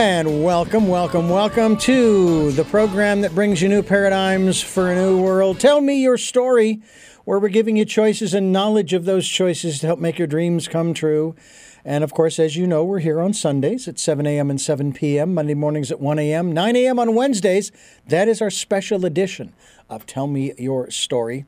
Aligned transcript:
And 0.00 0.42
welcome, 0.42 0.88
welcome, 0.88 1.28
welcome 1.28 1.76
to 1.76 2.52
the 2.52 2.64
program 2.64 3.20
that 3.20 3.34
brings 3.34 3.60
you 3.60 3.68
new 3.68 3.82
paradigms 3.82 4.62
for 4.62 4.90
a 4.90 4.94
new 4.94 5.20
world. 5.20 5.60
Tell 5.60 5.82
me 5.82 6.00
your 6.00 6.16
story, 6.16 6.80
where 7.26 7.38
we're 7.38 7.50
giving 7.50 7.76
you 7.76 7.84
choices 7.84 8.32
and 8.32 8.50
knowledge 8.50 8.94
of 8.94 9.04
those 9.04 9.28
choices 9.28 9.78
to 9.80 9.86
help 9.86 10.00
make 10.00 10.16
your 10.16 10.26
dreams 10.26 10.68
come 10.68 10.94
true. 10.94 11.36
And 11.84 12.02
of 12.02 12.14
course, 12.14 12.38
as 12.38 12.56
you 12.56 12.66
know, 12.66 12.82
we're 12.82 13.00
here 13.00 13.20
on 13.20 13.34
Sundays 13.34 13.86
at 13.88 13.98
7 13.98 14.26
a.m. 14.26 14.48
and 14.48 14.58
7 14.58 14.94
p.m., 14.94 15.34
Monday 15.34 15.52
mornings 15.52 15.90
at 15.90 16.00
1 16.00 16.18
a.m., 16.18 16.50
9 16.50 16.76
a.m. 16.76 16.98
on 16.98 17.14
Wednesdays. 17.14 17.70
That 18.06 18.26
is 18.26 18.40
our 18.40 18.50
special 18.50 19.04
edition 19.04 19.52
of 19.90 20.06
Tell 20.06 20.26
Me 20.26 20.54
Your 20.56 20.90
Story. 20.90 21.44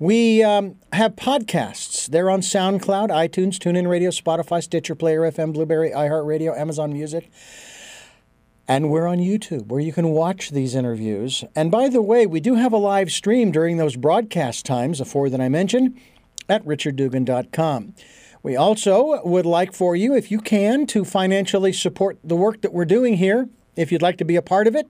We 0.00 0.42
um, 0.42 0.74
have 0.92 1.14
podcasts. 1.14 2.08
They're 2.08 2.30
on 2.30 2.40
SoundCloud, 2.40 3.10
iTunes, 3.10 3.58
TuneIn 3.58 3.88
Radio, 3.88 4.10
Spotify, 4.10 4.60
Stitcher, 4.60 4.96
Player 4.96 5.20
FM, 5.20 5.52
Blubrry, 5.52 5.92
iHeartRadio, 5.92 6.58
Amazon 6.58 6.92
Music. 6.92 7.30
And 8.68 8.90
we're 8.90 9.06
on 9.06 9.18
YouTube 9.18 9.66
where 9.66 9.80
you 9.80 9.92
can 9.92 10.10
watch 10.10 10.50
these 10.50 10.74
interviews. 10.74 11.44
And 11.54 11.70
by 11.70 11.88
the 11.88 12.02
way, 12.02 12.26
we 12.26 12.40
do 12.40 12.54
have 12.54 12.72
a 12.72 12.78
live 12.78 13.12
stream 13.12 13.52
during 13.52 13.76
those 13.76 13.96
broadcast 13.96 14.66
times, 14.66 14.98
the 14.98 15.04
four 15.04 15.30
that 15.30 15.40
I 15.40 15.48
mentioned, 15.48 15.96
at 16.48 16.64
richarddugan.com. 16.64 17.94
We 18.42 18.56
also 18.56 19.22
would 19.24 19.46
like 19.46 19.72
for 19.72 19.94
you, 19.96 20.14
if 20.14 20.30
you 20.30 20.40
can, 20.40 20.86
to 20.86 21.04
financially 21.04 21.72
support 21.72 22.18
the 22.22 22.36
work 22.36 22.62
that 22.62 22.72
we're 22.72 22.84
doing 22.84 23.16
here. 23.16 23.48
If 23.76 23.92
you'd 23.92 24.02
like 24.02 24.18
to 24.18 24.24
be 24.24 24.36
a 24.36 24.42
part 24.42 24.66
of 24.66 24.74
it 24.74 24.88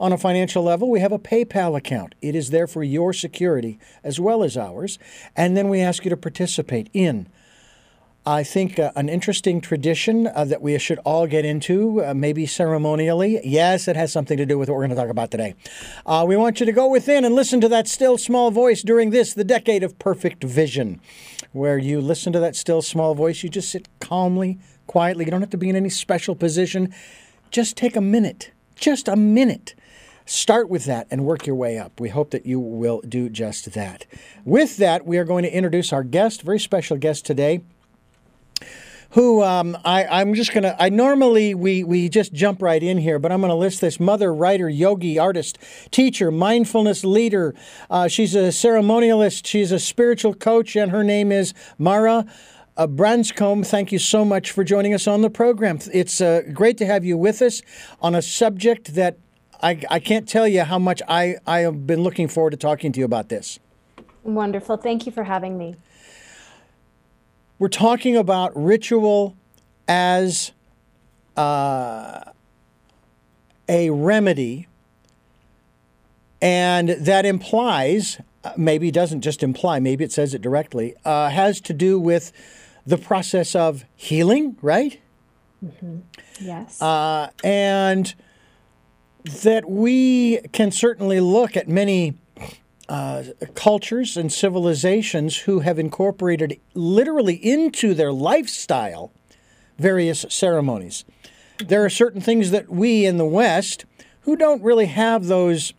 on 0.00 0.12
a 0.12 0.18
financial 0.18 0.62
level, 0.62 0.90
we 0.90 1.00
have 1.00 1.12
a 1.12 1.18
PayPal 1.18 1.76
account. 1.76 2.14
It 2.20 2.34
is 2.34 2.50
there 2.50 2.66
for 2.66 2.82
your 2.82 3.12
security 3.12 3.78
as 4.02 4.20
well 4.20 4.42
as 4.42 4.56
ours. 4.56 4.98
And 5.36 5.56
then 5.56 5.68
we 5.68 5.80
ask 5.80 6.04
you 6.04 6.10
to 6.10 6.16
participate 6.16 6.90
in 6.92 7.28
I 8.26 8.42
think 8.42 8.78
uh, 8.78 8.90
an 8.96 9.10
interesting 9.10 9.60
tradition 9.60 10.28
uh, 10.28 10.46
that 10.46 10.62
we 10.62 10.78
should 10.78 10.98
all 11.00 11.26
get 11.26 11.44
into, 11.44 12.02
uh, 12.02 12.14
maybe 12.14 12.46
ceremonially. 12.46 13.38
Yes, 13.44 13.86
it 13.86 13.96
has 13.96 14.12
something 14.12 14.38
to 14.38 14.46
do 14.46 14.58
with 14.58 14.70
what 14.70 14.76
we're 14.76 14.86
going 14.86 14.96
to 14.96 14.96
talk 14.96 15.10
about 15.10 15.30
today. 15.30 15.54
Uh, 16.06 16.24
we 16.26 16.34
want 16.34 16.58
you 16.58 16.64
to 16.64 16.72
go 16.72 16.88
within 16.88 17.26
and 17.26 17.34
listen 17.34 17.60
to 17.60 17.68
that 17.68 17.86
still 17.86 18.16
small 18.16 18.50
voice 18.50 18.80
during 18.80 19.10
this, 19.10 19.34
the 19.34 19.44
decade 19.44 19.82
of 19.82 19.98
perfect 19.98 20.42
vision, 20.42 21.02
where 21.52 21.76
you 21.76 22.00
listen 22.00 22.32
to 22.32 22.40
that 22.40 22.56
still 22.56 22.80
small 22.80 23.14
voice. 23.14 23.42
You 23.42 23.50
just 23.50 23.70
sit 23.70 23.88
calmly, 24.00 24.58
quietly. 24.86 25.26
You 25.26 25.30
don't 25.30 25.42
have 25.42 25.50
to 25.50 25.58
be 25.58 25.68
in 25.68 25.76
any 25.76 25.90
special 25.90 26.34
position. 26.34 26.94
Just 27.50 27.76
take 27.76 27.94
a 27.94 28.00
minute, 28.00 28.52
just 28.74 29.06
a 29.06 29.16
minute. 29.16 29.74
Start 30.24 30.70
with 30.70 30.86
that 30.86 31.06
and 31.10 31.26
work 31.26 31.46
your 31.46 31.56
way 31.56 31.76
up. 31.76 32.00
We 32.00 32.08
hope 32.08 32.30
that 32.30 32.46
you 32.46 32.58
will 32.58 33.02
do 33.06 33.28
just 33.28 33.74
that. 33.74 34.06
With 34.46 34.78
that, 34.78 35.04
we 35.04 35.18
are 35.18 35.24
going 35.24 35.42
to 35.42 35.54
introduce 35.54 35.92
our 35.92 36.02
guest, 36.02 36.40
very 36.40 36.58
special 36.58 36.96
guest 36.96 37.26
today 37.26 37.60
who 39.14 39.42
um, 39.42 39.78
I, 39.84 40.04
I'm 40.04 40.34
just 40.34 40.52
gonna. 40.52 40.76
I 40.78 40.88
normally 40.88 41.54
we 41.54 41.84
we 41.84 42.08
just 42.08 42.32
jump 42.32 42.60
right 42.60 42.82
in 42.82 42.98
here, 42.98 43.18
but 43.18 43.30
I'm 43.30 43.40
gonna 43.40 43.54
list 43.54 43.80
this 43.80 44.00
mother, 44.00 44.34
writer, 44.34 44.68
yogi, 44.68 45.18
artist, 45.18 45.56
teacher, 45.90 46.30
mindfulness 46.30 47.04
leader. 47.04 47.54
Uh, 47.88 48.08
she's 48.08 48.34
a 48.34 48.48
ceremonialist. 48.48 49.46
She's 49.46 49.70
a 49.70 49.78
spiritual 49.78 50.34
coach, 50.34 50.74
and 50.74 50.90
her 50.90 51.04
name 51.04 51.30
is 51.32 51.54
Mara. 51.78 52.26
Branscombe, 52.76 53.64
thank 53.64 53.92
you 53.92 54.00
so 54.00 54.24
much 54.24 54.50
for 54.50 54.64
joining 54.64 54.94
us 54.94 55.06
on 55.06 55.22
the 55.22 55.30
program. 55.30 55.78
It's 55.92 56.20
uh, 56.20 56.42
great 56.52 56.76
to 56.78 56.86
have 56.86 57.04
you 57.04 57.16
with 57.16 57.40
us 57.40 57.62
on 58.02 58.16
a 58.16 58.22
subject 58.22 58.96
that 58.96 59.16
I, 59.62 59.80
I 59.88 60.00
can't 60.00 60.28
tell 60.28 60.48
you 60.48 60.64
how 60.64 60.80
much 60.80 61.00
I, 61.06 61.36
I 61.46 61.60
have 61.60 61.86
been 61.86 62.02
looking 62.02 62.26
forward 62.26 62.50
to 62.50 62.56
talking 62.56 62.90
to 62.90 62.98
you 62.98 63.04
about 63.04 63.28
this. 63.28 63.60
Wonderful. 64.24 64.76
Thank 64.76 65.06
you 65.06 65.12
for 65.12 65.22
having 65.22 65.56
me. 65.56 65.76
We're 67.64 67.68
talking 67.68 68.14
about 68.14 68.52
ritual 68.54 69.38
as 69.88 70.52
uh, 71.34 72.20
a 73.66 73.88
remedy, 73.88 74.68
and 76.42 76.90
that 76.90 77.24
implies, 77.24 78.20
maybe 78.58 78.90
doesn't 78.90 79.22
just 79.22 79.42
imply, 79.42 79.80
maybe 79.80 80.04
it 80.04 80.12
says 80.12 80.34
it 80.34 80.42
directly, 80.42 80.94
uh, 81.06 81.30
has 81.30 81.58
to 81.62 81.72
do 81.72 81.98
with 81.98 82.32
the 82.86 82.98
process 82.98 83.54
of 83.54 83.86
healing, 83.96 84.58
right? 84.60 85.00
Mm-hmm. 85.64 86.00
Yes. 86.40 86.82
Uh, 86.82 87.30
and 87.42 88.14
that 89.42 89.70
we 89.70 90.40
can 90.52 90.70
certainly 90.70 91.18
look 91.18 91.56
at 91.56 91.66
many 91.66 92.12
uh, 92.88 93.24
cultures 93.54 94.16
and 94.16 94.32
civilizations 94.32 95.38
who 95.38 95.60
have 95.60 95.78
incorporated 95.78 96.60
literally 96.74 97.34
into 97.34 97.94
their 97.94 98.12
lifestyle 98.12 99.12
various 99.78 100.24
ceremonies. 100.28 101.04
There 101.58 101.84
are 101.84 101.90
certain 101.90 102.20
things 102.20 102.50
that 102.50 102.68
we 102.68 103.06
in 103.06 103.16
the 103.16 103.24
West, 103.24 103.84
who 104.22 104.36
don't 104.36 104.62
really 104.62 104.86
have 104.86 105.26
those 105.26 105.72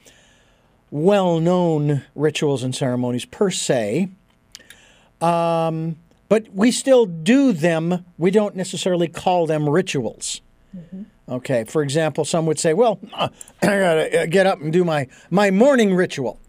well 0.90 1.40
known 1.40 2.04
rituals 2.16 2.64
and 2.64 2.76
ceremonies 2.76 3.26
per 3.26 3.52
se, 3.52 4.10
um, 5.22 5.98
but 6.30 6.48
we 6.54 6.72
still 6.72 7.06
do 7.06 7.52
them. 7.52 8.06
We 8.18 8.32
don't 8.32 8.56
necessarily 8.56 9.08
call 9.08 9.46
them 9.46 9.68
rituals. 9.68 10.42
Mm-hmm. 10.76 11.04
Okay, 11.28 11.64
for 11.64 11.82
example, 11.82 12.24
some 12.24 12.46
would 12.46 12.60
say, 12.60 12.74
well, 12.74 13.00
I 13.16 13.30
gotta 13.62 14.28
get 14.30 14.46
up 14.46 14.62
and 14.62 14.72
do 14.72 14.84
my, 14.84 15.08
my 15.30 15.52
morning 15.52 15.96
ritual 15.96 16.40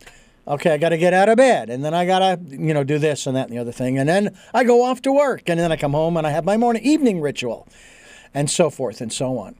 okay, 0.46 0.72
I 0.74 0.78
got 0.78 0.90
to 0.90 0.98
get 0.98 1.12
out 1.12 1.28
of 1.28 1.36
bed, 1.36 1.70
and 1.70 1.84
then 1.84 1.94
I 1.94 2.06
got 2.06 2.18
to, 2.20 2.40
you 2.50 2.72
know, 2.72 2.84
do 2.84 2.98
this 2.98 3.26
and 3.26 3.36
that 3.36 3.48
and 3.48 3.56
the 3.56 3.60
other 3.60 3.72
thing, 3.72 3.98
and 3.98 4.08
then 4.08 4.36
I 4.54 4.64
go 4.64 4.84
off 4.84 5.02
to 5.02 5.12
work, 5.12 5.48
and 5.48 5.58
then 5.58 5.72
I 5.72 5.76
come 5.76 5.92
home 5.92 6.16
and 6.16 6.26
I 6.26 6.30
have 6.30 6.44
my 6.44 6.56
morning 6.56 6.82
evening 6.82 7.20
ritual, 7.20 7.66
and 8.32 8.50
so 8.50 8.70
forth 8.70 9.00
and 9.00 9.12
so 9.12 9.38
on. 9.38 9.56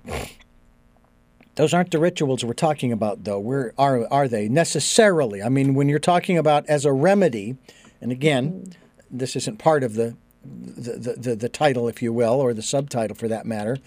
Those 1.57 1.73
aren't 1.73 1.91
the 1.91 1.99
rituals 1.99 2.45
we're 2.45 2.53
talking 2.53 2.93
about, 2.93 3.25
though. 3.25 3.39
Where 3.39 3.73
are 3.79 4.07
are 4.13 4.29
they 4.29 4.49
necessarily? 4.49 5.43
I 5.43 5.49
mean, 5.49 5.75
when 5.75 5.89
you're 5.89 5.99
talking 5.99 6.37
about 6.37 6.67
as 6.67 6.85
a 6.85 6.93
remedy, 6.93 7.57
and 8.01 8.13
again, 8.13 8.75
this 9.11 9.35
isn't 9.37 9.59
part 9.59 9.83
of 9.83 9.95
the 9.95 10.17
the, 10.45 11.17
the, 11.17 11.35
the 11.35 11.49
title, 11.49 11.89
if 11.89 12.03
you 12.03 12.13
will, 12.13 12.35
or 12.35 12.55
the 12.55 12.63
subtitle 12.63 13.17
for 13.17 13.27
that 13.27 13.47
matter, 13.47 13.79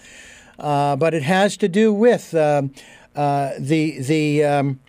uh, 0.57 0.95
but 0.95 1.13
it 1.13 1.23
has 1.23 1.55
to 1.57 1.69
do 1.69 1.93
with 1.93 2.33
um, 2.33 2.73
uh, 3.15 3.51
the 3.59 4.01
the 4.01 4.43
um, 4.43 4.79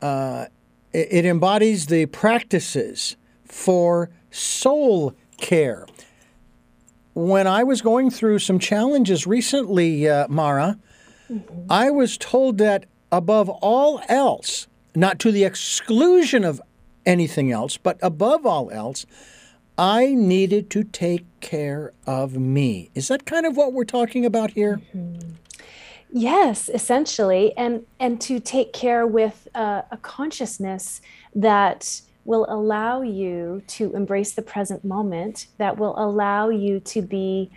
uh, 0.00 0.46
it 0.92 1.24
embodies 1.24 1.86
the 1.86 2.06
practices 2.06 3.16
for 3.44 4.10
soul 4.30 5.14
care. 5.38 5.86
When 7.14 7.46
I 7.46 7.64
was 7.64 7.82
going 7.82 8.10
through 8.10 8.38
some 8.38 8.58
challenges 8.58 9.26
recently, 9.26 10.08
uh, 10.08 10.28
Mara, 10.28 10.78
mm-hmm. 11.30 11.66
I 11.70 11.90
was 11.90 12.16
told 12.16 12.58
that 12.58 12.86
above 13.10 13.48
all 13.48 14.00
else, 14.08 14.68
not 14.94 15.18
to 15.20 15.32
the 15.32 15.44
exclusion 15.44 16.44
of 16.44 16.60
anything 17.04 17.50
else, 17.50 17.76
but 17.76 17.98
above 18.02 18.46
all 18.46 18.70
else, 18.70 19.06
I 19.76 20.14
needed 20.14 20.70
to 20.70 20.84
take 20.84 21.24
care 21.40 21.92
of 22.06 22.36
me. 22.36 22.90
Is 22.94 23.08
that 23.08 23.24
kind 23.24 23.46
of 23.46 23.56
what 23.56 23.72
we're 23.72 23.84
talking 23.84 24.24
about 24.24 24.52
here? 24.52 24.80
Mm-hmm. 24.94 25.30
Yes, 26.12 26.68
essentially, 26.68 27.56
and 27.56 27.84
and 27.98 28.20
to 28.22 28.40
take 28.40 28.72
care 28.72 29.06
with 29.06 29.46
uh, 29.54 29.82
a 29.90 29.96
consciousness 29.96 31.00
that 31.34 32.00
will 32.24 32.46
allow 32.48 33.02
you 33.02 33.62
to 33.66 33.94
embrace 33.94 34.32
the 34.32 34.42
present 34.42 34.84
moment, 34.84 35.46
that 35.58 35.78
will 35.78 35.94
allow 35.98 36.48
you 36.48 36.80
to 36.80 37.02
be 37.02 37.50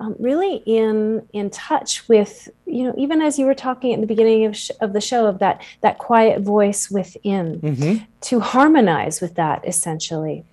um, 0.00 0.14
really 0.18 0.62
in 0.64 1.26
in 1.32 1.50
touch 1.50 2.08
with 2.08 2.48
you 2.66 2.84
know 2.84 2.94
even 2.96 3.20
as 3.20 3.38
you 3.38 3.46
were 3.46 3.54
talking 3.54 3.92
at 3.92 4.00
the 4.00 4.06
beginning 4.06 4.44
of, 4.44 4.56
sh- 4.56 4.70
of 4.80 4.92
the 4.92 5.00
show 5.00 5.26
of 5.26 5.38
that 5.40 5.62
that 5.80 5.98
quiet 5.98 6.40
voice 6.40 6.90
within 6.90 7.60
mm-hmm. 7.60 8.04
to 8.22 8.40
harmonize 8.40 9.20
with 9.20 9.34
that 9.34 9.66
essentially. 9.66 10.44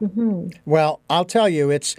Mm-hmm. 0.00 0.58
Well, 0.64 1.00
I'll 1.10 1.26
tell 1.26 1.48
you, 1.48 1.70
it's 1.70 1.94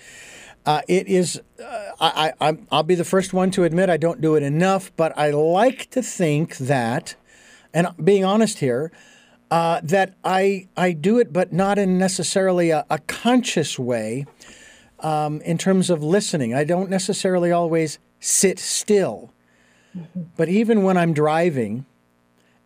uh, 0.66 0.82
it 0.88 1.08
is, 1.08 1.42
uh, 1.64 1.92
I, 2.00 2.34
I, 2.40 2.58
I'll 2.72 2.84
be 2.84 2.96
the 2.96 3.06
first 3.06 3.34
one 3.34 3.52
to 3.52 3.64
admit 3.64 3.90
I 3.90 3.98
don't 3.98 4.22
do 4.22 4.36
it 4.36 4.44
enough, 4.44 4.92
but 4.96 5.18
I 5.18 5.32
like 5.32 5.90
to 5.92 6.02
think 6.04 6.58
that, 6.58 7.16
and 7.74 7.88
being 8.04 8.24
honest 8.24 8.60
here, 8.60 8.92
uh, 9.50 9.82
that 9.84 10.16
I, 10.24 10.68
I 10.78 10.94
do 10.94 11.20
it, 11.20 11.34
but 11.34 11.52
not 11.52 11.78
in 11.78 11.98
necessarily 11.98 12.70
a, 12.70 12.86
a 12.90 13.00
conscious 13.00 13.78
way 13.78 14.26
um, 15.00 15.42
in 15.42 15.58
terms 15.58 15.90
of 15.90 16.04
listening. 16.04 16.54
I 16.54 16.64
don't 16.64 16.90
necessarily 16.90 17.52
always 17.52 18.00
sit 18.20 18.60
still. 18.60 19.34
Mm-hmm. 19.98 20.22
But 20.38 20.48
even 20.48 20.84
when 20.84 20.96
I'm 20.96 21.14
driving 21.14 21.86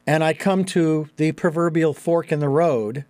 and 0.05 0.23
I 0.23 0.33
come 0.33 0.65
to 0.65 1.09
the 1.15 1.31
proverbial 1.31 1.93
fork 1.93 2.31
in 2.31 2.39
the 2.39 2.49
road, 2.49 3.05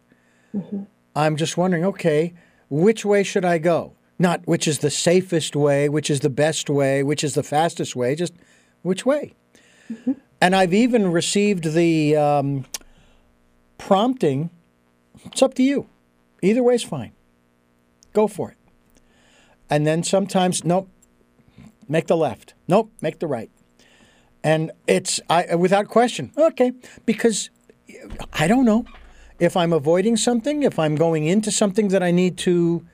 mm-hmm. 0.55 0.83
I'm 1.15 1.35
just 1.35 1.57
wondering 1.57 1.83
okay, 1.83 2.33
which 2.69 3.03
way 3.03 3.23
should 3.23 3.45
I 3.45 3.57
go? 3.57 3.93
Not 4.17 4.45
which 4.45 4.67
is 4.67 4.79
the 4.79 4.89
safest 4.89 5.55
way, 5.55 5.89
which 5.89 6.09
is 6.09 6.21
the 6.21 6.29
best 6.29 6.69
way, 6.69 7.03
which 7.03 7.23
is 7.23 7.33
the 7.33 7.43
fastest 7.43 7.95
way, 7.95 8.15
just 8.15 8.33
which 8.81 9.05
way. 9.05 9.33
Mm-hmm. 9.91 10.13
And 10.41 10.55
I've 10.55 10.73
even 10.73 11.11
received 11.11 11.73
the 11.73 12.15
um, 12.15 12.65
prompting 13.77 14.49
it's 15.25 15.41
up 15.41 15.53
to 15.55 15.63
you. 15.63 15.87
Either 16.41 16.63
way 16.63 16.75
is 16.75 16.83
fine. 16.83 17.13
Go 18.13 18.27
for 18.27 18.51
it. 18.51 18.57
And 19.69 19.85
then 19.85 20.03
sometimes, 20.03 20.63
nope, 20.63 20.89
make 21.87 22.07
the 22.07 22.17
left. 22.17 22.53
Nope, 22.67 22.91
make 23.01 23.19
the 23.19 23.27
right. 23.27 23.49
And 24.43 24.71
it's 24.85 25.19
I, 25.29 25.55
without 25.55 25.87
question, 25.87 26.31
okay, 26.37 26.73
because 27.05 27.49
I 28.33 28.47
don't 28.47 28.65
know 28.65 28.85
if 29.39 29.57
I'm 29.57 29.73
avoiding 29.73 30.17
something, 30.17 30.63
if 30.63 30.77
I'm 30.77 30.95
going 30.95 31.25
into 31.25 31.51
something 31.51 31.87
that 31.89 32.03
I 32.03 32.11
need 32.11 32.37
to 32.39 32.85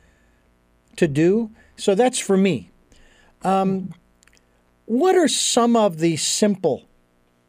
to 0.97 1.07
do. 1.07 1.51
So 1.75 1.95
that's 1.95 2.19
for 2.19 2.37
me. 2.37 2.69
Um, 3.43 3.93
what 4.85 5.15
are 5.15 5.27
some 5.27 5.75
of 5.75 5.99
the 5.99 6.17
simple 6.17 6.83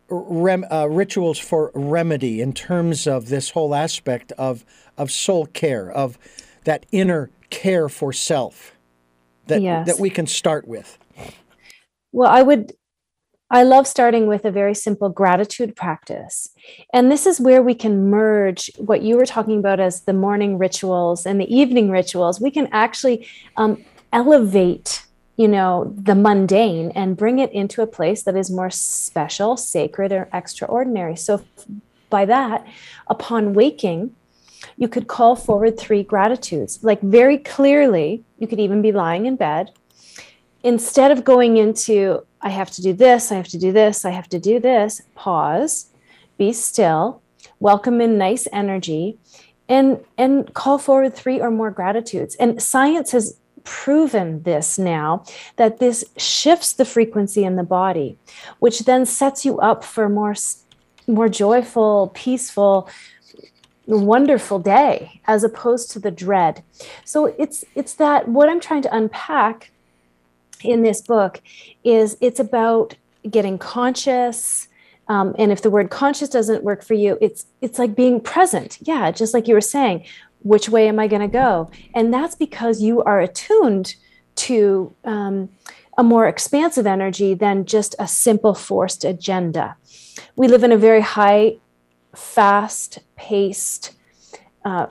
rem, 0.08 0.64
uh, 0.70 0.86
rituals 0.88 1.38
for 1.38 1.70
remedy 1.74 2.40
in 2.40 2.52
terms 2.52 3.06
of 3.06 3.28
this 3.28 3.50
whole 3.50 3.74
aspect 3.74 4.32
of 4.32 4.64
of 4.96 5.10
soul 5.10 5.46
care, 5.46 5.90
of 5.90 6.18
that 6.64 6.86
inner 6.92 7.30
care 7.50 7.88
for 7.88 8.12
self 8.12 8.76
that 9.46 9.62
yes. 9.62 9.86
that 9.86 9.98
we 9.98 10.10
can 10.10 10.26
start 10.26 10.66
with? 10.68 10.98
Well, 12.12 12.30
I 12.30 12.42
would 12.42 12.72
I 13.52 13.64
love 13.64 13.86
starting 13.86 14.26
with 14.28 14.46
a 14.46 14.50
very 14.50 14.74
simple 14.74 15.10
gratitude 15.10 15.76
practice. 15.76 16.48
And 16.94 17.12
this 17.12 17.26
is 17.26 17.38
where 17.38 17.62
we 17.62 17.74
can 17.74 18.08
merge 18.08 18.70
what 18.78 19.02
you 19.02 19.18
were 19.18 19.26
talking 19.26 19.58
about 19.58 19.78
as 19.78 20.00
the 20.00 20.14
morning 20.14 20.56
rituals 20.56 21.26
and 21.26 21.38
the 21.38 21.54
evening 21.54 21.90
rituals. 21.90 22.40
We 22.40 22.50
can 22.50 22.66
actually 22.72 23.28
um, 23.58 23.84
elevate 24.10 25.04
you 25.36 25.48
know 25.48 25.92
the 25.96 26.14
mundane 26.14 26.90
and 26.94 27.16
bring 27.16 27.38
it 27.38 27.50
into 27.52 27.80
a 27.80 27.86
place 27.86 28.22
that 28.24 28.36
is 28.36 28.50
more 28.50 28.70
special 28.70 29.56
sacred 29.56 30.12
or 30.12 30.28
extraordinary 30.32 31.16
so 31.16 31.42
by 32.10 32.26
that 32.26 32.66
upon 33.06 33.54
waking 33.54 34.14
you 34.76 34.88
could 34.88 35.08
call 35.08 35.34
forward 35.34 35.80
three 35.80 36.02
gratitudes 36.02 36.78
like 36.82 37.00
very 37.00 37.38
clearly 37.38 38.22
you 38.38 38.46
could 38.46 38.60
even 38.60 38.82
be 38.82 38.92
lying 38.92 39.24
in 39.24 39.34
bed 39.34 39.72
instead 40.62 41.10
of 41.10 41.24
going 41.24 41.56
into 41.56 42.24
I 42.40 42.48
have 42.48 42.70
to 42.72 42.82
do 42.82 42.92
this, 42.92 43.30
I 43.30 43.36
have 43.36 43.48
to 43.48 43.58
do 43.58 43.72
this, 43.72 44.04
I 44.04 44.10
have 44.10 44.28
to 44.30 44.38
do 44.38 44.58
this, 44.58 45.02
pause, 45.14 45.86
be 46.38 46.52
still, 46.52 47.22
welcome 47.60 48.00
in 48.00 48.18
nice 48.18 48.48
energy, 48.52 49.18
and 49.68 50.04
and 50.18 50.52
call 50.54 50.78
forward 50.78 51.14
three 51.14 51.40
or 51.40 51.50
more 51.50 51.70
gratitudes. 51.70 52.34
And 52.36 52.60
science 52.60 53.12
has 53.12 53.38
proven 53.64 54.42
this 54.42 54.78
now 54.78 55.24
that 55.56 55.78
this 55.78 56.04
shifts 56.16 56.72
the 56.72 56.84
frequency 56.84 57.44
in 57.44 57.56
the 57.56 57.62
body, 57.62 58.18
which 58.58 58.80
then 58.80 59.06
sets 59.06 59.44
you 59.44 59.58
up 59.60 59.84
for 59.84 60.08
more 60.08 60.34
more 61.06 61.28
joyful, 61.28 62.10
peaceful, 62.14 62.88
wonderful 63.86 64.58
day 64.58 65.20
as 65.26 65.42
opposed 65.44 65.90
to 65.90 65.98
the 65.98 66.10
dread. 66.10 66.62
So 67.04 67.26
it's 67.38 67.64
it's 67.74 67.94
that 67.94 68.28
what 68.28 68.48
I'm 68.48 68.60
trying 68.60 68.82
to 68.82 68.96
unpack 68.96 69.71
in 70.64 70.82
this 70.82 71.00
book 71.00 71.40
is 71.84 72.16
it's 72.20 72.40
about 72.40 72.94
getting 73.30 73.58
conscious 73.58 74.68
um, 75.08 75.34
and 75.38 75.52
if 75.52 75.62
the 75.62 75.70
word 75.70 75.90
conscious 75.90 76.28
doesn't 76.28 76.64
work 76.64 76.82
for 76.82 76.94
you 76.94 77.18
it's 77.20 77.46
it's 77.60 77.78
like 77.78 77.94
being 77.94 78.20
present. 78.20 78.78
Yeah 78.80 79.10
just 79.10 79.34
like 79.34 79.48
you 79.48 79.54
were 79.54 79.60
saying 79.60 80.04
which 80.42 80.68
way 80.68 80.88
am 80.88 80.98
i 80.98 81.06
going 81.06 81.22
to 81.22 81.28
go? 81.28 81.70
And 81.94 82.12
that's 82.12 82.34
because 82.34 82.82
you 82.82 83.02
are 83.02 83.20
attuned 83.20 83.94
to 84.34 84.94
um, 85.04 85.48
a 85.98 86.02
more 86.02 86.26
expansive 86.26 86.86
energy 86.86 87.34
than 87.34 87.64
just 87.64 87.94
a 87.98 88.08
simple 88.08 88.54
forced 88.54 89.04
agenda. 89.04 89.76
We 90.36 90.48
live 90.48 90.64
in 90.64 90.72
a 90.72 90.76
very 90.76 91.02
high 91.02 91.58
fast 92.14 92.98
paced 93.16 93.92
uh, 94.64 94.86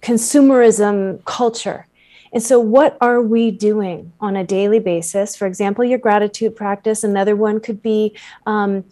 consumerism 0.00 1.24
culture 1.24 1.86
and 2.32 2.42
so, 2.42 2.58
what 2.58 2.96
are 3.00 3.20
we 3.20 3.50
doing 3.50 4.12
on 4.20 4.36
a 4.36 4.44
daily 4.44 4.78
basis? 4.78 5.36
For 5.36 5.46
example, 5.46 5.84
your 5.84 5.98
gratitude 5.98 6.56
practice. 6.56 7.04
Another 7.04 7.36
one 7.36 7.60
could 7.60 7.82
be, 7.82 8.16
um, 8.46 8.84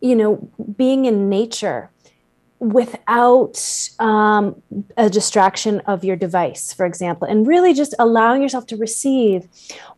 you 0.00 0.14
know, 0.14 0.50
being 0.76 1.06
in 1.06 1.28
nature 1.30 1.90
without 2.62 3.90
um, 3.98 4.54
a 4.96 5.10
distraction 5.10 5.80
of 5.80 6.04
your 6.04 6.14
device, 6.14 6.72
for 6.72 6.86
example, 6.86 7.26
and 7.26 7.44
really 7.44 7.74
just 7.74 7.92
allowing 7.98 8.40
yourself 8.40 8.68
to 8.68 8.76
receive, 8.76 9.48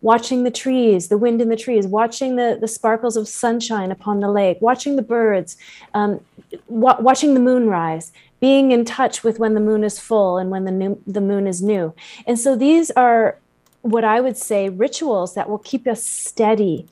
watching 0.01 0.45
the 0.45 0.51
trees, 0.51 1.09
the 1.09 1.19
wind 1.19 1.43
in 1.43 1.51
the 1.51 1.57
trees, 1.57 1.87
watching 1.87 2.37
the, 2.37 2.57
the 2.59 2.67
sparkles 2.67 3.19
of 3.19 3.29
sunshine 3.29 3.93
upon 3.93 4.21
the 4.21 4.31
lake, 4.31 4.57
watching 4.63 4.97
the 4.97 5.03
birds, 5.03 5.59
um, 5.93 6.19
wa- 6.67 6.97
watching 6.99 7.35
the 7.35 7.41
moon 7.41 7.69
rise, 7.69 8.13
being 8.41 8.73
in 8.73 8.87
touch 8.87 9.23
with 9.23 9.39
when 9.39 9.53
the 9.53 9.61
moon 9.61 9.85
is 9.85 9.99
full 9.99 10.39
and 10.39 10.51
when 10.51 10.65
the 10.65 10.71
new, 10.71 10.99
the 11.07 11.21
moon 11.21 11.47
is 11.47 11.61
new. 11.63 11.93
And 12.27 12.41
so 12.41 12.57
these 12.57 12.91
are 12.93 13.39
what 13.83 14.05
I 14.05 14.23
would 14.23 14.39
say 14.39 14.71
rituals 14.71 15.35
that 15.35 15.51
will 15.51 15.59
keep 15.59 15.87
us 15.87 16.03
steady 16.03 16.89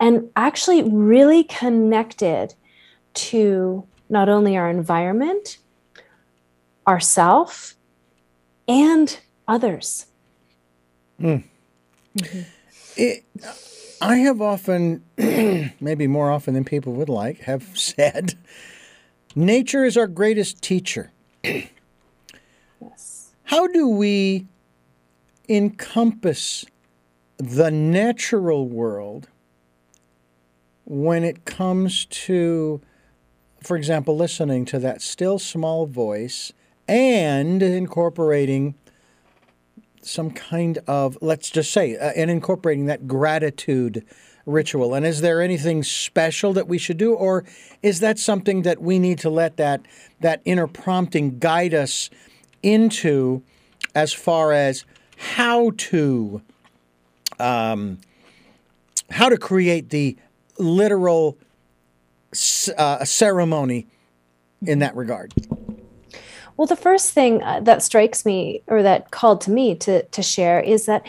and 0.00 0.30
actually 0.34 0.82
really 0.82 1.44
connected 1.44 2.54
to 3.12 3.86
not 4.10 4.28
only 4.28 4.56
our 4.56 4.68
environment, 4.68 5.58
ourself, 6.86 7.76
and 8.68 9.20
others. 9.48 10.06
Mm. 11.20 11.44
Mm-hmm. 12.18 12.40
It, 12.96 13.24
I 14.00 14.16
have 14.16 14.40
often, 14.42 15.04
maybe 15.80 16.06
more 16.06 16.30
often 16.30 16.54
than 16.54 16.64
people 16.64 16.92
would 16.94 17.08
like, 17.08 17.40
have 17.40 17.62
said, 17.78 18.34
nature 19.34 19.84
is 19.84 19.96
our 19.96 20.08
greatest 20.08 20.60
teacher. 20.60 21.12
yes. 21.44 23.32
How 23.44 23.66
do 23.68 23.88
we 23.88 24.46
encompass 25.48 26.64
the 27.38 27.70
natural 27.70 28.68
world 28.68 29.28
when 30.84 31.22
it 31.24 31.44
comes 31.44 32.04
to 32.06 32.80
for 33.62 33.76
example, 33.76 34.16
listening 34.16 34.64
to 34.66 34.78
that 34.78 35.02
still 35.02 35.38
small 35.38 35.86
voice 35.86 36.52
and 36.88 37.62
incorporating 37.62 38.74
some 40.02 40.30
kind 40.30 40.78
of, 40.86 41.18
let's 41.20 41.50
just 41.50 41.72
say, 41.72 41.96
uh, 41.96 42.12
and 42.16 42.30
incorporating 42.30 42.86
that 42.86 43.06
gratitude 43.06 44.04
ritual. 44.46 44.94
And 44.94 45.06
is 45.06 45.20
there 45.20 45.40
anything 45.40 45.82
special 45.82 46.52
that 46.54 46.66
we 46.66 46.78
should 46.78 46.96
do, 46.96 47.14
or 47.14 47.44
is 47.82 48.00
that 48.00 48.18
something 48.18 48.62
that 48.62 48.80
we 48.80 48.98
need 48.98 49.18
to 49.20 49.30
let 49.30 49.56
that 49.58 49.82
that 50.20 50.40
inner 50.44 50.66
prompting 50.66 51.38
guide 51.38 51.74
us 51.74 52.10
into, 52.62 53.42
as 53.94 54.12
far 54.12 54.52
as 54.52 54.84
how 55.16 55.72
to 55.76 56.42
um, 57.38 57.98
how 59.10 59.28
to 59.28 59.36
create 59.36 59.90
the 59.90 60.16
literal 60.58 61.36
uh, 62.76 62.98
a 63.00 63.06
ceremony 63.06 63.86
in 64.62 64.78
that 64.80 64.94
regard? 64.94 65.32
Well, 66.56 66.66
the 66.66 66.76
first 66.76 67.12
thing 67.12 67.42
uh, 67.42 67.60
that 67.60 67.82
strikes 67.82 68.26
me 68.26 68.62
or 68.66 68.82
that 68.82 69.10
called 69.10 69.40
to 69.42 69.50
me 69.50 69.74
to, 69.76 70.02
to 70.02 70.22
share 70.22 70.60
is 70.60 70.86
that 70.86 71.06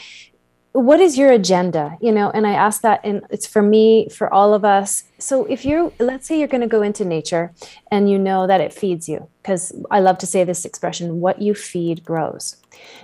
what 0.74 1.02
is 1.02 1.18
your 1.18 1.30
agenda 1.30 1.98
you 2.00 2.14
know? 2.14 2.32
And 2.32 2.48
i 2.48 2.54
ask 2.54 2.82
that 2.82 3.02
and 3.04 3.24
it's 3.30 3.46
for 3.46 3.62
me 3.62 4.08
for 4.08 4.34
all 4.34 4.54
of 4.54 4.64
us. 4.64 5.04
So 5.18 5.44
if 5.46 5.66
you're 5.66 5.92
let's 6.00 6.26
say 6.26 6.40
you're 6.40 6.48
going 6.48 6.62
to 6.62 6.68
go 6.68 6.82
into 6.82 7.04
nature 7.04 7.52
and 7.92 8.10
you 8.10 8.18
know 8.18 8.48
that 8.48 8.62
it 8.62 8.72
feeds 8.72 9.10
you 9.10 9.28
because 9.42 9.74
i 9.92 10.00
love 10.00 10.18
to 10.20 10.26
say 10.26 10.46
this 10.46 10.64
expression 10.64 11.20
what 11.20 11.42
you 11.42 11.54
feed 11.54 12.06
grows. 12.06 12.56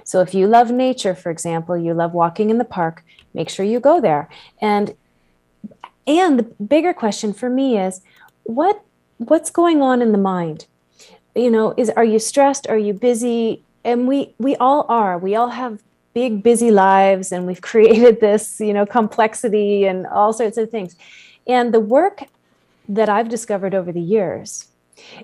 So 0.06 0.22
if 0.22 0.34
you 0.34 0.48
love 0.48 0.72
nature 0.72 1.16
for 1.16 1.30
example 1.30 1.78
you 1.78 1.94
love 1.94 2.14
walking 2.14 2.50
in 2.50 2.58
the 2.58 2.64
park 2.64 3.04
make 3.34 3.50
sure 3.50 3.66
you 3.66 3.82
go 3.82 4.00
there. 4.00 4.30
And 4.62 4.96
and 6.08 6.40
the 6.40 6.44
bigger 6.44 6.94
question 6.94 7.34
for 7.34 7.50
me 7.50 7.78
is 7.78 8.02
what 8.44 8.82
what's 9.18 9.50
going 9.50 9.82
on 9.82 10.02
in 10.02 10.12
the 10.14 10.18
mind? 10.18 10.66
You 11.36 11.52
know 11.52 11.74
is 11.78 11.90
are 11.92 12.06
you 12.06 12.18
stressed? 12.18 12.68
Are 12.68 12.78
you 12.78 12.94
busy? 12.94 13.64
And 13.84 14.08
we 14.08 14.34
we 14.40 14.56
all 14.56 14.86
are. 14.90 15.18
We 15.18 15.36
all 15.36 15.50
have 15.50 15.84
big 16.14 16.42
busy 16.42 16.72
lives 16.72 17.32
and 17.32 17.46
we've 17.46 17.62
created 17.72 18.22
this 18.22 18.60
you 18.60 18.74
know 18.74 18.86
complexity 18.86 19.86
and 19.86 20.08
all 20.08 20.34
sorts 20.34 20.58
of 20.58 20.72
things. 20.72 20.96
And 21.46 21.74
the 21.74 21.80
work 21.80 22.24
that 22.90 23.10
i've 23.10 23.28
discovered 23.28 23.76
over 23.76 23.92
the 23.92 24.02
years 24.02 24.70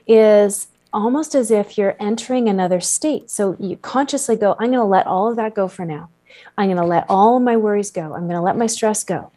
is 0.06 0.68
almost 0.92 1.34
as 1.34 1.50
if 1.50 1.78
you're 1.78 1.96
entering 1.98 2.50
another 2.50 2.82
state. 2.82 3.32
So 3.32 3.56
you 3.58 3.78
consciously 3.78 4.36
go 4.36 4.52
i'm 4.60 4.72
going 4.72 4.74
to 4.74 4.84
let 4.84 5.08
all 5.08 5.30
of 5.30 5.38
that 5.38 5.56
go 5.56 5.70
for 5.70 5.86
now. 5.86 6.10
I'm 6.58 6.68
going 6.68 6.78
to 6.78 6.86
let 6.86 7.06
all 7.10 7.40
my 7.40 7.56
worries 7.56 7.90
go. 7.90 8.14
I'm 8.14 8.28
going 8.28 8.32
to 8.32 8.42
let 8.42 8.58
my 8.58 8.68
stress 8.68 9.04
go 9.04 9.32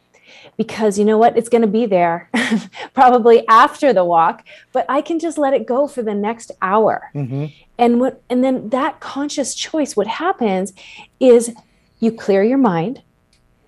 because 0.56 0.98
you 0.98 1.04
know 1.04 1.18
what? 1.18 1.36
It's 1.36 1.48
going 1.48 1.62
to 1.62 1.68
be 1.68 1.86
there 1.86 2.30
probably 2.94 3.46
after 3.48 3.92
the 3.92 4.04
walk, 4.04 4.44
but 4.72 4.86
I 4.88 5.00
can 5.00 5.18
just 5.18 5.38
let 5.38 5.54
it 5.54 5.66
go 5.66 5.86
for 5.86 6.02
the 6.02 6.14
next 6.14 6.52
hour. 6.62 7.10
Mm-hmm. 7.14 7.46
And 7.78 8.00
what, 8.00 8.22
and 8.30 8.42
then 8.42 8.70
that 8.70 9.00
conscious 9.00 9.54
choice, 9.54 9.96
what 9.96 10.06
happens 10.06 10.72
is 11.20 11.52
you 12.00 12.12
clear 12.12 12.42
your 12.42 12.58
mind, 12.58 13.02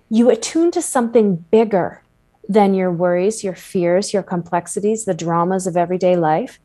you 0.09 0.29
attune 0.29 0.71
to 0.71 0.81
something 0.81 1.35
bigger 1.35 2.03
than 2.47 2.73
your 2.73 2.91
worries, 2.91 3.43
your 3.43 3.55
fears, 3.55 4.11
your 4.11 4.23
complexities, 4.23 5.05
the 5.05 5.13
dramas 5.13 5.67
of 5.67 5.77
everyday 5.77 6.15
life. 6.15 6.59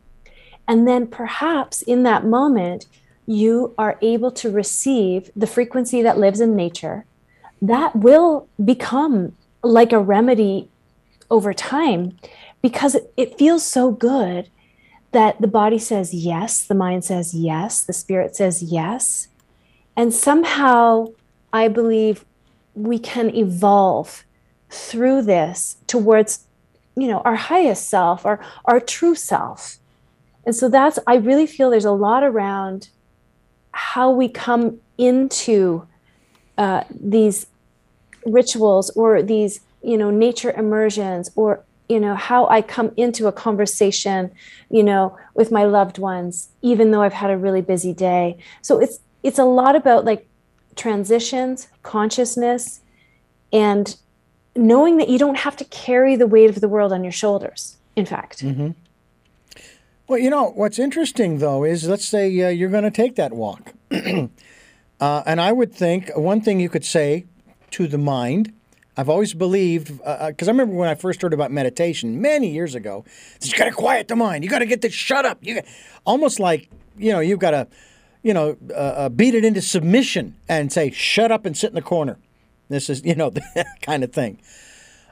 And 0.67 0.89
then 0.89 1.07
perhaps 1.07 1.83
in 1.83 2.05
that 2.05 2.25
moment, 2.25 2.87
you 3.27 3.75
are 3.77 3.99
able 4.01 4.31
to 4.31 4.51
receive 4.51 5.31
the 5.37 5.47
frequency 5.47 6.03
that 6.03 6.19
lives 6.19 6.41
in 6.41 6.57
nature 6.57 7.05
that 7.61 7.97
will 7.97 8.47
become 8.63 9.35
like 9.65 9.93
a 9.93 9.99
remedy 9.99 10.69
over 11.31 11.53
time 11.53 12.19
because 12.63 12.95
it, 12.95 13.13
it 13.17 13.39
feels 13.39 13.65
so 13.65 13.91
good 13.91 14.49
that 15.13 15.41
the 15.41 15.47
body 15.47 15.79
says 15.79 16.13
yes, 16.13 16.65
the 16.65 16.75
mind 16.75 17.05
says 17.05 17.35
yes, 17.35 17.83
the 17.83 17.93
spirit 17.93 18.35
says 18.35 18.63
yes. 18.63 19.29
And 19.97 20.13
somehow 20.13 21.09
I 21.53 21.69
believe 21.69 22.25
we 22.75 22.99
can 22.99 23.35
evolve 23.35 24.25
through 24.71 25.23
this 25.23 25.77
towards 25.87 26.47
you 26.97 27.07
know 27.07 27.21
our 27.21 27.37
highest 27.37 27.89
self 27.89 28.25
or 28.25 28.41
our 28.65 28.81
true 28.81 29.15
self 29.15 29.79
and 30.45 30.55
so 30.55 30.69
that's 30.69 30.99
i 31.07 31.15
really 31.15 31.47
feel 31.47 31.71
there's 31.71 31.85
a 31.85 31.93
lot 31.93 32.25
around 32.25 32.89
how 33.73 34.11
we 34.11 34.29
come 34.29 34.81
into 34.99 35.87
uh, 36.59 36.85
these 36.91 37.47
rituals 38.27 38.91
or 38.91 39.23
these 39.23 39.61
you 39.83 39.99
know 39.99 40.11
nature 40.11 40.53
immersions 40.53 41.31
or 41.37 41.63
you 41.89 42.01
know 42.01 42.15
how 42.15 42.47
i 42.49 42.63
come 42.63 42.93
into 42.97 43.27
a 43.27 43.33
conversation 43.33 44.31
you 44.71 44.83
know 44.83 45.17
with 45.35 45.51
my 45.51 45.65
loved 45.65 45.99
ones 45.99 46.49
even 46.63 46.91
though 46.91 47.03
i've 47.03 47.13
had 47.13 47.31
a 47.31 47.37
really 47.37 47.61
busy 47.61 47.93
day. 47.93 48.39
So 48.63 48.81
it's 48.81 49.01
it's 49.23 49.39
a 49.39 49.45
lot 49.45 49.77
about 49.77 50.05
like 50.05 50.27
transitions 50.77 51.69
consciousness 51.83 52.81
and 53.53 53.97
knowing 54.57 54.97
that 54.99 55.09
you 55.09 55.19
don't 55.19 55.39
have 55.39 55.57
to 55.57 55.65
carry 55.65 56.17
the 56.17 56.27
weight 56.27 56.51
of 56.51 56.61
the 56.61 56.69
world 56.69 56.93
on 56.93 57.05
your 57.05 57.13
shoulders 57.13 57.77
in 57.97 58.07
fact. 58.07 58.43
Mm-hmm. 58.43 58.71
well 60.09 60.19
you 60.19 60.31
know 60.31 60.51
what's 60.55 60.79
interesting 60.79 61.39
though 61.39 61.65
is 61.65 61.89
let's 61.89 62.05
say 62.05 62.25
uh, 62.43 62.49
you're 62.49 62.71
going 62.71 62.85
to 62.85 62.91
take 62.91 63.17
that 63.17 63.33
walk. 63.33 63.73
Uh, 65.01 65.25
and 65.27 65.41
i 65.41 65.51
would 65.51 65.75
think 65.75 66.09
one 66.17 66.41
thing 66.41 66.61
you 66.61 66.69
could 66.69 66.85
say 66.85 67.27
to 67.75 67.87
the 67.87 67.99
mind 67.99 68.53
I've 68.97 69.09
always 69.09 69.35
believed, 69.35 69.89
because 69.89 70.05
uh, 70.07 70.25
uh 70.25 70.33
I 70.47 70.47
remember 70.47 70.75
when 70.75 70.89
I 70.89 70.95
first 70.95 71.21
heard 71.23 71.33
about 71.33 71.51
meditation 71.51 72.21
many 72.21 72.51
years 72.51 72.75
ago, 72.75 73.05
you 73.43 73.53
got 73.57 73.65
to 73.65 73.73
quiet 73.73 74.09
the 74.09 74.17
mind. 74.17 74.45
You 74.45 74.51
got 74.51 74.61
to 74.61 74.67
get 74.67 74.83
this 74.83 74.93
shut 74.93 75.25
up. 75.25 75.39
You 75.43 75.57
got, 75.57 75.65
almost 76.05 76.39
like 76.39 76.71
you 76.97 77.11
know 77.11 77.21
you've 77.21 77.41
got 77.41 77.51
to, 77.51 77.67
you 78.23 78.33
know, 78.33 78.57
uh, 78.71 78.75
uh, 78.75 79.09
beat 79.09 79.35
it 79.35 79.45
into 79.45 79.61
submission 79.61 80.37
and 80.49 80.73
say 80.73 80.91
shut 80.91 81.33
up 81.33 81.45
and 81.45 81.57
sit 81.57 81.71
in 81.71 81.75
the 81.75 81.83
corner. 81.83 82.19
This 82.69 82.89
is 82.89 83.03
you 83.05 83.15
know 83.15 83.33
kind 83.83 84.05
of 84.05 84.13
thing. 84.13 84.39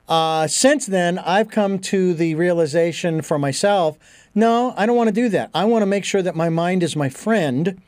Uh, 0.08 0.46
since 0.46 0.86
then, 0.86 1.18
I've 1.18 1.48
come 1.48 1.78
to 1.80 2.12
the 2.14 2.34
realization 2.34 3.22
for 3.22 3.38
myself. 3.38 3.98
No, 4.34 4.74
I 4.76 4.86
don't 4.86 4.96
want 4.96 5.08
to 5.08 5.14
do 5.14 5.28
that. 5.30 5.50
I 5.54 5.64
want 5.64 5.82
to 5.82 5.86
make 5.86 6.04
sure 6.04 6.22
that 6.22 6.36
my 6.36 6.48
mind 6.48 6.82
is 6.82 6.94
my 6.94 7.08
friend, 7.08 7.80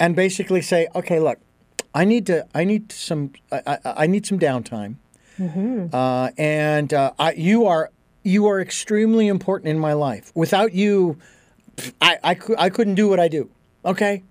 and 0.00 0.16
basically 0.16 0.60
say, 0.60 0.88
okay, 0.94 1.20
look, 1.20 1.38
I 1.94 2.04
need 2.04 2.26
to. 2.26 2.46
I 2.54 2.64
need 2.64 2.90
some. 2.92 3.32
I, 3.52 3.62
I, 3.66 3.78
I 3.84 4.06
need 4.06 4.26
some 4.26 4.38
downtime. 4.38 4.96
Mm-hmm. 5.38 5.94
Uh, 5.94 6.30
and 6.36 6.92
uh, 6.92 7.12
I, 7.18 7.32
you 7.32 7.66
are 7.66 7.90
you 8.22 8.46
are 8.46 8.60
extremely 8.60 9.28
important 9.28 9.68
in 9.68 9.78
my 9.78 9.92
life. 9.92 10.32
Without 10.34 10.72
you, 10.72 11.18
I, 12.00 12.18
I, 12.24 12.38
I 12.58 12.70
couldn't 12.70 12.94
do 12.94 13.08
what 13.08 13.20
I 13.20 13.28
do. 13.28 13.50
Okay, 13.84 14.22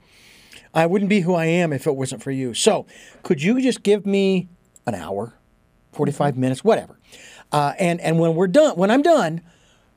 I 0.73 0.85
wouldn't 0.85 1.09
be 1.09 1.21
who 1.21 1.35
I 1.35 1.45
am 1.45 1.71
if 1.71 1.87
it 1.87 1.95
wasn't 1.95 2.21
for 2.23 2.31
you. 2.31 2.53
So, 2.53 2.85
could 3.21 3.41
you 3.41 3.61
just 3.61 3.83
give 3.83 4.05
me 4.05 4.49
an 4.85 4.95
hour, 4.95 5.33
forty 5.91 6.11
five 6.11 6.37
minutes, 6.37 6.63
whatever? 6.63 6.97
Uh, 7.51 7.73
and 7.79 8.01
and 8.01 8.19
when 8.19 8.35
we're 8.35 8.47
done, 8.47 8.75
when 8.75 8.89
I'm 8.91 9.03
done, 9.03 9.41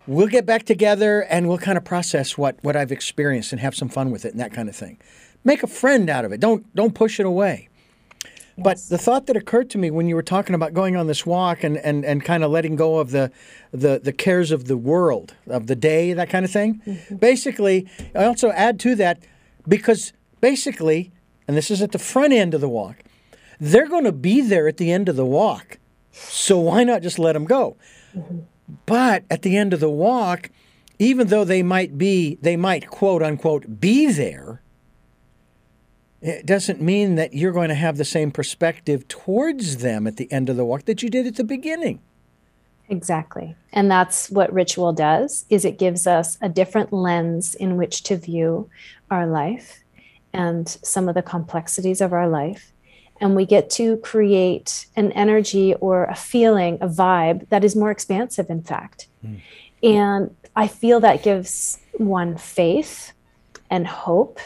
we'll 0.06 0.28
get 0.28 0.44
back 0.46 0.64
together 0.64 1.22
and 1.22 1.48
we'll 1.48 1.58
kind 1.58 1.78
of 1.78 1.84
process 1.84 2.36
what 2.36 2.58
what 2.62 2.76
I've 2.76 2.92
experienced 2.92 3.52
and 3.52 3.60
have 3.60 3.74
some 3.74 3.88
fun 3.88 4.10
with 4.10 4.24
it 4.24 4.32
and 4.32 4.40
that 4.40 4.52
kind 4.52 4.68
of 4.68 4.76
thing. 4.76 4.98
Make 5.46 5.62
a 5.62 5.68
friend 5.68 6.10
out 6.10 6.24
of 6.24 6.32
it. 6.32 6.40
Don't 6.40 6.74
don't 6.74 6.92
push 6.92 7.20
it 7.20 7.24
away. 7.24 7.68
But 8.58 8.78
the 8.88 8.98
thought 8.98 9.26
that 9.26 9.36
occurred 9.36 9.70
to 9.70 9.78
me 9.78 9.90
when 9.90 10.08
you 10.08 10.16
were 10.16 10.22
talking 10.22 10.54
about 10.54 10.74
going 10.74 10.96
on 10.96 11.06
this 11.06 11.24
walk 11.26 11.62
and, 11.62 11.76
and, 11.76 12.04
and 12.04 12.24
kind 12.24 12.42
of 12.42 12.50
letting 12.50 12.74
go 12.74 12.98
of 12.98 13.10
the, 13.10 13.30
the, 13.70 14.00
the 14.02 14.14
cares 14.14 14.50
of 14.50 14.64
the 14.64 14.78
world, 14.78 15.34
of 15.46 15.66
the 15.66 15.76
day, 15.76 16.14
that 16.14 16.30
kind 16.30 16.42
of 16.42 16.50
thing, 16.50 16.80
mm-hmm. 16.86 17.16
basically, 17.16 17.86
I 18.14 18.24
also 18.24 18.50
add 18.52 18.80
to 18.80 18.94
that 18.94 19.18
because 19.68 20.14
basically, 20.40 21.12
and 21.46 21.54
this 21.54 21.70
is 21.70 21.82
at 21.82 21.92
the 21.92 21.98
front 21.98 22.32
end 22.32 22.54
of 22.54 22.62
the 22.62 22.68
walk, 22.68 22.96
they're 23.60 23.88
going 23.88 24.04
to 24.04 24.12
be 24.12 24.40
there 24.40 24.66
at 24.68 24.78
the 24.78 24.90
end 24.90 25.10
of 25.10 25.16
the 25.16 25.26
walk. 25.26 25.76
So 26.12 26.58
why 26.58 26.82
not 26.82 27.02
just 27.02 27.18
let 27.18 27.34
them 27.34 27.44
go? 27.44 27.76
Mm-hmm. 28.16 28.38
But 28.86 29.24
at 29.30 29.42
the 29.42 29.58
end 29.58 29.74
of 29.74 29.80
the 29.80 29.90
walk, 29.90 30.50
even 30.98 31.26
though 31.26 31.44
they 31.44 31.62
might 31.62 31.98
be, 31.98 32.38
they 32.40 32.56
might 32.56 32.88
quote 32.88 33.22
unquote 33.22 33.80
be 33.80 34.10
there, 34.10 34.62
it 36.20 36.46
doesn't 36.46 36.80
mean 36.80 37.14
that 37.16 37.34
you're 37.34 37.52
going 37.52 37.68
to 37.68 37.74
have 37.74 37.96
the 37.96 38.04
same 38.04 38.30
perspective 38.30 39.06
towards 39.08 39.78
them 39.78 40.06
at 40.06 40.16
the 40.16 40.30
end 40.32 40.48
of 40.48 40.56
the 40.56 40.64
walk 40.64 40.84
that 40.86 41.02
you 41.02 41.10
did 41.10 41.26
at 41.26 41.36
the 41.36 41.44
beginning. 41.44 42.00
Exactly. 42.88 43.56
And 43.72 43.90
that's 43.90 44.30
what 44.30 44.52
ritual 44.52 44.92
does 44.92 45.44
is 45.50 45.64
it 45.64 45.78
gives 45.78 46.06
us 46.06 46.38
a 46.40 46.48
different 46.48 46.92
lens 46.92 47.54
in 47.54 47.76
which 47.76 48.02
to 48.04 48.16
view 48.16 48.70
our 49.10 49.26
life 49.26 49.82
and 50.32 50.68
some 50.68 51.08
of 51.08 51.14
the 51.14 51.22
complexities 51.22 52.00
of 52.00 52.12
our 52.12 52.28
life. 52.28 52.72
And 53.20 53.34
we 53.34 53.46
get 53.46 53.70
to 53.70 53.96
create 53.98 54.86
an 54.94 55.10
energy 55.12 55.74
or 55.74 56.04
a 56.04 56.14
feeling 56.14 56.78
a 56.80 56.88
vibe 56.88 57.48
that 57.48 57.64
is 57.64 57.74
more 57.74 57.90
expansive 57.90 58.50
in 58.50 58.62
fact. 58.62 59.08
Mm. 59.24 59.40
and 59.82 60.36
i 60.54 60.66
feel 60.66 61.00
that 61.00 61.22
gives 61.22 61.78
one 61.94 62.36
faith 62.36 63.12
and 63.70 63.86
hope 63.86 64.38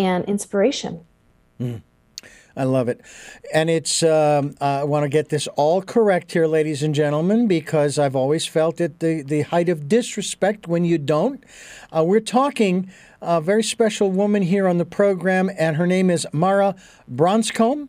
and 0.00 0.24
inspiration. 0.24 1.04
Mm. 1.60 1.82
I 2.56 2.64
love 2.64 2.88
it. 2.88 3.00
And 3.54 3.70
it's, 3.70 4.02
um, 4.02 4.54
I 4.60 4.82
want 4.84 5.04
to 5.04 5.08
get 5.08 5.28
this 5.28 5.46
all 5.56 5.82
correct 5.82 6.32
here, 6.32 6.46
ladies 6.46 6.82
and 6.82 6.94
gentlemen, 6.94 7.46
because 7.46 7.98
I've 7.98 8.16
always 8.16 8.46
felt 8.46 8.80
it 8.80 8.98
the, 8.98 9.22
the 9.22 9.42
height 9.42 9.68
of 9.68 9.88
disrespect 9.88 10.66
when 10.66 10.84
you 10.84 10.98
don't. 10.98 11.44
Uh, 11.94 12.04
we're 12.04 12.20
talking 12.20 12.90
a 13.22 13.40
very 13.40 13.62
special 13.62 14.10
woman 14.10 14.42
here 14.42 14.66
on 14.66 14.78
the 14.78 14.84
program, 14.84 15.50
and 15.58 15.76
her 15.76 15.86
name 15.86 16.10
is 16.10 16.26
Mara 16.32 16.74
Branscombe. 17.06 17.88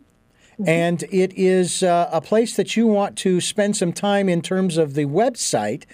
Mm-hmm. 0.54 0.70
And 0.70 1.04
it 1.04 1.34
is 1.36 1.82
uh, 1.82 2.10
a 2.12 2.22
place 2.22 2.56
that 2.56 2.76
you 2.76 2.86
want 2.86 3.18
to 3.20 3.42
spend 3.42 3.78
some 3.78 3.94
time 3.94 4.30
in 4.30 4.42
terms 4.42 4.78
of 4.78 4.94
the 4.94 5.06
website. 5.06 5.86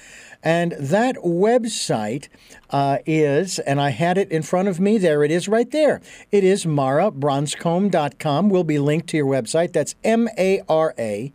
And 0.47 0.71
that 0.79 1.17
website 1.17 2.29
uh, 2.69 2.99
is, 3.05 3.59
and 3.59 3.81
I 3.81 3.89
had 3.89 4.17
it 4.17 4.31
in 4.31 4.43
front 4.43 4.69
of 4.69 4.79
me, 4.79 4.97
there 4.97 5.21
it 5.25 5.29
is 5.29 5.49
right 5.49 5.69
there. 5.69 5.99
It 6.31 6.45
is 6.45 6.63
marabranscombe.com. 6.63 8.47
Will 8.47 8.63
be 8.63 8.79
linked 8.79 9.09
to 9.09 9.17
your 9.17 9.25
website. 9.25 9.73
That's 9.73 9.95
M 10.05 10.29
A 10.37 10.61
R 10.69 10.93
A 10.97 11.33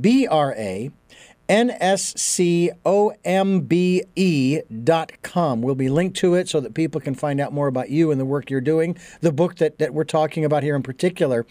B 0.00 0.26
R 0.26 0.54
A. 0.56 0.90
N-S-C-O-M-B-E 1.48 2.10
dot 4.82 5.12
com. 5.22 5.62
We'll 5.62 5.76
be 5.76 5.88
linked 5.88 6.16
to 6.16 6.34
it 6.34 6.48
so 6.48 6.58
that 6.58 6.74
people 6.74 7.00
can 7.00 7.14
find 7.14 7.40
out 7.40 7.52
more 7.52 7.68
about 7.68 7.88
you 7.88 8.10
and 8.10 8.20
the 8.20 8.24
work 8.24 8.50
you're 8.50 8.60
doing, 8.60 8.98
the 9.20 9.30
book 9.30 9.54
that, 9.56 9.78
that 9.78 9.94
we're 9.94 10.02
talking 10.02 10.44
about 10.44 10.64
here 10.64 10.74
in 10.74 10.82
particular 10.82 11.46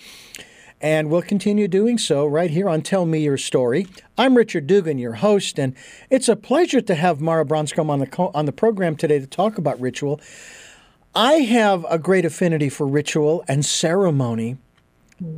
and 0.82 1.10
we'll 1.10 1.22
continue 1.22 1.68
doing 1.68 1.98
so 1.98 2.26
right 2.26 2.50
here 2.50 2.70
on 2.70 2.82
Tell 2.82 3.06
Me 3.06 3.20
Your 3.20 3.38
Story. 3.38 3.88
I'm 4.18 4.36
Richard 4.36 4.68
Dugan, 4.68 4.98
your 4.98 5.14
host, 5.14 5.58
and 5.58 5.76
it's 6.10 6.28
a 6.28 6.36
pleasure 6.36 6.82
to 6.82 6.96
have 6.96 7.22
Mara 7.22 7.46
Branscombe 7.46 7.90
on 7.90 8.00
the 8.00 8.08
co- 8.08 8.32
on 8.34 8.46
the 8.46 8.52
program 8.52 8.96
today 8.96 9.20
to 9.20 9.28
talk 9.28 9.58
about 9.58 9.80
ritual. 9.80 10.20
I 11.14 11.34
have 11.34 11.86
a 11.90 11.98
great 11.98 12.26
affinity 12.26 12.70
for 12.70 12.86
ritual 12.86 13.44
and 13.48 13.66
ceremony 13.66 14.58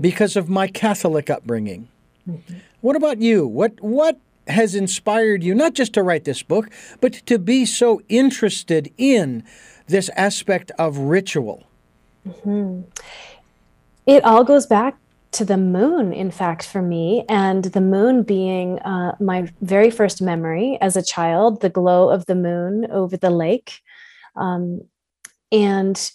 because 0.01 0.35
of 0.35 0.49
my 0.49 0.67
Catholic 0.67 1.29
upbringing. 1.29 1.87
Mm-hmm. 2.27 2.55
What 2.81 2.95
about 2.95 3.19
you? 3.19 3.47
What 3.47 3.79
what 3.81 4.19
has 4.47 4.75
inspired 4.75 5.43
you 5.43 5.53
not 5.53 5.73
just 5.73 5.93
to 5.93 6.03
write 6.03 6.23
this 6.23 6.41
book, 6.41 6.69
but 6.99 7.13
to 7.27 7.37
be 7.37 7.65
so 7.65 8.01
interested 8.09 8.91
in 8.97 9.43
this 9.87 10.09
aspect 10.15 10.71
of 10.79 10.97
ritual? 10.97 11.67
Mm-hmm. 12.27 12.81
It 14.07 14.23
all 14.23 14.43
goes 14.43 14.65
back 14.65 14.97
to 15.37 15.45
the 15.45 15.57
moon, 15.57 16.13
in 16.13 16.31
fact, 16.31 16.65
for 16.65 16.81
me, 16.81 17.23
and 17.29 17.65
the 17.65 17.81
moon 17.81 18.23
being 18.23 18.79
uh, 18.79 19.15
my 19.19 19.47
very 19.61 19.91
first 19.91 20.19
memory 20.19 20.79
as 20.81 20.97
a 20.97 21.03
child, 21.03 21.61
the 21.61 21.69
glow 21.69 22.09
of 22.09 22.25
the 22.25 22.33
moon 22.33 22.87
over 22.91 23.15
the 23.15 23.29
lake. 23.29 23.81
Um, 24.35 24.81
and 25.51 26.11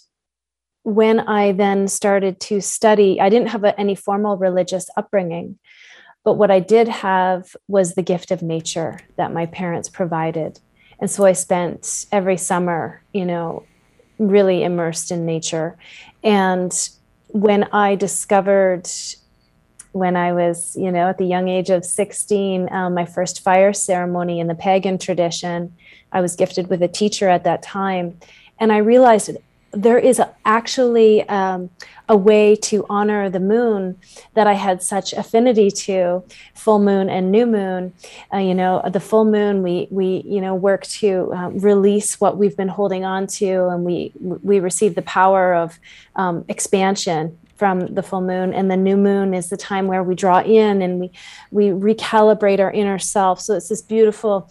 when 0.83 1.21
I 1.21 1.53
then 1.53 1.87
started 1.87 2.41
to 2.41 2.59
study, 2.59 3.21
I 3.21 3.29
didn't 3.29 3.47
have 3.47 3.63
a, 3.63 3.79
any 3.79 3.95
formal 3.95 4.35
religious 4.35 4.89
upbringing, 4.97 5.57
but 6.25 6.33
what 6.33 6.51
I 6.51 6.59
did 6.59 6.89
have 6.89 7.55
was 7.69 7.93
the 7.93 8.03
gift 8.03 8.29
of 8.29 8.41
nature 8.41 8.99
that 9.15 9.33
my 9.33 9.45
parents 9.45 9.87
provided. 9.87 10.59
And 10.99 11.09
so 11.09 11.23
I 11.23 11.31
spent 11.31 12.07
every 12.11 12.37
summer, 12.37 13.01
you 13.13 13.25
know, 13.25 13.63
really 14.19 14.63
immersed 14.63 15.11
in 15.11 15.25
nature. 15.25 15.77
And 16.23 16.73
when 17.33 17.63
I 17.73 17.95
discovered 17.95 18.87
when 19.91 20.15
I 20.15 20.33
was, 20.33 20.75
you 20.75 20.91
know, 20.91 21.09
at 21.09 21.17
the 21.17 21.25
young 21.25 21.49
age 21.49 21.69
of 21.69 21.85
16, 21.85 22.71
um, 22.71 22.93
my 22.93 23.05
first 23.05 23.41
fire 23.41 23.73
ceremony 23.73 24.39
in 24.39 24.47
the 24.47 24.55
pagan 24.55 24.97
tradition, 24.97 25.75
I 26.11 26.21
was 26.21 26.35
gifted 26.35 26.67
with 26.67 26.81
a 26.81 26.87
teacher 26.87 27.29
at 27.29 27.43
that 27.43 27.61
time. 27.61 28.19
And 28.59 28.71
I 28.71 28.77
realized 28.77 29.37
there 29.73 29.97
is 29.97 30.21
actually 30.45 31.27
um, 31.27 31.69
a 32.07 32.15
way 32.15 32.55
to 32.55 32.85
honor 32.89 33.29
the 33.29 33.39
moon 33.39 33.97
that 34.35 34.45
I 34.45 34.53
had 34.53 34.83
such 34.83 35.13
affinity 35.13 35.71
to, 35.71 36.23
full 36.53 36.79
moon 36.79 37.09
and 37.09 37.31
new 37.31 37.45
moon. 37.45 37.93
Uh, 38.31 38.37
you 38.37 38.53
know, 38.53 38.81
the 38.91 38.99
full 38.99 39.25
moon, 39.25 39.63
we 39.63 39.87
we 39.89 40.23
you 40.25 40.39
know 40.39 40.53
work 40.53 40.83
to 40.83 41.33
um, 41.33 41.57
release 41.57 42.21
what 42.21 42.37
we've 42.37 42.55
been 42.55 42.67
holding 42.67 43.03
on 43.03 43.27
to, 43.27 43.67
and 43.67 43.83
we 43.83 44.11
we 44.21 44.59
receive 44.59 44.95
the 44.95 45.01
power 45.01 45.55
of 45.55 45.79
um, 46.15 46.45
expansion 46.47 47.37
from 47.55 47.87
the 47.93 48.03
full 48.03 48.21
moon 48.21 48.51
and 48.53 48.69
the 48.69 48.75
new 48.75 48.97
moon 48.97 49.33
is 49.33 49.49
the 49.49 49.57
time 49.57 49.87
where 49.87 50.03
we 50.03 50.15
draw 50.15 50.41
in 50.41 50.81
and 50.81 50.99
we 50.99 51.11
we 51.51 51.67
recalibrate 51.67 52.59
our 52.59 52.71
inner 52.71 52.97
self 52.97 53.39
so 53.39 53.53
it's 53.53 53.69
this 53.69 53.81
beautiful 53.81 54.49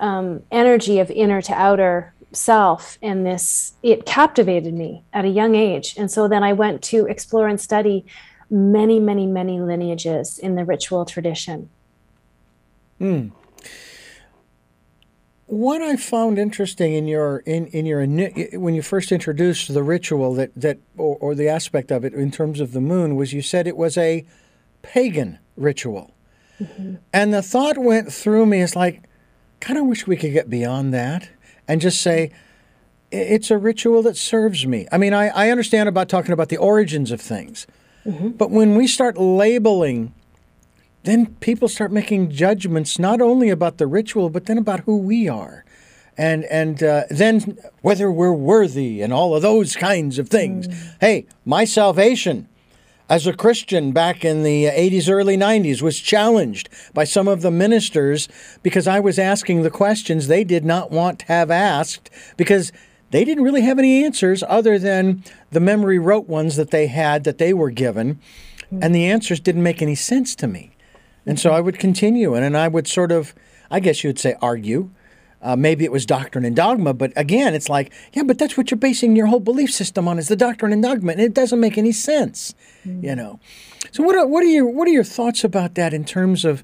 um, 0.00 0.42
energy 0.50 0.98
of 0.98 1.08
inner 1.12 1.40
to 1.40 1.52
outer 1.54 2.12
self 2.32 2.98
and 3.02 3.26
this 3.26 3.74
it 3.82 4.06
captivated 4.06 4.74
me 4.74 5.04
at 5.12 5.24
a 5.24 5.28
young 5.28 5.54
age 5.54 5.94
and 5.98 6.10
so 6.10 6.26
then 6.26 6.42
i 6.42 6.52
went 6.52 6.82
to 6.82 7.06
explore 7.06 7.46
and 7.48 7.60
study 7.60 8.04
many 8.50 8.98
many 8.98 9.26
many 9.26 9.60
lineages 9.60 10.38
in 10.38 10.54
the 10.54 10.64
ritual 10.64 11.04
tradition 11.04 11.68
mm. 13.00 13.30
what 15.46 15.82
i 15.82 15.94
found 15.96 16.38
interesting 16.38 16.94
in 16.94 17.06
your 17.06 17.38
in, 17.40 17.66
in 17.66 17.84
your 17.84 18.04
when 18.58 18.74
you 18.74 18.82
first 18.82 19.12
introduced 19.12 19.72
the 19.72 19.82
ritual 19.82 20.34
that 20.34 20.50
that 20.56 20.78
or, 20.96 21.16
or 21.16 21.34
the 21.34 21.48
aspect 21.48 21.90
of 21.90 22.04
it 22.04 22.14
in 22.14 22.30
terms 22.30 22.60
of 22.60 22.72
the 22.72 22.80
moon 22.80 23.14
was 23.14 23.32
you 23.32 23.42
said 23.42 23.66
it 23.66 23.76
was 23.76 23.98
a 23.98 24.24
pagan 24.80 25.38
ritual 25.56 26.14
mm-hmm. 26.58 26.94
and 27.12 27.34
the 27.34 27.42
thought 27.42 27.76
went 27.76 28.12
through 28.12 28.46
me 28.46 28.60
as 28.60 28.74
like 28.74 29.02
kind 29.60 29.78
of 29.78 29.86
wish 29.86 30.06
we 30.06 30.16
could 30.16 30.32
get 30.32 30.48
beyond 30.48 30.94
that 30.94 31.28
and 31.72 31.80
just 31.80 32.02
say, 32.02 32.30
it's 33.10 33.50
a 33.50 33.56
ritual 33.56 34.02
that 34.02 34.18
serves 34.18 34.66
me. 34.66 34.86
I 34.92 34.98
mean, 34.98 35.14
I, 35.14 35.28
I 35.28 35.48
understand 35.48 35.88
about 35.88 36.10
talking 36.10 36.32
about 36.32 36.50
the 36.50 36.58
origins 36.58 37.10
of 37.10 37.18
things, 37.18 37.66
mm-hmm. 38.04 38.28
but 38.32 38.50
when 38.50 38.76
we 38.76 38.86
start 38.86 39.16
labeling, 39.16 40.12
then 41.04 41.34
people 41.40 41.68
start 41.68 41.90
making 41.90 42.30
judgments 42.30 42.98
not 42.98 43.22
only 43.22 43.48
about 43.48 43.78
the 43.78 43.86
ritual, 43.86 44.28
but 44.28 44.44
then 44.44 44.58
about 44.58 44.80
who 44.80 44.98
we 44.98 45.30
are. 45.30 45.64
And, 46.18 46.44
and 46.44 46.82
uh, 46.82 47.04
then 47.08 47.56
whether 47.80 48.12
we're 48.12 48.34
worthy 48.34 49.00
and 49.00 49.14
all 49.14 49.34
of 49.34 49.40
those 49.40 49.74
kinds 49.74 50.18
of 50.18 50.28
things. 50.28 50.68
Mm. 50.68 50.96
Hey, 51.00 51.26
my 51.46 51.64
salvation 51.64 52.48
as 53.12 53.26
a 53.26 53.34
Christian 53.34 53.92
back 53.92 54.24
in 54.24 54.42
the 54.42 54.64
80s, 54.64 55.10
early 55.10 55.36
90s, 55.36 55.82
was 55.82 56.00
challenged 56.00 56.70
by 56.94 57.04
some 57.04 57.28
of 57.28 57.42
the 57.42 57.50
ministers 57.50 58.26
because 58.62 58.88
I 58.88 59.00
was 59.00 59.18
asking 59.18 59.60
the 59.60 59.70
questions 59.70 60.28
they 60.28 60.44
did 60.44 60.64
not 60.64 60.90
want 60.90 61.18
to 61.18 61.26
have 61.26 61.50
asked 61.50 62.08
because 62.38 62.72
they 63.10 63.22
didn't 63.26 63.44
really 63.44 63.60
have 63.60 63.78
any 63.78 64.02
answers 64.02 64.42
other 64.48 64.78
than 64.78 65.22
the 65.50 65.60
memory 65.60 65.98
rote 65.98 66.26
ones 66.26 66.56
that 66.56 66.70
they 66.70 66.86
had 66.86 67.24
that 67.24 67.36
they 67.36 67.52
were 67.52 67.68
given. 67.68 68.18
And 68.80 68.94
the 68.94 69.04
answers 69.04 69.40
didn't 69.40 69.62
make 69.62 69.82
any 69.82 69.94
sense 69.94 70.34
to 70.36 70.46
me. 70.46 70.70
And 71.26 71.38
so 71.38 71.50
mm-hmm. 71.50 71.58
I 71.58 71.60
would 71.60 71.78
continue 71.78 72.32
and, 72.32 72.42
and 72.42 72.56
I 72.56 72.68
would 72.68 72.88
sort 72.88 73.12
of, 73.12 73.34
I 73.70 73.80
guess 73.80 74.02
you 74.02 74.08
would 74.08 74.18
say, 74.18 74.36
argue 74.40 74.88
uh, 75.42 75.56
maybe 75.56 75.84
it 75.84 75.92
was 75.92 76.06
doctrine 76.06 76.44
and 76.44 76.54
dogma, 76.54 76.94
but 76.94 77.12
again, 77.16 77.54
it's 77.54 77.68
like, 77.68 77.92
yeah, 78.12 78.22
but 78.22 78.38
that's 78.38 78.56
what 78.56 78.70
you're 78.70 78.78
basing 78.78 79.16
your 79.16 79.26
whole 79.26 79.40
belief 79.40 79.72
system 79.72 80.06
on 80.06 80.18
is 80.18 80.28
the 80.28 80.36
doctrine 80.36 80.72
and 80.72 80.82
dogma, 80.82 81.12
and 81.12 81.20
it 81.20 81.34
doesn't 81.34 81.58
make 81.58 81.76
any 81.76 81.92
sense, 81.92 82.54
mm-hmm. 82.86 83.04
you 83.04 83.16
know. 83.16 83.40
So 83.90 84.02
what 84.02 84.16
are, 84.16 84.26
what 84.26 84.42
are 84.42 84.46
your 84.46 84.66
what 84.66 84.86
are 84.86 84.92
your 84.92 85.04
thoughts 85.04 85.42
about 85.44 85.74
that 85.74 85.92
in 85.92 86.04
terms 86.04 86.44
of 86.44 86.62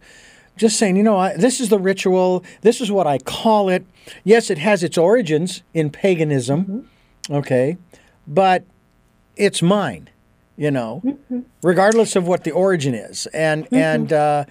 just 0.56 0.78
saying, 0.78 0.96
you 0.96 1.02
know, 1.02 1.18
I, 1.18 1.36
this 1.36 1.60
is 1.60 1.68
the 1.68 1.78
ritual, 1.78 2.44
this 2.62 2.80
is 2.80 2.90
what 2.90 3.06
I 3.06 3.18
call 3.18 3.68
it. 3.68 3.84
Yes, 4.24 4.50
it 4.50 4.58
has 4.58 4.82
its 4.82 4.96
origins 4.96 5.62
in 5.74 5.90
paganism, 5.90 6.64
mm-hmm. 6.64 7.34
okay, 7.34 7.76
but 8.26 8.64
it's 9.36 9.60
mine 9.60 10.08
you 10.58 10.70
know, 10.70 11.00
mm-hmm. 11.04 11.40
regardless 11.62 12.16
of 12.16 12.26
what 12.26 12.42
the 12.44 12.50
origin 12.50 12.92
is. 12.92 13.26
And 13.26 13.64
mm-hmm. 13.66 13.74
and 13.76 14.12
uh, 14.12 14.44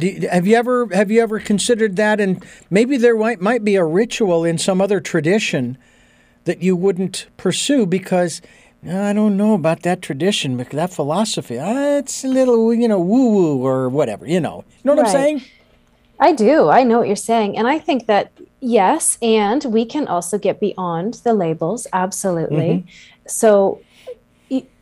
you, 0.00 0.28
have 0.28 0.46
you 0.46 0.56
ever 0.56 0.88
have 0.92 1.10
you 1.10 1.20
ever 1.20 1.38
considered 1.38 1.96
that? 1.96 2.18
And 2.18 2.44
maybe 2.70 2.96
there 2.96 3.16
might 3.16 3.40
might 3.40 3.62
be 3.62 3.76
a 3.76 3.84
ritual 3.84 4.44
in 4.44 4.58
some 4.58 4.80
other 4.80 5.00
tradition 5.00 5.76
that 6.44 6.62
you 6.62 6.74
wouldn't 6.74 7.26
pursue 7.36 7.86
because. 7.86 8.42
I 8.82 9.12
don't 9.12 9.36
know 9.36 9.52
about 9.52 9.82
that 9.82 10.00
tradition, 10.00 10.56
that 10.56 10.90
philosophy. 10.90 11.58
Uh, 11.58 11.98
it's 11.98 12.24
a 12.24 12.28
little, 12.28 12.72
you 12.72 12.88
know, 12.88 12.98
woo 12.98 13.28
woo 13.28 13.62
or 13.62 13.90
whatever, 13.90 14.26
you 14.26 14.40
know. 14.40 14.64
You 14.78 14.84
know 14.84 14.94
what 14.94 15.02
right. 15.02 15.14
I'm 15.14 15.20
saying? 15.20 15.42
I 16.18 16.32
do. 16.32 16.70
I 16.70 16.82
know 16.82 17.00
what 17.00 17.06
you're 17.06 17.14
saying. 17.14 17.58
And 17.58 17.68
I 17.68 17.78
think 17.78 18.06
that, 18.06 18.32
yes, 18.60 19.18
and 19.20 19.62
we 19.66 19.84
can 19.84 20.08
also 20.08 20.38
get 20.38 20.60
beyond 20.60 21.20
the 21.24 21.34
labels. 21.34 21.86
Absolutely. 21.92 22.56
Mm-hmm. 22.56 22.88
So 23.26 23.82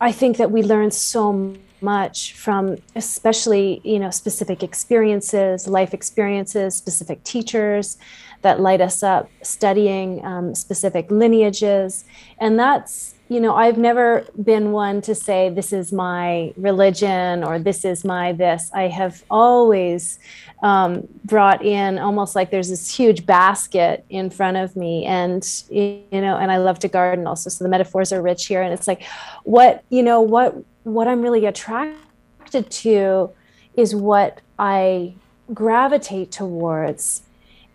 I 0.00 0.12
think 0.12 0.37
that 0.37 0.50
we 0.50 0.62
learn 0.62 0.90
so 0.90 1.54
much 1.81 2.33
from 2.35 2.76
especially 2.96 3.81
you 3.85 4.00
know 4.00 4.11
specific 4.11 4.64
experiences 4.64 5.68
life 5.68 5.94
experiences 5.94 6.74
specific 6.74 7.22
teachers 7.22 7.98
that 8.42 8.61
light 8.61 8.81
us 8.81 9.02
up 9.02 9.31
studying 9.42 10.24
um, 10.24 10.54
specific 10.54 11.11
lineages. 11.11 12.04
And 12.38 12.59
that's 12.59 13.14
you 13.28 13.40
know 13.40 13.54
i've 13.54 13.76
never 13.76 14.24
been 14.42 14.72
one 14.72 15.00
to 15.02 15.14
say 15.14 15.50
this 15.50 15.72
is 15.72 15.92
my 15.92 16.52
religion 16.56 17.44
or 17.44 17.58
this 17.58 17.84
is 17.84 18.04
my 18.04 18.32
this. 18.32 18.70
I 18.74 18.88
have 18.88 19.22
always 19.30 20.18
um, 20.62 21.06
brought 21.24 21.64
in 21.64 21.98
almost 21.98 22.34
like 22.34 22.50
there's 22.50 22.70
this 22.70 22.94
huge 22.94 23.26
basket 23.26 24.04
in 24.08 24.30
front 24.30 24.56
of 24.56 24.74
me 24.76 25.04
and 25.04 25.46
you 25.70 26.02
know 26.10 26.36
and 26.36 26.50
i 26.50 26.56
love 26.56 26.78
to 26.80 26.88
garden 26.88 27.26
also 27.26 27.50
so 27.50 27.64
the 27.64 27.70
metaphors 27.70 28.12
are 28.12 28.22
rich 28.22 28.46
here 28.46 28.62
and 28.62 28.72
it's 28.72 28.88
like 28.88 29.02
what 29.44 29.84
you 29.90 30.02
know 30.02 30.20
what 30.20 30.56
what 30.84 31.06
i'm 31.06 31.22
really 31.22 31.46
attracted 31.46 32.68
to 32.70 33.30
is 33.76 33.94
what 33.94 34.40
i 34.58 35.14
gravitate 35.54 36.32
towards 36.32 37.22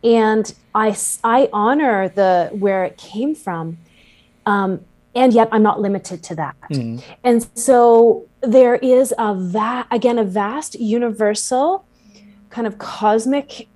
and 0.03 0.53
i 0.75 0.95
i 1.23 1.49
honor 1.53 2.09
the 2.09 2.49
where 2.53 2.83
it 2.83 2.97
came 2.97 3.35
from. 3.35 3.77
Um, 4.45 4.83
and 5.15 5.33
yet 5.33 5.47
i'm 5.51 5.63
not 5.63 5.79
limited 5.79 6.23
to 6.23 6.35
that 6.35 6.55
mm. 6.69 7.01
and 7.23 7.47
so 7.55 8.27
there 8.41 8.75
is 8.75 9.13
a 9.17 9.33
va- 9.35 9.87
again 9.91 10.17
a 10.17 10.23
vast 10.23 10.75
universal 10.75 11.85
kind 12.49 12.67
of 12.67 12.77
cosmic 12.77 13.67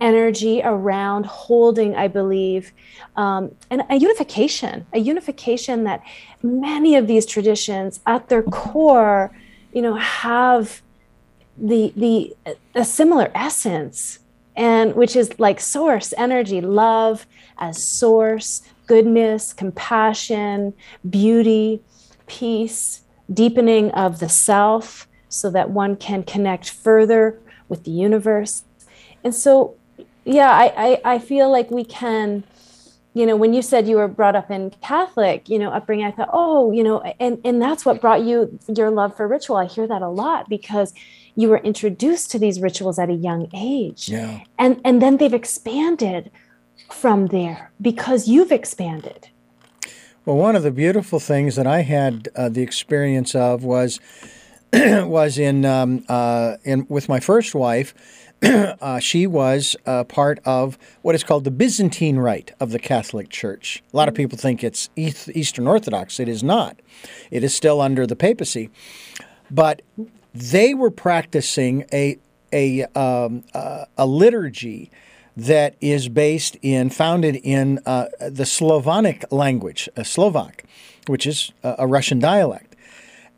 energy 0.00 0.60
around 0.62 1.26
holding, 1.26 1.94
I 1.96 2.08
believe, 2.08 2.72
um, 3.16 3.54
and 3.70 3.82
a 3.88 3.96
unification, 3.96 4.86
a 4.92 4.98
unification 4.98 5.84
that 5.84 6.02
many 6.42 6.96
of 6.96 7.06
these 7.06 7.26
traditions 7.26 8.00
at 8.06 8.28
their 8.28 8.42
core, 8.42 9.30
you 9.72 9.82
know, 9.82 9.94
have 9.94 10.82
the 11.58 11.92
the 11.96 12.36
a 12.74 12.84
similar 12.84 13.30
essence 13.34 14.18
and 14.54 14.94
which 14.94 15.16
is 15.16 15.38
like 15.38 15.58
source 15.58 16.12
energy 16.18 16.60
love 16.60 17.26
as 17.56 17.82
source 17.82 18.62
goodness 18.86 19.52
compassion 19.52 20.72
beauty 21.08 21.80
peace 22.26 23.02
deepening 23.32 23.90
of 23.92 24.20
the 24.20 24.28
self 24.28 25.08
so 25.28 25.50
that 25.50 25.70
one 25.70 25.96
can 25.96 26.22
connect 26.22 26.70
further 26.70 27.38
with 27.68 27.84
the 27.84 27.90
universe. 27.90 28.64
And 29.24 29.34
so, 29.34 29.74
yeah, 30.24 30.50
I, 30.50 30.72
I, 30.76 31.14
I 31.14 31.18
feel 31.18 31.50
like 31.50 31.70
we 31.70 31.84
can, 31.84 32.44
you 33.14 33.26
know, 33.26 33.36
when 33.36 33.52
you 33.52 33.62
said 33.62 33.88
you 33.88 33.96
were 33.96 34.08
brought 34.08 34.36
up 34.36 34.50
in 34.50 34.70
Catholic, 34.82 35.48
you 35.48 35.58
know, 35.58 35.70
upbringing, 35.70 36.06
I 36.06 36.10
thought, 36.12 36.30
oh, 36.32 36.70
you 36.72 36.84
know, 36.84 37.00
and, 37.18 37.40
and 37.44 37.60
that's 37.60 37.84
what 37.84 38.00
brought 38.00 38.22
you 38.22 38.58
your 38.68 38.90
love 38.90 39.16
for 39.16 39.26
ritual. 39.26 39.56
I 39.56 39.66
hear 39.66 39.86
that 39.86 40.02
a 40.02 40.08
lot 40.08 40.48
because 40.48 40.94
you 41.34 41.48
were 41.48 41.58
introduced 41.58 42.30
to 42.30 42.38
these 42.38 42.60
rituals 42.60 42.98
at 42.98 43.10
a 43.10 43.14
young 43.14 43.48
age. 43.54 44.08
Yeah. 44.08 44.40
And, 44.58 44.80
and 44.84 45.02
then 45.02 45.16
they've 45.16 45.34
expanded 45.34 46.30
from 46.92 47.28
there 47.28 47.70
because 47.80 48.28
you've 48.28 48.52
expanded. 48.52 49.28
Well, 50.24 50.36
one 50.36 50.56
of 50.56 50.64
the 50.64 50.72
beautiful 50.72 51.20
things 51.20 51.54
that 51.54 51.66
I 51.66 51.82
had 51.82 52.28
uh, 52.34 52.48
the 52.48 52.62
experience 52.62 53.34
of 53.34 53.62
was 53.62 54.00
was 54.72 55.38
in 55.38 55.64
um, 55.64 56.04
uh, 56.08 56.56
in 56.64 56.86
with 56.88 57.08
my 57.08 57.20
first 57.20 57.54
wife. 57.54 57.94
uh, 58.42 58.98
she 58.98 59.26
was 59.26 59.76
uh, 59.86 60.04
part 60.04 60.40
of 60.44 60.76
what 61.02 61.14
is 61.14 61.24
called 61.24 61.44
the 61.44 61.50
Byzantine 61.50 62.18
Rite 62.18 62.52
of 62.60 62.70
the 62.70 62.78
Catholic 62.78 63.30
Church. 63.30 63.82
A 63.92 63.96
lot 63.96 64.08
of 64.08 64.14
people 64.14 64.36
think 64.36 64.62
it's 64.62 64.90
Eastern 64.96 65.66
Orthodox. 65.66 66.20
It 66.20 66.28
is 66.28 66.42
not. 66.42 66.76
It 67.30 67.42
is 67.42 67.54
still 67.54 67.80
under 67.80 68.06
the 68.06 68.16
papacy, 68.16 68.68
but 69.50 69.80
they 70.34 70.74
were 70.74 70.90
practicing 70.90 71.84
a 71.92 72.18
a 72.52 72.84
um, 72.98 73.44
uh, 73.54 73.84
a 73.96 74.06
liturgy 74.06 74.90
that 75.36 75.76
is 75.80 76.08
based 76.08 76.56
in 76.62 76.90
founded 76.90 77.36
in 77.36 77.78
uh, 77.84 78.06
the 78.30 78.46
Slavonic 78.46 79.24
language, 79.30 79.88
uh, 79.96 80.02
Slovak, 80.02 80.64
which 81.06 81.26
is 81.26 81.52
a 81.62 81.86
Russian 81.86 82.18
dialect. 82.18 82.74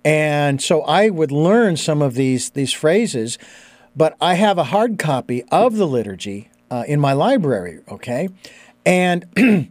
And 0.05 0.63
so 0.63 0.83
I 0.83 1.11
would 1.11 1.33
learn 1.33 1.77
some 1.77 2.01
of 2.01 2.15
these 2.15 2.51
these 2.51 2.73
phrases, 2.73 3.37
but 3.97 4.17
I 4.21 4.35
have 4.35 4.59
a 4.59 4.65
hard 4.65 4.99
copy 4.99 5.43
of 5.51 5.77
the 5.77 5.87
liturgy 5.87 6.51
uh, 6.71 6.85
in 6.87 7.01
my 7.01 7.13
library. 7.13 7.81
Okay, 7.89 8.29
and 8.87 9.27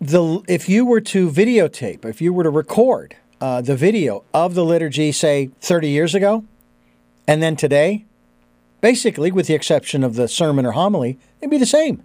the 0.00 0.42
if 0.48 0.68
you 0.68 0.86
were 0.86 1.00
to 1.02 1.28
videotape, 1.28 2.04
if 2.04 2.20
you 2.22 2.32
were 2.32 2.44
to 2.44 2.50
record 2.50 3.16
uh, 3.40 3.60
the 3.60 3.76
video 3.76 4.24
of 4.32 4.54
the 4.54 4.64
liturgy, 4.64 5.12
say 5.12 5.50
30 5.60 5.88
years 5.88 6.14
ago, 6.14 6.44
and 7.26 7.42
then 7.42 7.56
today, 7.56 8.04
basically, 8.80 9.30
with 9.32 9.46
the 9.46 9.54
exception 9.54 10.04
of 10.04 10.14
the 10.14 10.28
sermon 10.28 10.66
or 10.66 10.72
homily, 10.72 11.18
it'd 11.40 11.50
be 11.50 11.58
the 11.58 11.66
same. 11.66 12.02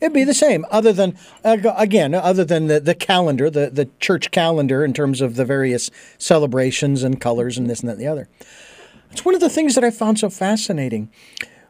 It'd 0.00 0.12
be 0.12 0.24
the 0.24 0.34
same, 0.34 0.66
other 0.70 0.92
than 0.92 1.16
uh, 1.44 1.56
again, 1.76 2.14
other 2.14 2.44
than 2.44 2.66
the, 2.66 2.80
the 2.80 2.94
calendar, 2.94 3.48
the, 3.48 3.70
the 3.70 3.88
church 4.00 4.30
calendar 4.30 4.84
in 4.84 4.92
terms 4.92 5.20
of 5.20 5.36
the 5.36 5.44
various 5.44 5.90
celebrations 6.18 7.02
and 7.02 7.20
colors 7.20 7.56
and 7.56 7.70
this 7.70 7.80
and 7.80 7.88
that 7.88 7.94
and 7.94 8.02
the 8.02 8.06
other. 8.06 8.28
It's 9.12 9.24
one 9.24 9.34
of 9.34 9.40
the 9.40 9.48
things 9.48 9.76
that 9.76 9.84
I 9.84 9.90
found 9.90 10.18
so 10.18 10.28
fascinating. 10.28 11.10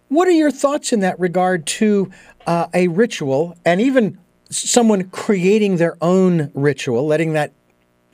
What 0.09 0.27
are 0.27 0.33
your 0.33 0.51
thoughts 0.51 0.93
in 0.93 1.01
that 1.01 1.21
regard 1.21 1.67
to 1.67 2.11
uh, 2.47 2.67
a 2.73 2.89
ritual 2.89 3.57
and 3.65 3.81
even 3.81 4.19
someone 4.51 5.11
creating 5.11 5.77
their 5.77 5.97
own 6.01 6.51
ritual, 6.55 7.07
letting 7.07 7.35
that 7.35 7.53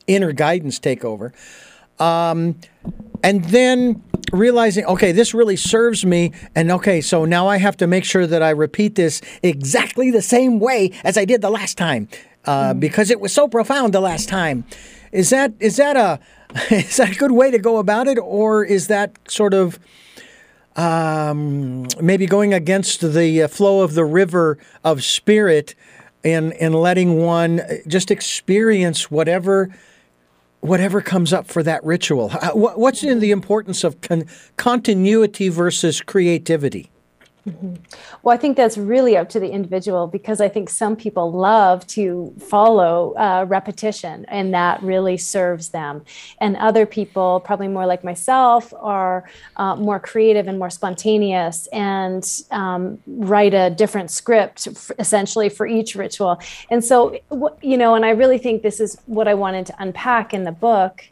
inner 0.07 0.33
guidance 0.33 0.79
take 0.79 1.05
over, 1.05 1.33
um, 1.99 2.57
and 3.23 3.45
then 3.45 4.03
realizing, 4.33 4.85
okay, 4.85 5.13
this 5.13 5.35
really 5.35 5.57
serves 5.57 6.05
me, 6.05 6.33
and 6.55 6.71
okay, 6.71 7.01
so 7.01 7.25
now 7.25 7.49
I 7.49 7.59
have 7.59 7.77
to 7.79 7.87
make 7.87 8.05
sure 8.05 8.27
that 8.27 8.43
I 8.43 8.51
repeat 8.51 8.95
this 8.95 9.21
exactly 9.43 10.11
the 10.11 10.23
same 10.23 10.61
way 10.61 10.93
as 11.05 11.19
I 11.19 11.25
did 11.25 11.43
the 11.43 11.51
last 11.51 11.77
time, 11.77 12.09
uh, 12.45 12.73
mm. 12.73 12.81
because 12.81 13.11
it 13.11 13.21
was 13.21 13.33
so 13.33 13.49
profound 13.49 13.93
the 13.93 14.01
last 14.01 14.29
time. 14.29 14.65
Is 15.13 15.31
that 15.31 15.53
is 15.59 15.77
that 15.77 15.97
a 15.97 16.21
is 16.71 16.97
that 16.97 17.13
a 17.13 17.15
good 17.15 17.33
way 17.33 17.51
to 17.51 17.59
go 17.59 17.79
about 17.79 18.07
it, 18.07 18.19
or 18.19 18.65
is 18.65 18.87
that 18.89 19.17
sort 19.29 19.55
of 19.55 19.79
um, 20.77 21.87
maybe 22.01 22.27
going 22.27 22.55
against 22.55 23.01
the 23.01 23.43
uh, 23.43 23.49
flow 23.49 23.83
of 23.83 23.95
the 23.95 24.05
river 24.05 24.59
of 24.85 25.03
spirit 25.03 25.75
and 26.23 26.53
and 26.55 26.75
letting 26.75 27.19
one 27.19 27.63
just 27.87 28.11
experience 28.11 29.11
whatever 29.11 29.75
whatever 30.61 31.01
comes 31.01 31.33
up 31.33 31.47
for 31.47 31.63
that 31.63 31.83
ritual. 31.85 32.31
What's 32.55 33.03
in 33.03 33.21
the 33.21 33.31
importance 33.31 33.85
of 33.85 34.01
con- 34.01 34.27
continuity 34.57 35.49
versus 35.49 36.01
creativity? 36.01 36.90
Mm-hmm. 37.49 37.75
Well, 38.23 38.35
I 38.35 38.39
think 38.39 38.57
that's 38.57 38.77
really 38.77 39.17
up 39.17 39.31
to 39.31 39.41
the 39.41 39.51
individual 39.51 40.07
because 40.07 40.41
I 40.41 40.49
think 40.49 40.69
some 40.69 40.95
people 40.95 41.33
love 41.33 41.87
to 41.89 42.35
follow 42.39 43.15
uh, 43.15 43.47
repetition 43.49 44.27
and 44.29 44.53
that 44.53 44.83
really 44.83 45.17
serves 45.17 45.71
them. 45.71 46.05
And 46.39 46.57
other 46.57 46.85
people, 46.85 47.41
probably 47.41 47.69
more 47.69 47.87
like 47.87 48.05
myself, 48.05 48.75
are 48.79 49.29
uh, 49.57 49.77
more 49.77 49.99
creative 49.99 50.49
and 50.49 50.59
more 50.59 50.71
spontaneous 50.71 51.67
and 51.69 52.29
um, 52.51 52.99
write 53.07 53.55
a 53.55 53.71
different 53.71 54.11
script 54.11 54.67
f- 54.67 54.91
essentially 54.99 55.49
for 55.49 55.67
each 55.67 55.95
ritual. 55.95 56.39
And 56.71 56.85
so, 56.85 57.19
you 57.63 57.79
know, 57.79 57.95
and 57.95 58.05
I 58.05 58.11
really 58.11 58.39
think 58.39 58.63
this 58.63 58.81
is 58.81 59.01
what 59.07 59.29
I 59.29 59.35
wanted 59.35 59.67
to 59.67 59.75
unpack 59.79 60.35
in 60.35 60.45
the 60.45 60.53
book 60.53 61.05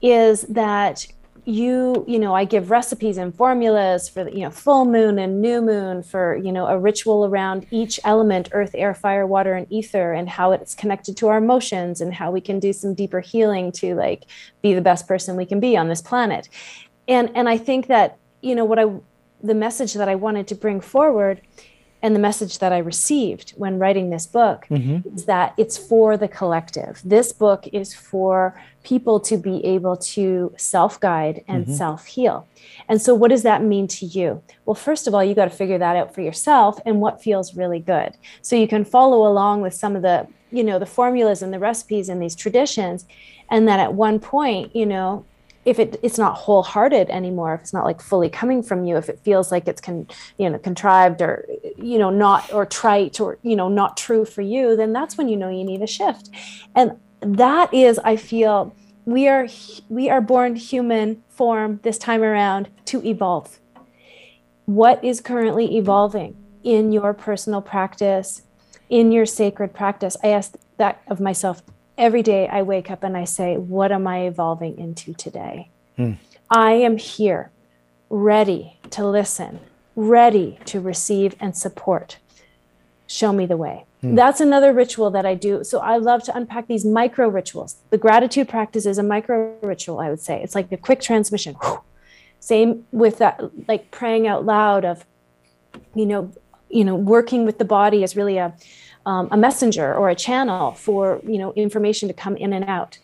is 0.00 0.42
that 0.42 1.06
you 1.44 2.04
you 2.06 2.18
know 2.18 2.34
i 2.34 2.44
give 2.44 2.70
recipes 2.70 3.16
and 3.16 3.34
formulas 3.34 4.08
for 4.08 4.28
you 4.28 4.40
know 4.40 4.50
full 4.50 4.84
moon 4.84 5.18
and 5.18 5.40
new 5.40 5.60
moon 5.62 6.02
for 6.02 6.36
you 6.36 6.52
know 6.52 6.66
a 6.66 6.78
ritual 6.78 7.24
around 7.24 7.66
each 7.70 7.98
element 8.04 8.48
earth 8.52 8.72
air 8.74 8.94
fire 8.94 9.26
water 9.26 9.54
and 9.54 9.66
ether 9.70 10.12
and 10.12 10.28
how 10.28 10.52
it's 10.52 10.74
connected 10.74 11.16
to 11.16 11.28
our 11.28 11.38
emotions 11.38 12.00
and 12.00 12.14
how 12.14 12.30
we 12.30 12.40
can 12.40 12.58
do 12.58 12.72
some 12.72 12.94
deeper 12.94 13.20
healing 13.20 13.72
to 13.72 13.94
like 13.94 14.24
be 14.62 14.74
the 14.74 14.80
best 14.80 15.06
person 15.08 15.36
we 15.36 15.46
can 15.46 15.60
be 15.60 15.76
on 15.76 15.88
this 15.88 16.02
planet. 16.02 16.48
And 17.08 17.30
and 17.34 17.48
i 17.48 17.56
think 17.56 17.86
that 17.86 18.18
you 18.40 18.54
know 18.54 18.64
what 18.64 18.78
i 18.78 18.84
the 19.42 19.54
message 19.54 19.94
that 19.94 20.08
i 20.08 20.14
wanted 20.14 20.46
to 20.48 20.54
bring 20.54 20.80
forward 20.80 21.40
and 22.02 22.14
the 22.14 22.20
message 22.20 22.58
that 22.58 22.72
I 22.72 22.78
received 22.78 23.50
when 23.56 23.78
writing 23.78 24.10
this 24.10 24.26
book 24.26 24.66
mm-hmm. 24.70 25.14
is 25.14 25.26
that 25.26 25.54
it's 25.56 25.76
for 25.76 26.16
the 26.16 26.28
collective. 26.28 27.00
This 27.04 27.32
book 27.32 27.68
is 27.72 27.94
for 27.94 28.60
people 28.82 29.20
to 29.20 29.36
be 29.36 29.64
able 29.64 29.96
to 29.96 30.54
self 30.56 30.98
guide 31.00 31.44
and 31.46 31.64
mm-hmm. 31.64 31.74
self 31.74 32.06
heal. 32.06 32.48
And 32.88 33.00
so, 33.00 33.14
what 33.14 33.28
does 33.28 33.42
that 33.42 33.62
mean 33.62 33.86
to 33.88 34.06
you? 34.06 34.42
Well, 34.64 34.74
first 34.74 35.06
of 35.06 35.14
all, 35.14 35.22
you 35.22 35.34
got 35.34 35.44
to 35.44 35.50
figure 35.50 35.78
that 35.78 35.96
out 35.96 36.14
for 36.14 36.22
yourself 36.22 36.80
and 36.86 37.00
what 37.00 37.22
feels 37.22 37.54
really 37.54 37.80
good. 37.80 38.16
So, 38.42 38.56
you 38.56 38.68
can 38.68 38.84
follow 38.84 39.26
along 39.26 39.60
with 39.60 39.74
some 39.74 39.94
of 39.94 40.02
the, 40.02 40.26
you 40.50 40.64
know, 40.64 40.78
the 40.78 40.86
formulas 40.86 41.42
and 41.42 41.52
the 41.52 41.58
recipes 41.58 42.08
and 42.08 42.22
these 42.22 42.34
traditions. 42.34 43.06
And 43.50 43.66
then 43.68 43.80
at 43.80 43.94
one 43.94 44.20
point, 44.20 44.74
you 44.74 44.86
know, 44.86 45.26
if 45.64 45.78
it, 45.78 46.00
it's 46.02 46.18
not 46.18 46.36
wholehearted 46.36 47.10
anymore 47.10 47.54
if 47.54 47.60
it's 47.60 47.72
not 47.72 47.84
like 47.84 48.00
fully 48.00 48.30
coming 48.30 48.62
from 48.62 48.84
you 48.84 48.96
if 48.96 49.08
it 49.08 49.20
feels 49.20 49.52
like 49.52 49.68
it's 49.68 49.80
con, 49.80 50.06
you 50.38 50.48
know 50.48 50.58
contrived 50.58 51.20
or 51.20 51.46
you 51.76 51.98
know 51.98 52.10
not 52.10 52.52
or 52.52 52.64
trite 52.64 53.20
or 53.20 53.38
you 53.42 53.56
know 53.56 53.68
not 53.68 53.96
true 53.96 54.24
for 54.24 54.42
you 54.42 54.76
then 54.76 54.92
that's 54.92 55.18
when 55.18 55.28
you 55.28 55.36
know 55.36 55.50
you 55.50 55.64
need 55.64 55.82
a 55.82 55.86
shift. 55.86 56.30
And 56.74 56.98
that 57.22 57.72
is 57.74 57.98
i 57.98 58.16
feel 58.16 58.74
we 59.04 59.28
are 59.28 59.48
we 59.88 60.08
are 60.08 60.20
born 60.20 60.56
human 60.56 61.22
form 61.28 61.80
this 61.82 61.98
time 61.98 62.22
around 62.22 62.68
to 62.86 63.04
evolve. 63.04 63.58
What 64.66 65.02
is 65.02 65.20
currently 65.20 65.76
evolving 65.76 66.36
in 66.62 66.92
your 66.92 67.14
personal 67.14 67.60
practice 67.60 68.42
in 68.88 69.10
your 69.10 69.26
sacred 69.26 69.74
practice? 69.74 70.16
I 70.22 70.28
ask 70.28 70.54
that 70.76 71.02
of 71.08 71.20
myself 71.20 71.62
every 72.00 72.22
day 72.22 72.48
I 72.48 72.62
wake 72.62 72.90
up 72.90 73.04
and 73.04 73.16
I 73.16 73.24
say, 73.24 73.56
What 73.56 73.92
am 73.92 74.08
I 74.08 74.20
evolving 74.20 74.78
into 74.78 75.12
today? 75.14 75.68
Hmm. 75.96 76.12
I 76.50 76.72
am 76.72 76.96
here, 76.96 77.50
ready 78.08 78.78
to 78.90 79.06
listen, 79.06 79.60
ready 79.94 80.58
to 80.64 80.80
receive 80.80 81.36
and 81.38 81.56
support. 81.56 82.18
Show 83.06 83.32
me 83.32 83.46
the 83.46 83.56
way. 83.56 83.84
Hmm. 84.00 84.14
That's 84.14 84.40
another 84.40 84.72
ritual 84.72 85.10
that 85.10 85.26
I 85.26 85.34
do. 85.34 85.62
So 85.62 85.78
I 85.78 85.98
love 85.98 86.24
to 86.24 86.36
unpack 86.36 86.66
these 86.66 86.84
micro 86.84 87.28
rituals. 87.28 87.76
The 87.90 87.98
gratitude 87.98 88.48
practice 88.48 88.86
is 88.86 88.98
a 88.98 89.02
micro 89.02 89.54
ritual, 89.60 90.00
I 90.00 90.08
would 90.08 90.20
say. 90.20 90.42
It's 90.42 90.54
like 90.54 90.72
a 90.72 90.76
quick 90.76 91.00
transmission. 91.00 91.54
Same 92.40 92.86
with 92.90 93.18
that, 93.18 93.38
like 93.68 93.90
praying 93.90 94.26
out 94.26 94.46
loud 94.46 94.84
of, 94.86 95.04
you 95.94 96.06
know, 96.06 96.32
you 96.70 96.84
know, 96.84 96.94
working 96.94 97.44
with 97.44 97.58
the 97.58 97.64
body 97.64 98.02
is 98.02 98.16
really 98.16 98.38
a 98.38 98.54
um, 99.10 99.28
a 99.32 99.36
messenger 99.36 99.92
or 99.94 100.08
a 100.08 100.14
channel 100.14 100.72
for 100.72 101.20
you 101.26 101.38
know 101.38 101.52
information 101.54 102.06
to 102.08 102.14
come 102.14 102.36
in 102.36 102.52
and 102.52 102.64
out. 102.64 102.98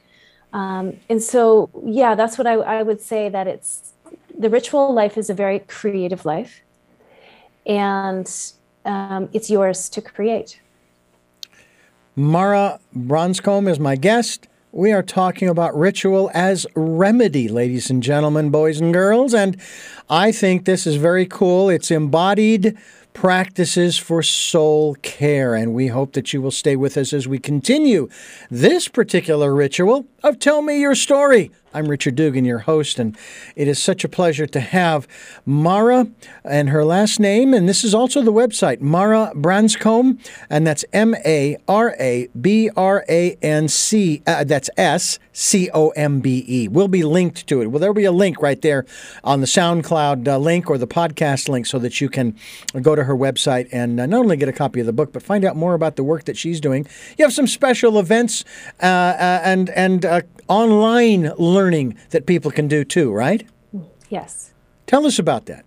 Um, 0.53 0.87
and 1.11 1.21
so, 1.23 1.69
yeah, 1.85 2.15
that's 2.15 2.39
what 2.39 2.47
I, 2.47 2.55
I 2.55 2.83
would 2.83 3.01
say 3.01 3.29
that 3.29 3.47
it's 3.47 3.93
the 4.39 4.49
ritual 4.49 4.95
life 4.95 5.19
is 5.19 5.29
a 5.29 5.35
very 5.35 5.59
creative 5.79 6.25
life, 6.25 6.63
and 7.67 8.27
um, 8.85 9.29
it's 9.33 9.51
yours 9.51 9.89
to 9.91 10.01
create. 10.01 10.61
Mara 12.15 12.79
Branscombe 12.95 13.69
is 13.69 13.79
my 13.79 13.97
guest. 13.97 14.49
We 14.73 14.93
are 14.93 15.03
talking 15.03 15.49
about 15.49 15.77
ritual 15.77 16.31
as 16.35 16.67
remedy, 16.75 17.49
ladies 17.49 17.91
and 17.91 18.03
gentlemen, 18.03 18.51
boys 18.51 18.81
and 18.81 18.93
girls. 18.93 19.35
And 19.35 19.61
I 20.09 20.33
think 20.33 20.65
this 20.65 20.87
is 20.87 20.97
very 20.97 21.27
cool. 21.27 21.69
It's 21.69 21.91
embodied 21.91 22.77
practices 23.17 23.97
for 23.97 24.23
soul 24.23 24.95
care. 24.97 25.55
And 25.55 25.73
we 25.73 25.87
hope 25.87 26.13
that 26.13 26.35
you 26.35 26.43
will 26.43 26.51
stay 26.51 26.77
with 26.77 26.99
us 26.99 27.15
as 27.15 27.27
we 27.27 27.39
continue 27.39 28.11
this 28.51 28.89
particular 28.89 29.55
ritual 29.55 30.07
of 30.27 30.41
Tell 30.41 30.61
Me 30.61 30.81
Your 30.81 30.97
Story. 30.97 31.53
I'm 31.77 31.89
Richard 31.89 32.15
Dugan, 32.15 32.47
your 32.47 32.61
host, 32.61 32.99
and 32.99 33.19
it 33.55 33.69
is 33.69 33.79
such 33.79 34.03
a 34.03 34.09
pleasure 34.09 34.47
to 34.47 34.61
have 34.61 35.07
Mara 35.45 36.09
and 36.43 36.71
her 36.71 36.87
last 36.87 37.21
name, 37.21 37.53
and 37.53 37.69
this 37.69 37.85
is 37.85 37.95
also 37.95 38.23
the 38.23 38.33
website, 38.33 38.81
Mara 38.81 39.31
Branscombe, 39.35 40.19
and 40.49 40.67
that's 40.67 40.87
M 40.95 41.15
A 41.27 41.59
R 41.69 41.95
A 42.01 42.29
B 42.41 42.71
R 42.75 43.05
A 43.11 43.37
N 43.43 43.69
C, 43.69 44.23
uh, 44.27 44.45
that's 44.45 44.71
S 44.79 45.19
C 45.35 45.69
O 45.75 45.91
M 45.91 46.21
B 46.21 46.47
E. 46.49 46.67
We'll 46.67 46.89
be 46.89 47.05
linked 47.05 47.47
to 47.49 47.61
it. 47.61 47.67
Well, 47.67 47.79
there'll 47.79 47.93
be 47.93 48.07
a 48.07 48.13
link 48.13 48.41
right 48.41 48.63
there 48.63 48.87
on 49.23 49.43
the 49.43 49.47
SoundCloud 49.47 50.27
uh, 50.27 50.39
link 50.39 50.71
or 50.71 50.79
the 50.79 50.87
podcast 50.87 51.47
link 51.51 51.67
so 51.67 51.79
that 51.81 52.01
you 52.01 52.09
can 52.09 52.35
go 52.81 52.95
to 52.95 53.05
her 53.05 53.15
website 53.15 53.69
and 53.71 54.01
uh, 54.01 54.07
not 54.07 54.21
only 54.21 54.39
get 54.39 54.49
a 54.49 54.53
copy 54.53 54.81
of 54.81 54.87
the 54.87 54.95
book, 54.95 55.13
but 55.13 55.23
find 55.23 55.45
out 55.45 55.57
more 55.57 55.75
about 55.75 55.97
the 55.97 56.05
work 56.05 56.25
that 56.25 56.39
she's 56.39 56.59
doing. 56.59 56.87
You 57.19 57.25
have 57.27 57.35
some 57.35 57.47
special 57.47 57.99
events 57.99 58.45
uh, 58.83 58.87
uh, 58.87 59.41
and, 59.45 59.69
and 59.71 60.07
uh, 60.17 60.53
online 60.53 61.33
learning 61.37 61.97
that 62.11 62.27
people 62.27 62.51
can 62.51 62.69
do 62.69 62.85
too, 62.85 63.13
right? 63.13 63.47
Yes. 64.09 64.53
Tell 64.87 65.07
us 65.07 65.19
about 65.19 65.47
that. 65.47 65.65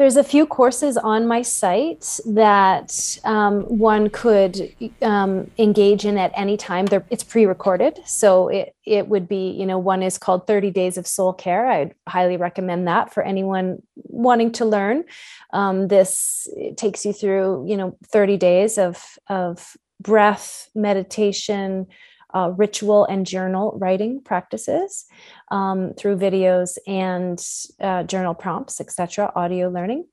There's 0.00 0.16
a 0.16 0.24
few 0.24 0.46
courses 0.46 0.96
on 0.96 1.26
my 1.26 1.42
site 1.42 2.20
that 2.24 3.18
um, 3.24 3.64
one 3.64 4.08
could 4.08 4.74
um, 5.02 5.50
engage 5.58 6.06
in 6.06 6.16
at 6.16 6.32
any 6.34 6.56
time. 6.56 6.86
They're, 6.86 7.04
it's 7.10 7.22
pre-recorded, 7.22 8.00
so 8.06 8.48
it 8.48 8.74
it 8.86 9.08
would 9.08 9.28
be 9.28 9.50
you 9.50 9.66
know 9.66 9.78
one 9.78 10.02
is 10.02 10.16
called 10.16 10.46
30 10.46 10.70
Days 10.70 10.96
of 10.96 11.06
Soul 11.06 11.34
Care. 11.34 11.66
I'd 11.66 11.94
highly 12.08 12.38
recommend 12.38 12.88
that 12.88 13.12
for 13.12 13.22
anyone 13.22 13.82
wanting 13.94 14.52
to 14.52 14.64
learn. 14.64 15.04
Um, 15.52 15.88
this 15.88 16.48
takes 16.78 17.04
you 17.04 17.12
through 17.12 17.66
you 17.68 17.76
know 17.76 17.94
30 18.06 18.38
days 18.38 18.78
of 18.78 19.04
of 19.28 19.76
breath 20.00 20.70
meditation 20.74 21.86
uh, 22.34 22.52
ritual 22.56 23.04
and 23.06 23.26
journal 23.26 23.76
writing 23.80 24.20
practices 24.22 25.06
um, 25.50 25.94
through 25.94 26.16
videos 26.16 26.78
and 26.86 27.44
uh, 27.80 28.04
journal 28.04 28.34
prompts, 28.34 28.80
etc., 28.80 29.32
audio 29.34 29.68
learning. 29.68 30.04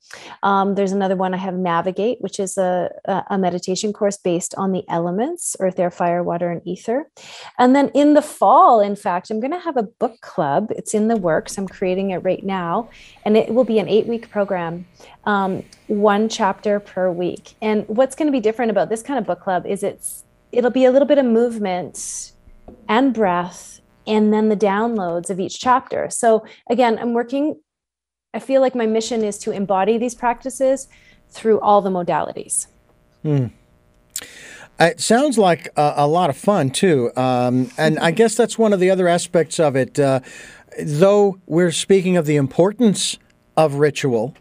Um, 0.43 0.75
there's 0.75 0.91
another 0.91 1.15
one 1.15 1.33
I 1.33 1.37
have, 1.37 1.53
Navigate, 1.53 2.19
which 2.21 2.39
is 2.39 2.57
a, 2.57 2.89
a 3.29 3.37
meditation 3.37 3.93
course 3.93 4.17
based 4.17 4.55
on 4.55 4.71
the 4.71 4.83
elements 4.89 5.55
earth, 5.59 5.79
air, 5.79 5.91
fire, 5.91 6.23
water, 6.23 6.49
and 6.49 6.61
ether. 6.65 7.09
And 7.59 7.75
then 7.75 7.89
in 7.93 8.13
the 8.13 8.21
fall, 8.21 8.79
in 8.79 8.95
fact, 8.95 9.29
I'm 9.29 9.39
going 9.39 9.51
to 9.51 9.59
have 9.59 9.77
a 9.77 9.83
book 9.83 10.19
club. 10.21 10.71
It's 10.71 10.93
in 10.93 11.07
the 11.07 11.17
works. 11.17 11.57
I'm 11.57 11.67
creating 11.67 12.11
it 12.11 12.17
right 12.17 12.43
now. 12.43 12.89
And 13.25 13.37
it 13.37 13.53
will 13.53 13.63
be 13.63 13.79
an 13.79 13.87
eight 13.87 14.07
week 14.07 14.29
program, 14.29 14.85
um, 15.25 15.63
one 15.87 16.29
chapter 16.29 16.79
per 16.79 17.11
week. 17.11 17.55
And 17.61 17.87
what's 17.87 18.15
going 18.15 18.27
to 18.27 18.31
be 18.31 18.39
different 18.39 18.71
about 18.71 18.89
this 18.89 19.03
kind 19.03 19.19
of 19.19 19.25
book 19.25 19.41
club 19.41 19.65
is 19.65 19.83
it's 19.83 20.23
it'll 20.51 20.71
be 20.71 20.85
a 20.85 20.91
little 20.91 21.07
bit 21.07 21.17
of 21.17 21.25
movement 21.25 22.31
and 22.87 23.13
breath 23.13 23.81
and 24.05 24.33
then 24.33 24.49
the 24.49 24.55
downloads 24.55 25.29
of 25.29 25.39
each 25.39 25.59
chapter. 25.59 26.09
So 26.09 26.45
again, 26.69 26.97
I'm 26.97 27.13
working, 27.13 27.59
I 28.33 28.39
feel 28.39 28.61
like 28.61 28.73
my 28.73 28.85
mission 28.85 29.23
is 29.23 29.37
to 29.39 29.51
embody 29.51 29.97
these 29.97 30.15
practices 30.15 30.87
through 31.29 31.59
all 31.59 31.81
the 31.81 31.89
modalities. 31.89 32.67
Hmm. 33.21 33.47
It 34.79 35.01
sounds 35.01 35.37
like 35.37 35.69
a, 35.75 35.93
a, 35.97 36.07
lot 36.07 36.29
of 36.29 36.37
fun 36.37 36.69
too, 36.69 37.11
um, 37.15 37.71
and 37.79 37.97
I 37.97 38.11
guess 38.11 38.35
that's 38.35 38.59
one 38.59 38.73
of 38.73 38.79
the 38.79 38.91
other 38.91 39.07
aspects 39.07 39.59
of 39.59 39.75
it. 39.75 39.97
Uh, 39.97 40.19
though 40.79 41.39
we're 41.47 41.71
speaking 41.71 42.15
of 42.15 42.27
the 42.27 42.35
importance 42.35 43.17
of 43.55 43.75
ritual, 43.75 44.35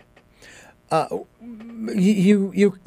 uh, 0.91 1.09
you 1.95 2.53
you 2.55 2.79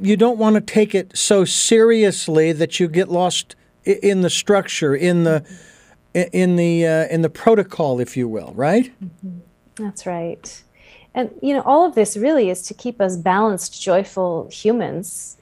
you 0.00 0.16
don't 0.16 0.38
want 0.38 0.54
to 0.54 0.60
take 0.60 0.94
it 0.94 1.16
so 1.16 1.44
seriously 1.44 2.52
that 2.52 2.80
you 2.80 2.88
get 2.88 3.08
lost 3.08 3.56
in 3.84 4.22
the 4.22 4.30
structure, 4.30 4.94
in 4.94 5.24
the 5.24 5.44
in 6.14 6.56
the 6.56 6.86
uh, 6.86 7.06
in 7.08 7.22
the 7.22 7.30
protocol, 7.30 8.00
if 8.00 8.16
you 8.16 8.28
will, 8.28 8.52
right? 8.54 8.92
Mm-hmm. 9.02 9.38
That's 9.76 10.06
right. 10.06 10.62
And 11.14 11.30
you 11.40 11.54
know, 11.54 11.62
all 11.62 11.86
of 11.86 11.94
this 11.94 12.16
really 12.16 12.50
is 12.50 12.62
to 12.62 12.74
keep 12.74 13.00
us 13.00 13.16
balanced, 13.16 13.80
joyful 13.80 14.48
humans. 14.50 15.36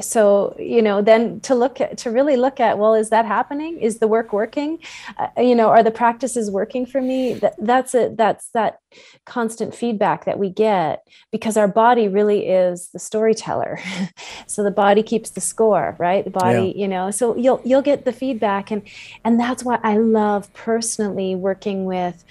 So 0.00 0.54
you 0.58 0.82
know, 0.82 1.02
then 1.02 1.40
to 1.40 1.54
look 1.54 1.80
at 1.80 1.98
to 1.98 2.10
really 2.10 2.36
look 2.36 2.60
at, 2.60 2.78
well, 2.78 2.94
is 2.94 3.10
that 3.10 3.24
happening? 3.24 3.78
Is 3.80 3.98
the 3.98 4.06
work 4.06 4.32
working? 4.32 4.78
Uh, 5.18 5.28
you 5.38 5.54
know, 5.54 5.68
are 5.68 5.82
the 5.82 5.90
practices 5.90 6.50
working 6.50 6.86
for 6.86 7.00
me? 7.00 7.34
That, 7.34 7.54
that's 7.58 7.94
it. 7.94 8.16
That's 8.16 8.50
that 8.50 8.80
constant 9.24 9.74
feedback 9.74 10.26
that 10.26 10.38
we 10.38 10.48
get 10.48 11.06
because 11.32 11.56
our 11.56 11.68
body 11.68 12.06
really 12.06 12.48
is 12.48 12.88
the 12.90 12.98
storyteller. 12.98 13.80
so 14.46 14.62
the 14.62 14.70
body 14.70 15.02
keeps 15.02 15.30
the 15.30 15.40
score, 15.40 15.96
right? 15.98 16.24
The 16.24 16.30
body, 16.30 16.72
yeah. 16.74 16.82
you 16.82 16.88
know. 16.88 17.10
So 17.10 17.36
you'll 17.36 17.60
you'll 17.64 17.82
get 17.82 18.04
the 18.04 18.12
feedback, 18.12 18.70
and 18.70 18.82
and 19.24 19.40
that's 19.40 19.64
why 19.64 19.80
I 19.82 19.96
love 19.96 20.52
personally 20.54 21.34
working 21.34 21.84
with 21.84 22.24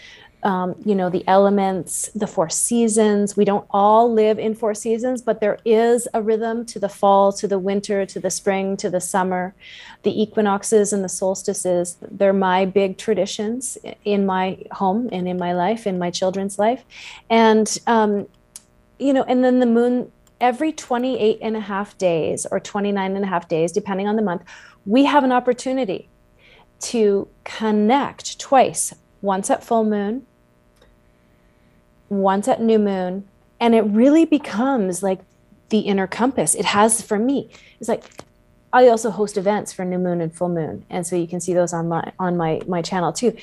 um, 0.46 0.76
you 0.86 0.94
know, 0.94 1.10
the 1.10 1.28
elements, 1.28 2.08
the 2.14 2.28
four 2.28 2.50
seasons. 2.50 3.36
We 3.36 3.46
don't 3.46 3.66
all 3.72 4.14
live 4.14 4.38
in 4.38 4.54
four 4.54 4.76
seasons, 4.76 5.24
but 5.24 5.42
there 5.42 5.58
is 5.66 6.08
a 6.14 6.22
rhythm 6.22 6.68
to 6.68 6.80
the 6.80 6.88
fall, 6.88 7.34
to 7.34 7.48
the 7.48 7.58
winter, 7.58 8.06
to 8.06 8.20
the 8.20 8.30
spring, 8.30 8.78
to 8.78 8.90
the 8.92 9.02
summer. 9.02 9.56
The 10.04 10.22
equinoxes 10.22 10.94
and 10.94 11.04
the 11.04 11.10
solstices, 11.10 11.98
they're 12.00 12.32
my 12.32 12.66
big 12.66 13.00
traditions 13.00 13.76
in 14.06 14.28
my 14.28 14.60
home 14.72 15.10
and 15.12 15.28
in 15.28 15.40
my 15.40 15.54
life, 15.54 15.88
in 15.88 15.98
my 15.98 16.12
children's 16.12 16.60
life. 16.60 16.86
And, 17.28 17.76
um, 17.88 18.28
you 19.00 19.14
know, 19.14 19.24
and 19.24 19.44
then 19.44 19.60
the 19.60 19.66
moon, 19.66 20.12
every 20.40 20.72
28 20.72 21.40
and 21.42 21.58
a 21.58 21.62
half 21.62 21.98
days 21.98 22.46
or 22.52 22.60
29 22.60 23.16
and 23.16 23.26
a 23.26 23.28
half 23.28 23.48
days, 23.48 23.72
depending 23.72 24.08
on 24.08 24.16
the 24.16 24.22
month, 24.22 24.44
we 24.86 25.06
have 25.06 25.24
an 25.24 25.32
opportunity 25.32 26.08
to 26.82 27.28
connect 27.44 28.40
twice 28.40 28.94
once 29.24 29.50
at 29.50 29.64
full 29.64 29.84
moon 29.84 30.28
once 32.10 32.48
at 32.48 32.62
new 32.62 32.80
moon 32.80 33.28
and 33.60 33.74
it 33.74 33.82
really 33.82 34.26
becomes 34.26 35.02
like 35.02 35.20
the 35.70 35.80
inner 35.80 36.08
compass. 36.08 36.56
It 36.56 36.66
has 36.66 37.02
for 37.02 37.18
me 37.18 37.50
it's 37.80 37.90
like 37.90 38.04
i 38.74 38.88
also 38.88 39.10
host 39.10 39.38
events 39.38 39.72
for 39.72 39.86
new 39.86 39.98
moon 39.98 40.20
and 40.22 40.36
full 40.36 40.50
moon 40.50 40.86
and 40.90 41.06
so 41.08 41.16
you 41.16 41.28
can 41.28 41.40
see 41.40 41.54
those 41.54 41.72
on 41.72 41.88
my 41.88 42.12
on 42.20 42.38
my 42.38 42.62
my 42.68 42.82
channel 42.82 43.12
too. 43.14 43.36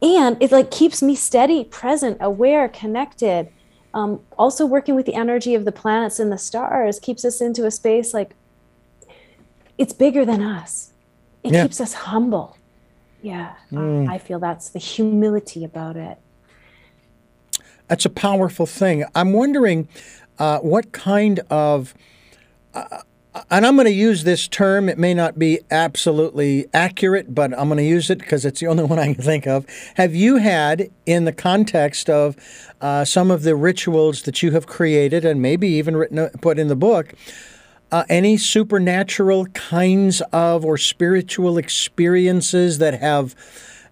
And 0.00 0.40
it 0.40 0.52
like 0.52 0.70
keeps 0.70 1.02
me 1.02 1.14
steady 1.14 1.64
present 1.64 2.18
aware 2.20 2.68
connected. 2.68 3.48
Um, 3.94 4.20
also 4.38 4.64
working 4.64 4.94
with 4.94 5.06
the 5.06 5.14
energy 5.14 5.54
of 5.54 5.64
the 5.64 5.72
planets 5.72 6.20
and 6.20 6.30
the 6.30 6.38
stars 6.38 7.00
keeps 7.00 7.24
us 7.24 7.40
into 7.40 7.64
a 7.64 7.70
space 7.70 8.14
like 8.14 8.34
it's 9.76 9.92
bigger 9.92 10.24
than 10.24 10.42
us. 10.42 10.92
It 11.42 11.52
yeah. 11.52 11.62
keeps 11.62 11.80
us 11.80 11.94
humble. 11.94 12.56
Yeah. 13.22 13.54
Mm. 13.72 14.08
i 14.08 14.18
feel 14.18 14.38
that's 14.38 14.68
the 14.70 14.78
humility 14.78 15.64
about 15.64 15.96
it 15.96 16.18
that's 17.88 18.04
a 18.04 18.10
powerful 18.10 18.66
thing. 18.66 19.04
I'm 19.14 19.32
wondering 19.32 19.88
uh, 20.38 20.58
what 20.58 20.92
kind 20.92 21.40
of, 21.50 21.94
uh, 22.74 23.02
and 23.50 23.66
I'm 23.66 23.76
going 23.76 23.86
to 23.86 23.92
use 23.92 24.24
this 24.24 24.46
term. 24.46 24.88
It 24.88 24.98
may 24.98 25.14
not 25.14 25.38
be 25.38 25.60
absolutely 25.70 26.66
accurate, 26.72 27.34
but 27.34 27.58
I'm 27.58 27.68
going 27.68 27.78
to 27.78 27.84
use 27.84 28.10
it 28.10 28.18
because 28.18 28.44
it's 28.44 28.60
the 28.60 28.66
only 28.66 28.84
one 28.92 28.98
I 28.98 29.14
can 29.14 29.22
think 29.22 29.46
of. 29.46 29.66
Have 29.96 30.14
you 30.14 30.36
had, 30.36 30.90
in 31.06 31.24
the 31.24 31.32
context 31.32 32.08
of 32.10 32.36
uh, 32.80 33.04
some 33.04 33.30
of 33.30 33.42
the 33.42 33.56
rituals 33.56 34.22
that 34.22 34.42
you 34.42 34.52
have 34.52 34.66
created 34.66 35.24
and 35.24 35.40
maybe 35.40 35.68
even 35.68 35.96
written, 35.96 36.18
uh, 36.18 36.28
put 36.40 36.58
in 36.58 36.68
the 36.68 36.76
book, 36.76 37.14
uh, 37.90 38.04
any 38.10 38.36
supernatural 38.36 39.46
kinds 39.46 40.20
of 40.32 40.64
or 40.64 40.76
spiritual 40.76 41.56
experiences 41.56 42.78
that 42.78 43.00
have 43.00 43.34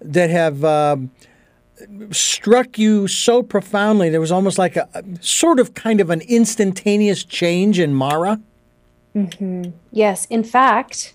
that 0.03 0.29
have 0.29 0.63
um, 0.63 1.11
struck 2.11 2.79
you 2.79 3.09
so 3.09 3.43
profoundly? 3.43 4.11
There 4.11 4.21
was 4.21 4.33
almost 4.33 4.59
like 4.59 4.77
a, 4.77 4.89
a 4.95 5.05
sort 5.21 5.61
of 5.61 5.75
kind 5.75 6.01
of 6.01 6.11
an 6.11 6.23
instantaneous 6.23 7.25
change 7.25 7.79
in 7.79 7.95
Mara. 7.95 8.41
Mm-hmm. 9.15 9.71
Yes. 9.93 10.27
In 10.27 10.45
fact, 10.45 11.15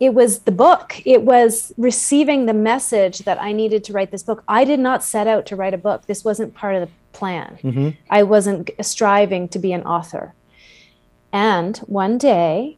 it 0.00 0.12
was 0.12 0.40
the 0.40 0.52
book. 0.52 1.00
It 1.04 1.22
was 1.22 1.72
receiving 1.76 2.46
the 2.46 2.54
message 2.54 3.20
that 3.20 3.40
I 3.40 3.52
needed 3.52 3.84
to 3.84 3.92
write 3.92 4.10
this 4.10 4.22
book. 4.22 4.42
I 4.48 4.64
did 4.64 4.80
not 4.80 5.02
set 5.02 5.26
out 5.26 5.46
to 5.46 5.56
write 5.56 5.74
a 5.74 5.78
book. 5.78 6.06
This 6.06 6.24
wasn't 6.24 6.54
part 6.54 6.74
of 6.74 6.82
the 6.82 6.94
plan. 7.12 7.58
Mm-hmm. 7.62 7.90
I 8.10 8.22
wasn't 8.22 8.70
striving 8.82 9.48
to 9.48 9.58
be 9.58 9.72
an 9.72 9.82
author. 9.82 10.34
And 11.32 11.78
one 11.78 12.18
day 12.18 12.76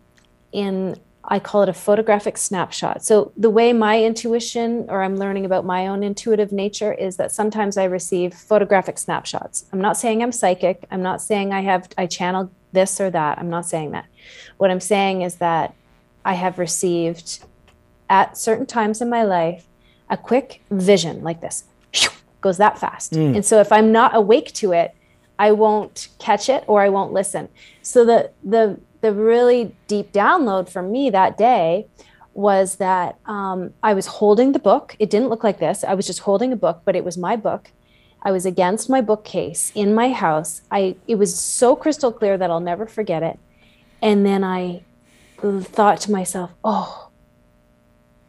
in 0.53 0.97
I 1.29 1.39
call 1.39 1.63
it 1.63 1.69
a 1.69 1.73
photographic 1.73 2.39
snapshot. 2.39 3.05
So, 3.05 3.33
the 3.37 3.51
way 3.51 3.73
my 3.73 4.03
intuition, 4.03 4.87
or 4.89 5.03
I'm 5.03 5.17
learning 5.17 5.45
about 5.45 5.65
my 5.65 5.89
own 5.89 6.03
intuitive 6.03 6.53
nature, 6.53 6.93
is 6.93 7.17
that 7.17 7.33
sometimes 7.33 7.77
I 7.77 7.85
receive 7.85 8.33
photographic 8.35 8.99
snapshots. 8.99 9.65
I'm 9.73 9.81
not 9.81 9.97
saying 9.97 10.23
I'm 10.23 10.33
psychic. 10.33 10.85
I'm 10.91 11.03
not 11.03 11.21
saying 11.21 11.53
I 11.53 11.63
have, 11.63 11.89
I 11.99 12.07
channel 12.07 12.51
this 12.73 13.01
or 13.01 13.11
that. 13.11 13.39
I'm 13.39 13.51
not 13.51 13.67
saying 13.67 13.91
that. 13.93 14.07
What 14.59 14.71
I'm 14.71 14.81
saying 14.81 15.23
is 15.23 15.37
that 15.37 15.75
I 16.25 16.35
have 16.35 16.59
received 16.59 17.41
at 18.09 18.37
certain 18.37 18.67
times 18.67 19.01
in 19.01 19.11
my 19.11 19.25
life 19.25 19.67
a 20.09 20.17
quick 20.17 20.63
vision 20.71 21.25
like 21.25 21.41
this 21.41 21.65
goes 22.41 22.59
that 22.59 22.79
fast. 22.79 23.13
Mm. 23.13 23.37
And 23.37 23.45
so, 23.45 23.61
if 23.61 23.73
I'm 23.73 23.91
not 23.91 24.15
awake 24.15 24.53
to 24.55 24.73
it, 24.73 24.95
I 25.39 25.53
won't 25.53 26.09
catch 26.19 26.49
it 26.49 26.65
or 26.67 26.81
I 26.83 26.89
won't 26.89 27.13
listen. 27.13 27.49
So 27.83 28.05
the 28.05 28.31
the 28.43 28.81
the 29.01 29.13
really 29.13 29.75
deep 29.89 30.13
download 30.13 30.69
for 30.69 30.83
me 30.83 31.11
that 31.11 31.37
day 31.37 31.87
was 32.37 32.77
that 32.77 33.19
um, 33.25 33.73
I 33.83 33.95
was 33.95 34.07
holding 34.07 34.53
the 34.53 34.59
book. 34.59 34.95
It 34.99 35.09
didn't 35.09 35.31
look 35.31 35.43
like 35.43 35.59
this. 35.59 35.85
I 35.85 35.95
was 35.95 36.07
just 36.07 36.21
holding 36.21 36.53
a 36.53 36.57
book, 36.57 36.83
but 36.85 36.95
it 36.95 37.05
was 37.05 37.17
my 37.17 37.35
book. 37.35 37.71
I 38.23 38.31
was 38.31 38.45
against 38.45 38.91
my 38.91 39.01
bookcase 39.01 39.73
in 39.75 39.95
my 39.95 40.13
house. 40.13 40.61
I 40.71 40.97
it 41.07 41.15
was 41.15 41.39
so 41.39 41.77
crystal 41.77 42.13
clear 42.13 42.37
that 42.37 42.51
I'll 42.51 42.61
never 42.61 42.87
forget 42.87 43.23
it. 43.23 43.39
And 44.03 44.27
then 44.27 44.43
I 44.43 44.83
thought 45.41 46.01
to 46.03 46.11
myself, 46.11 46.51
"Oh, 46.65 47.09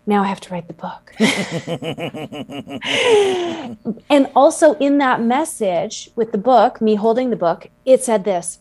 now 0.05 0.23
I 0.23 0.27
have 0.27 0.39
to 0.41 0.53
write 0.53 0.67
the 0.67 0.73
book." 0.73 1.13
and 4.09 4.29
also 4.35 4.73
in 4.75 4.99
that 4.99 5.21
message 5.21 6.11
with 6.15 6.31
the 6.31 6.37
book, 6.37 6.79
me 6.79 6.95
holding 6.95 7.31
the 7.31 7.35
book, 7.35 7.69
it 7.83 8.03
said 8.03 8.23
this: 8.23 8.59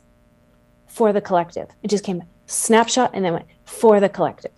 for 0.87 1.13
the 1.13 1.21
collective. 1.21 1.69
It 1.83 1.89
just 1.89 2.05
came 2.05 2.23
snapshot 2.47 3.11
and 3.13 3.25
then 3.25 3.35
went 3.35 3.47
for 3.65 4.01
the 4.01 4.09
collective. 4.09 4.53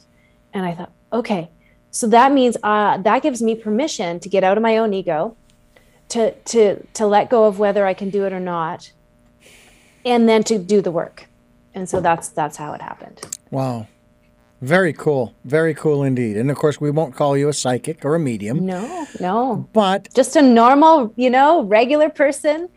And 0.53 0.65
I 0.65 0.75
thought, 0.75 0.93
okay, 1.13 1.51
so 1.91 2.07
that 2.09 2.33
means 2.33 2.57
uh, 2.63 2.99
that 2.99 3.23
gives 3.23 3.43
me 3.43 3.55
permission 3.55 4.21
to 4.21 4.29
get 4.29 4.45
out 4.45 4.57
of 4.57 4.63
my 4.63 4.77
own 4.77 4.93
ego, 4.95 5.37
to 6.11 6.33
to 6.33 6.87
to 6.95 7.07
let 7.07 7.31
go 7.31 7.45
of 7.45 7.59
whether 7.59 7.87
I 7.87 7.95
can 7.95 8.11
do 8.11 8.25
it 8.25 8.33
or 8.33 8.41
not, 8.41 8.93
and 10.05 10.29
then 10.29 10.45
to 10.45 10.59
do 10.59 10.81
the 10.81 10.91
work. 10.91 11.29
And 11.75 11.89
so 11.89 12.01
that's 12.01 12.29
that's 12.29 12.57
how 12.57 12.73
it 12.73 12.83
happened. 12.83 13.21
Wow. 13.51 13.87
Very 14.61 14.93
cool. 14.93 15.35
Very 15.45 15.73
cool 15.73 16.03
indeed. 16.03 16.37
And 16.37 16.51
of 16.51 16.57
course, 16.57 16.81
we 16.81 16.91
won't 16.91 17.15
call 17.15 17.37
you 17.37 17.49
a 17.49 17.53
psychic 17.53 18.05
or 18.05 18.17
a 18.17 18.19
medium. 18.19 18.67
No, 18.67 19.07
no. 19.21 19.69
But 19.73 20.09
just 20.15 20.35
a 20.35 20.43
normal, 20.43 21.13
you 21.15 21.31
know, 21.31 21.63
regular 21.63 22.09
person. 22.09 22.69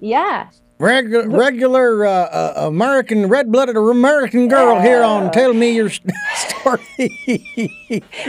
Yeah 0.00 0.50
Regular, 0.80 1.28
regular 1.28 2.06
uh, 2.06 2.10
uh, 2.10 2.54
American, 2.68 3.28
red-blooded 3.28 3.76
American 3.76 4.48
girl 4.48 4.80
here 4.80 5.02
on 5.02 5.30
Tell 5.30 5.52
Me 5.52 5.72
Your 5.72 5.90
Story. 6.34 6.80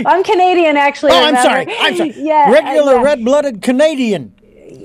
I'm 0.06 0.22
Canadian, 0.22 0.76
actually. 0.76 1.14
oh, 1.14 1.24
I'm 1.28 1.36
sorry. 1.38 1.66
I'm 1.80 1.96
sorry. 1.96 2.12
Yeah, 2.18 2.52
regular 2.52 2.96
yeah. 2.96 3.04
red-blooded 3.04 3.62
Canadian. 3.62 4.36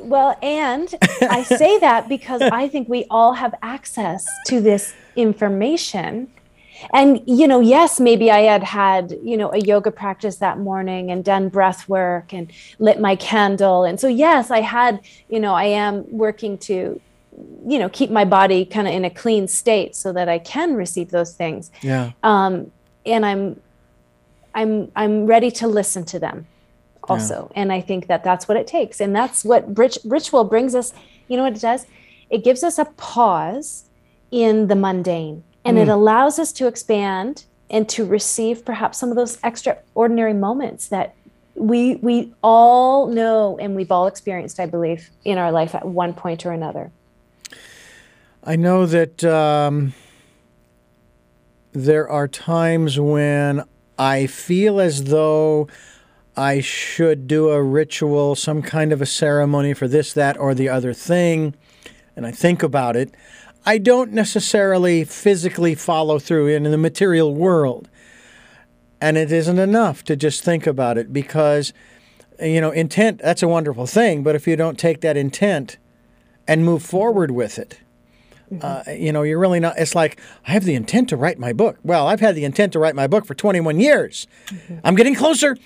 Well, 0.04 0.38
and 0.42 0.94
I 1.22 1.42
say 1.42 1.76
that 1.80 2.08
because 2.08 2.40
I 2.40 2.68
think 2.68 2.88
we 2.88 3.04
all 3.10 3.32
have 3.32 3.52
access 3.62 4.24
to 4.46 4.60
this 4.60 4.94
information. 5.16 6.28
And, 6.92 7.20
you 7.26 7.48
know, 7.48 7.58
yes, 7.58 7.98
maybe 7.98 8.30
I 8.30 8.42
had 8.42 8.62
had, 8.62 9.18
you 9.24 9.36
know, 9.36 9.50
a 9.52 9.58
yoga 9.58 9.90
practice 9.90 10.36
that 10.36 10.58
morning 10.58 11.10
and 11.10 11.24
done 11.24 11.48
breath 11.48 11.88
work 11.88 12.32
and 12.32 12.52
lit 12.78 13.00
my 13.00 13.16
candle. 13.16 13.82
And 13.82 13.98
so, 13.98 14.06
yes, 14.06 14.52
I 14.52 14.60
had, 14.60 15.00
you 15.28 15.40
know, 15.40 15.54
I 15.54 15.64
am 15.64 16.04
working 16.12 16.58
to, 16.58 17.00
you 17.66 17.78
know, 17.78 17.88
keep 17.88 18.10
my 18.10 18.24
body 18.24 18.64
kind 18.64 18.86
of 18.88 18.94
in 18.94 19.04
a 19.04 19.10
clean 19.10 19.48
state 19.48 19.94
so 19.94 20.12
that 20.12 20.28
I 20.28 20.38
can 20.38 20.74
receive 20.74 21.10
those 21.10 21.34
things. 21.34 21.70
Yeah. 21.82 22.12
Um, 22.22 22.70
and 23.04 23.26
I'm, 23.26 23.60
I'm, 24.54 24.90
I'm 24.96 25.26
ready 25.26 25.50
to 25.52 25.66
listen 25.66 26.04
to 26.06 26.18
them 26.18 26.46
also. 27.04 27.50
And 27.54 27.72
I 27.72 27.80
think 27.80 28.06
that 28.06 28.24
that's 28.24 28.48
what 28.48 28.56
it 28.56 28.66
takes. 28.66 29.00
And 29.00 29.14
that's 29.14 29.44
what 29.44 29.76
rit- 29.76 29.98
ritual 30.04 30.44
brings 30.44 30.74
us. 30.74 30.92
You 31.28 31.36
know 31.36 31.42
what 31.42 31.56
it 31.56 31.60
does? 31.60 31.86
It 32.30 32.42
gives 32.42 32.64
us 32.64 32.78
a 32.78 32.86
pause 32.86 33.84
in 34.30 34.66
the 34.68 34.76
mundane 34.76 35.44
and 35.66 35.78
it 35.78 35.88
allows 35.88 36.38
us 36.38 36.52
to 36.52 36.66
expand 36.66 37.44
and 37.70 37.88
to 37.88 38.04
receive 38.04 38.64
perhaps 38.64 38.98
some 38.98 39.10
of 39.10 39.16
those 39.16 39.38
extraordinary 39.42 40.32
moments 40.32 40.88
that 40.88 41.14
we 41.54 41.96
we 41.96 42.32
all 42.42 43.06
know 43.08 43.58
and 43.58 43.74
we've 43.74 43.90
all 43.90 44.06
experienced 44.06 44.60
i 44.60 44.66
believe 44.66 45.10
in 45.24 45.38
our 45.38 45.50
life 45.50 45.74
at 45.74 45.86
one 45.86 46.12
point 46.12 46.44
or 46.44 46.52
another 46.52 46.90
I 48.48 48.54
know 48.54 48.86
that 48.86 49.24
um, 49.24 49.92
there 51.72 52.08
are 52.08 52.28
times 52.28 53.00
when 53.00 53.64
I 53.98 54.28
feel 54.28 54.78
as 54.78 55.04
though 55.04 55.66
I 56.36 56.60
should 56.60 57.26
do 57.26 57.48
a 57.48 57.60
ritual, 57.60 58.36
some 58.36 58.62
kind 58.62 58.92
of 58.92 59.02
a 59.02 59.06
ceremony 59.06 59.74
for 59.74 59.88
this, 59.88 60.12
that, 60.12 60.38
or 60.38 60.54
the 60.54 60.68
other 60.68 60.94
thing, 60.94 61.56
and 62.14 62.24
I 62.24 62.30
think 62.30 62.62
about 62.62 62.94
it. 62.94 63.12
I 63.64 63.78
don't 63.78 64.12
necessarily 64.12 65.02
physically 65.02 65.74
follow 65.74 66.20
through 66.20 66.46
in 66.46 66.62
the 66.62 66.78
material 66.78 67.34
world. 67.34 67.88
And 69.00 69.16
it 69.16 69.32
isn't 69.32 69.58
enough 69.58 70.04
to 70.04 70.14
just 70.14 70.44
think 70.44 70.68
about 70.68 70.98
it 70.98 71.12
because, 71.12 71.72
you 72.40 72.60
know, 72.60 72.70
intent, 72.70 73.18
that's 73.18 73.42
a 73.42 73.48
wonderful 73.48 73.88
thing. 73.88 74.22
But 74.22 74.36
if 74.36 74.46
you 74.46 74.54
don't 74.54 74.78
take 74.78 75.00
that 75.00 75.16
intent 75.16 75.78
and 76.46 76.64
move 76.64 76.84
forward 76.84 77.32
with 77.32 77.58
it, 77.58 77.80
uh, 78.60 78.82
you 78.88 79.12
know, 79.12 79.22
you're 79.22 79.38
really 79.38 79.60
not. 79.60 79.78
It's 79.78 79.94
like 79.94 80.20
I 80.46 80.52
have 80.52 80.64
the 80.64 80.74
intent 80.74 81.08
to 81.08 81.16
write 81.16 81.38
my 81.38 81.52
book. 81.52 81.78
Well, 81.82 82.06
I've 82.06 82.20
had 82.20 82.34
the 82.34 82.44
intent 82.44 82.72
to 82.74 82.78
write 82.78 82.94
my 82.94 83.06
book 83.06 83.24
for 83.24 83.34
21 83.34 83.80
years. 83.80 84.26
I'm 84.84 84.94
getting 84.94 85.14
closer. 85.14 85.56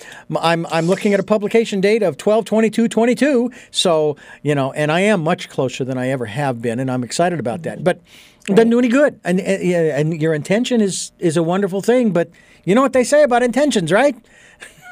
I'm 0.41 0.67
I'm 0.67 0.87
looking 0.87 1.13
at 1.13 1.21
a 1.21 1.23
publication 1.23 1.81
date 1.81 2.03
of 2.03 2.17
12 2.17 2.45
22 2.45 2.89
22. 2.89 3.51
So 3.71 4.17
you 4.43 4.55
know, 4.55 4.73
and 4.73 4.91
I 4.91 5.01
am 5.01 5.23
much 5.23 5.49
closer 5.49 5.85
than 5.85 5.99
I 5.99 6.09
ever 6.09 6.27
have 6.27 6.63
been, 6.63 6.79
and 6.79 6.91
I'm 6.91 7.05
excited 7.05 7.39
about 7.39 7.63
that. 7.63 7.85
But 7.85 8.01
it 8.49 8.55
doesn't 8.55 8.71
do 8.71 8.79
any 8.79 8.89
good. 8.89 9.21
And 9.25 9.41
and, 9.41 9.63
yeah, 9.63 9.99
and 9.99 10.21
your 10.21 10.35
intention 10.35 10.81
is 10.81 11.13
is 11.19 11.37
a 11.37 11.43
wonderful 11.43 11.83
thing. 11.83 12.13
But 12.13 12.31
you 12.65 12.75
know 12.75 12.83
what 12.83 12.93
they 12.93 13.05
say 13.05 13.23
about 13.23 13.43
intentions, 13.43 13.93
right? 13.93 14.17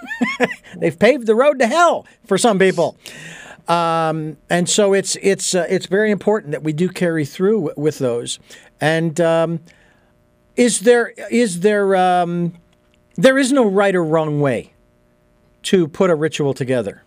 They've 0.78 0.98
paved 0.98 1.26
the 1.26 1.34
road 1.34 1.58
to 1.58 1.66
hell 1.66 2.06
for 2.26 2.38
some 2.38 2.58
people. 2.58 2.96
Um, 3.68 4.38
and 4.48 4.68
so 4.68 4.94
it's 4.94 5.16
it's 5.16 5.54
uh, 5.54 5.66
it's 5.68 5.86
very 5.86 6.10
important 6.10 6.52
that 6.52 6.62
we 6.62 6.72
do 6.72 6.88
carry 6.88 7.24
through 7.24 7.72
with 7.76 7.98
those. 7.98 8.38
And 8.80 9.20
um, 9.20 9.60
is 10.56 10.80
there 10.80 11.12
is 11.30 11.60
there 11.60 11.94
um, 11.94 12.54
there 13.16 13.36
is 13.36 13.52
no 13.52 13.66
right 13.66 13.94
or 13.94 14.04
wrong 14.04 14.40
way 14.40 14.72
to 15.64 15.86
put 15.86 16.08
a 16.08 16.14
ritual 16.14 16.54
together. 16.54 17.02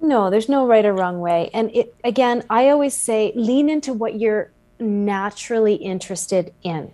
No, 0.00 0.30
there's 0.30 0.48
no 0.48 0.66
right 0.66 0.84
or 0.84 0.94
wrong 0.94 1.20
way. 1.20 1.50
And 1.52 1.70
it, 1.74 1.94
again, 2.02 2.42
I 2.50 2.70
always 2.70 2.94
say 2.94 3.32
lean 3.36 3.68
into 3.68 3.92
what 3.92 4.18
you're 4.18 4.50
naturally 4.80 5.74
interested 5.74 6.52
in. 6.62 6.90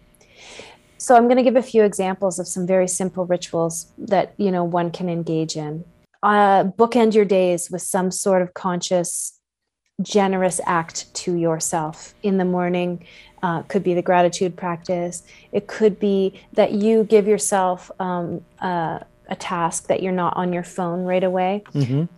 So 0.98 1.14
I'm 1.14 1.24
going 1.24 1.36
to 1.36 1.42
give 1.42 1.56
a 1.56 1.62
few 1.62 1.84
examples 1.84 2.38
of 2.38 2.46
some 2.46 2.66
very 2.66 2.88
simple 2.88 3.24
rituals 3.24 3.86
that, 3.96 4.34
you 4.36 4.50
know, 4.50 4.64
one 4.64 4.90
can 4.90 5.08
engage 5.08 5.56
in. 5.56 5.84
Uh, 6.22 6.64
bookend 6.64 7.14
your 7.14 7.24
days 7.24 7.70
with 7.70 7.82
some 7.82 8.10
sort 8.10 8.42
of 8.42 8.52
conscious, 8.54 9.38
generous 10.02 10.60
act 10.66 11.12
to 11.14 11.36
yourself 11.36 12.14
in 12.22 12.38
the 12.38 12.44
morning. 12.44 13.04
Uh, 13.40 13.62
could 13.62 13.84
be 13.84 13.94
the 13.94 14.02
gratitude 14.02 14.56
practice. 14.56 15.22
It 15.52 15.68
could 15.68 16.00
be 16.00 16.40
that 16.54 16.72
you 16.72 17.04
give 17.04 17.28
yourself 17.28 17.88
um, 18.00 18.44
uh, 18.60 18.98
a 19.28 19.36
task 19.36 19.86
that 19.86 20.02
you're 20.02 20.10
not 20.12 20.36
on 20.36 20.52
your 20.52 20.64
phone 20.64 21.04
right 21.04 21.22
away, 21.22 21.62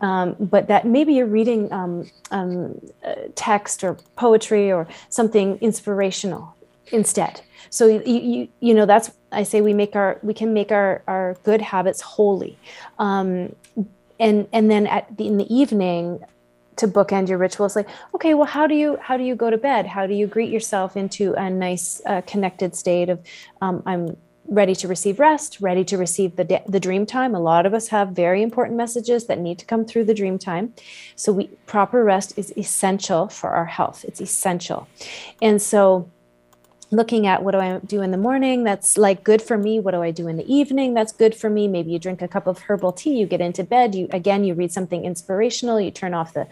um, 0.01 0.35
but 0.39 0.69
that 0.69 0.87
maybe 0.87 1.13
you're 1.13 1.27
reading 1.27 1.71
um, 1.73 2.11
um, 2.31 2.81
uh, 3.05 3.15
text 3.35 3.85
or 3.85 3.99
poetry 4.17 4.73
or 4.73 4.87
something 5.11 5.59
inspirational 5.61 6.55
instead. 6.93 7.41
So 7.71 7.87
you, 7.87 8.03
you 8.05 8.49
you 8.61 8.75
know 8.75 8.87
that's 8.87 9.11
I 9.33 9.45
say 9.45 9.61
we 9.61 9.75
make 9.75 9.95
our 9.95 10.19
we 10.23 10.35
can 10.35 10.53
make 10.53 10.73
our 10.73 11.03
our 11.07 11.37
good 11.45 11.61
habits 11.61 12.01
holy, 12.01 12.59
um, 12.99 13.55
and 14.19 14.49
and 14.53 14.71
then 14.71 14.87
at 14.87 15.17
the, 15.17 15.27
in 15.27 15.39
the 15.39 15.55
evening 15.55 16.25
to 16.77 16.89
bookend 16.89 17.29
your 17.29 17.37
rituals 17.37 17.77
like 17.77 17.87
okay 18.15 18.33
well 18.33 18.47
how 18.47 18.67
do 18.67 18.75
you 18.75 18.97
how 19.03 19.17
do 19.17 19.23
you 19.23 19.35
go 19.35 19.51
to 19.51 19.59
bed? 19.59 19.87
How 19.87 20.07
do 20.07 20.15
you 20.15 20.27
greet 20.27 20.51
yourself 20.51 20.97
into 20.97 21.35
a 21.35 21.49
nice 21.51 22.01
uh, 22.07 22.23
connected 22.23 22.75
state 22.75 23.09
of 23.09 23.21
um, 23.61 23.83
i'm 23.87 24.17
ready 24.47 24.75
to 24.75 24.89
receive 24.89 25.21
rest 25.21 25.59
ready 25.61 25.85
to 25.85 25.97
receive 25.97 26.35
the 26.35 26.45
da- 26.45 26.65
the 26.67 26.81
dream 26.81 27.07
time? 27.07 27.35
A 27.35 27.41
lot 27.41 27.67
of 27.67 27.75
us 27.75 27.89
have 27.89 28.09
very 28.09 28.43
important 28.43 28.77
messages 28.77 29.27
that 29.27 29.39
need 29.39 29.59
to 29.59 29.67
come 29.67 29.85
through 29.85 30.07
the 30.07 30.15
dream 30.15 30.39
time. 30.39 30.75
So 31.15 31.33
we 31.33 31.47
proper 31.67 32.03
rest 32.03 32.37
is 32.37 32.53
essential 32.57 33.29
for 33.29 33.51
our 33.51 33.67
health. 33.67 34.05
It's 34.09 34.21
essential. 34.21 34.89
And 35.41 35.63
so 35.63 36.11
looking 36.91 37.27
at 37.27 37.43
what 37.43 37.53
do 37.53 37.59
I 37.59 37.79
do 37.79 38.03
in 38.03 38.11
the 38.11 38.19
morning 38.19 38.65
that's 38.65 38.99
like 38.99 39.25
good 39.25 39.43
for 39.43 39.57
me 39.57 39.81
what 39.81 39.93
do 39.93 40.03
I 40.03 40.11
do 40.11 40.29
in 40.29 40.37
the 40.37 40.53
evening 40.53 40.95
that's 40.95 41.13
good 41.13 41.35
for 41.35 41.51
me 41.51 41.69
maybe 41.69 41.91
you 41.91 41.99
drink 41.99 42.23
a 42.23 42.29
cup 42.29 42.47
of 42.47 42.59
herbal 42.61 42.93
tea 42.93 43.17
you 43.19 43.27
get 43.27 43.41
into 43.41 43.65
bed 43.65 43.95
you 43.95 44.09
again 44.11 44.45
you 44.45 44.55
read 44.55 44.73
something 44.73 45.05
inspirational 45.05 45.81
you 45.81 45.91
turn 45.91 46.15
off 46.15 46.35
the 46.35 46.47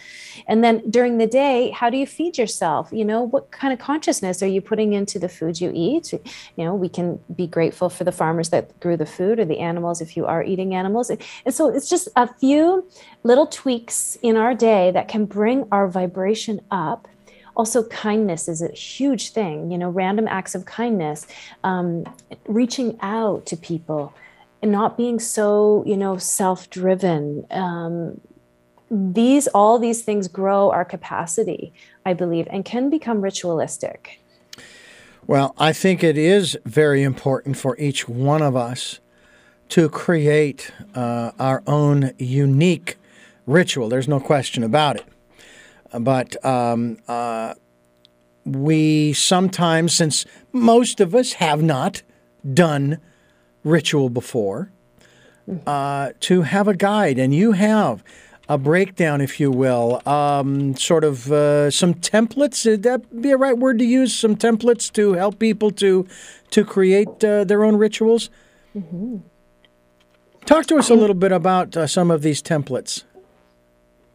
and 0.47 0.63
then 0.63 0.83
during 0.91 1.19
the 1.19 1.27
day 1.27 1.71
how 1.71 1.91
do 1.91 1.97
you 1.97 2.07
feed 2.07 2.39
yourself? 2.39 2.89
You 2.93 3.05
know 3.05 3.23
what 3.23 3.51
kind 3.51 3.73
of 3.73 3.79
consciousness 3.79 4.43
are 4.43 4.47
you 4.47 4.61
putting 4.61 4.93
into 4.93 5.19
the 5.19 5.29
food 5.29 5.61
you 5.61 5.71
eat? 5.75 6.13
You 6.57 6.65
know 6.65 6.75
we 6.75 6.89
can 6.89 7.21
be 7.35 7.47
grateful 7.47 7.89
for 7.89 8.05
the 8.05 8.13
farmers 8.13 8.51
that 8.51 8.79
grew 8.81 8.97
the 8.97 9.07
food 9.07 9.39
or 9.39 9.45
the 9.45 9.59
animals 9.59 10.01
if 10.01 10.17
you 10.17 10.27
are 10.27 10.43
eating 10.43 10.75
animals. 10.75 11.11
And 11.11 11.55
so 11.55 11.69
it's 11.69 11.89
just 11.89 12.09
a 12.17 12.33
few 12.35 12.89
little 13.23 13.47
tweaks 13.47 14.17
in 14.23 14.37
our 14.37 14.55
day 14.55 14.91
that 14.93 15.09
can 15.09 15.25
bring 15.25 15.67
our 15.71 15.89
vibration 15.89 16.61
up 16.71 17.09
also 17.59 17.83
kindness 17.89 18.49
is 18.49 18.63
a 18.63 18.73
huge 18.73 19.31
thing 19.33 19.71
you 19.71 19.77
know 19.77 19.91
random 19.91 20.27
acts 20.29 20.55
of 20.55 20.65
kindness 20.65 21.27
um, 21.65 22.05
reaching 22.47 22.97
out 23.03 23.45
to 23.45 23.57
people 23.57 24.15
and 24.63 24.73
not 24.73 24.97
being 24.97 25.19
so 25.19 25.85
you 25.87 25.97
know 25.97 26.17
self-driven 26.17 27.45
um, 27.51 28.19
these 28.91 29.49
all 29.49 29.79
these 29.79 30.03
things 30.03 30.29
grow 30.29 30.71
our 30.71 30.85
capacity 30.85 31.73
i 32.07 32.15
believe 32.15 32.47
and 32.51 32.65
can 32.65 32.89
become 32.89 33.21
ritualistic 33.21 34.21
Well, 35.29 35.55
I 35.59 35.75
think 35.75 36.03
it 36.03 36.17
is 36.17 36.57
very 36.65 37.03
important 37.03 37.59
for 37.59 37.77
each 37.77 38.09
one 38.09 38.41
of 38.41 38.57
us 38.57 38.99
to 39.69 39.91
create 39.91 40.71
uh, 40.95 41.33
our 41.39 41.63
own 41.67 42.13
unique 42.19 42.97
ritual. 43.47 43.91
There's 43.91 44.09
no 44.09 44.21
question 44.21 44.65
about 44.65 44.97
it. 44.97 45.05
But 45.93 46.45
um, 46.45 46.99
uh, 47.09 47.55
we 48.45 49.13
sometimes, 49.13 49.95
since 49.95 50.25
most 50.53 51.01
of 51.01 51.15
us 51.15 51.35
have 51.35 51.63
not 51.63 52.03
done 52.53 52.99
ritual 53.65 54.11
before, 54.11 54.71
uh, 55.67 56.11
to 56.21 56.43
have 56.43 56.69
a 56.69 56.75
guide, 56.75 57.19
and 57.19 57.35
you 57.35 57.53
have 57.53 58.05
a 58.51 58.59
breakdown, 58.59 59.21
if 59.21 59.41
you 59.41 59.51
will, 59.51 60.07
um, 60.07 60.75
sort 60.77 61.05
of 61.05 61.31
uh, 61.33 61.71
some 61.71 61.95
templates. 61.95 62.65
Would 62.67 62.83
that 62.83 63.23
be 63.23 63.31
a 63.31 63.37
right 63.37 63.57
word 63.57 63.79
to 63.79 63.85
use? 63.85 64.15
Some 64.15 64.37
templates 64.37 64.93
to 64.93 65.15
help 65.15 65.39
people 65.39 65.71
to 65.73 66.07
to 66.51 66.65
create 66.65 67.25
uh, 67.25 67.45
their 67.45 67.65
own 67.65 67.77
rituals. 67.77 68.31
Talk 70.47 70.67
to 70.67 70.77
us 70.77 70.89
a 70.89 70.95
little 70.95 71.17
bit 71.17 71.33
about 71.33 71.77
uh, 71.77 71.87
some 71.87 72.11
of 72.11 72.23
these 72.23 72.43
templates 72.43 73.05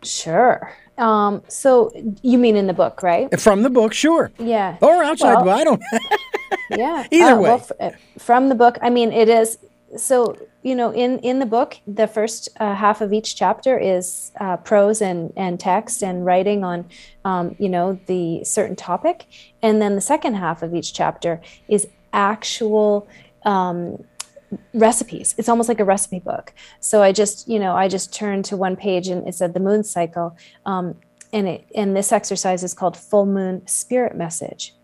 sure 0.06 0.76
um, 0.98 1.41
so 1.48 1.91
you 2.22 2.38
mean 2.38 2.56
in 2.56 2.68
the 2.68 2.74
book 2.74 3.02
right 3.04 3.39
from 3.39 3.64
the 3.64 3.70
book, 3.70 3.94
sure, 3.94 4.32
yeah 4.39 4.78
or 4.82 5.04
outside. 5.04 5.36
Well, 5.36 5.46
Well, 5.46 5.58
I 5.60 5.64
don't. 5.64 5.82
yeah 6.70 7.06
Either 7.12 7.34
Uh, 7.34 7.41
way. 7.41 7.50
f- 7.52 7.72
uh, 7.80 7.89
from 8.18 8.50
the 8.50 8.56
book 8.56 8.78
i 8.82 8.89
mean 8.89 9.12
it 9.12 9.28
is 9.28 9.58
so 9.98 10.36
you 10.64 10.76
know 10.76 10.91
in 10.94 11.20
in 11.20 11.39
the 11.39 11.46
book 11.46 11.78
the 11.88 12.08
first 12.08 12.50
uh, 12.60 12.74
half 12.76 13.02
of 13.02 13.12
each 13.14 13.36
chapter 13.36 13.78
is 13.78 14.32
uh, 14.39 14.58
prose 14.58 15.02
and 15.02 15.32
and 15.36 15.60
text 15.60 16.04
and 16.04 16.26
writing 16.26 16.64
on 16.64 16.86
um, 17.26 17.56
you 17.60 17.70
know 17.70 18.00
the 18.08 18.44
certain 18.44 18.76
topic 18.76 19.26
and 19.62 19.82
then 19.82 19.96
the 19.96 20.02
second 20.02 20.36
half 20.36 20.62
of 20.64 20.74
each 20.74 20.94
chapter 20.94 21.41
is 21.68 21.88
actual 22.14 23.08
um, 23.46 24.04
recipes. 24.74 25.36
It's 25.38 25.49
almost 25.49 25.70
like 25.70 25.80
a 25.80 25.86
recipe 25.86 26.20
book. 26.20 26.54
So 26.80 27.01
i 27.01 27.12
just 27.12 27.47
you 27.47 27.60
know 27.60 27.76
i 27.76 27.88
just 27.88 28.14
turned 28.14 28.45
to 28.45 28.58
one 28.58 28.76
page 28.76 29.08
and 29.08 29.28
it 29.28 29.36
said 29.36 29.54
the 29.54 29.60
moon 29.60 29.84
cycle 29.84 30.38
um, 30.66 30.95
and 31.32 31.47
it 31.47 31.68
and 31.76 31.95
this 31.95 32.12
exercise 32.12 32.64
is 32.64 32.74
called 32.74 32.97
full 32.97 33.26
moon 33.26 33.66
spirit 33.68 34.16
message. 34.16 34.76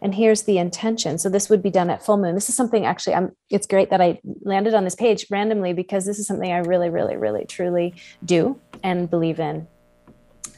And 0.00 0.14
here's 0.14 0.44
the 0.44 0.58
intention. 0.58 1.18
So 1.18 1.28
this 1.28 1.50
would 1.50 1.62
be 1.62 1.70
done 1.70 1.90
at 1.90 2.02
full 2.02 2.16
moon. 2.16 2.34
This 2.34 2.48
is 2.48 2.56
something 2.56 2.84
actually 2.84 3.14
i'm 3.14 3.32
it's 3.50 3.66
great 3.66 3.90
that 3.90 4.00
i 4.00 4.18
landed 4.42 4.74
on 4.74 4.84
this 4.84 4.94
page 4.94 5.26
randomly 5.30 5.72
because 5.72 6.06
this 6.06 6.18
is 6.18 6.26
something 6.26 6.52
i 6.52 6.58
really 6.58 6.90
really 6.90 7.16
really 7.16 7.44
truly 7.44 7.94
do 8.24 8.58
and 8.82 9.10
believe 9.10 9.40
in. 9.40 9.66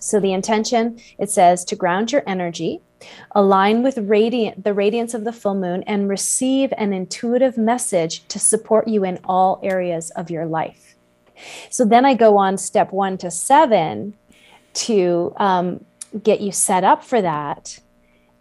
So 0.01 0.21
the 0.21 0.33
intention 0.33 0.99
it 1.19 1.31
says 1.31 1.65
to 1.67 1.77
ground 1.77 2.13
your 2.13 2.23
energy 2.27 2.81
align 3.33 3.83
with 3.83 3.99
radiant 3.99 4.65
the 4.65 4.75
radiance 4.75 5.15
of 5.15 5.25
the 5.25 5.33
full 5.33 5.55
moon 5.55 5.83
and 5.87 6.09
receive 6.09 6.73
an 6.77 6.93
intuitive 6.93 7.57
message 7.57 8.27
to 8.29 8.39
support 8.39 8.89
you 8.89 9.05
in 9.05 9.19
all 9.25 9.61
areas 9.63 10.11
of 10.11 10.31
your 10.31 10.47
life 10.47 10.97
so 11.71 11.85
then 11.85 12.05
i 12.05 12.15
go 12.15 12.37
on 12.37 12.57
step 12.57 12.93
one 12.93 13.17
to 13.17 13.31
seven 13.31 14.15
to 14.75 15.33
um, 15.39 15.85
get 16.23 16.41
you 16.41 16.53
set 16.53 16.85
up 16.85 17.03
for 17.05 17.21
that 17.23 17.79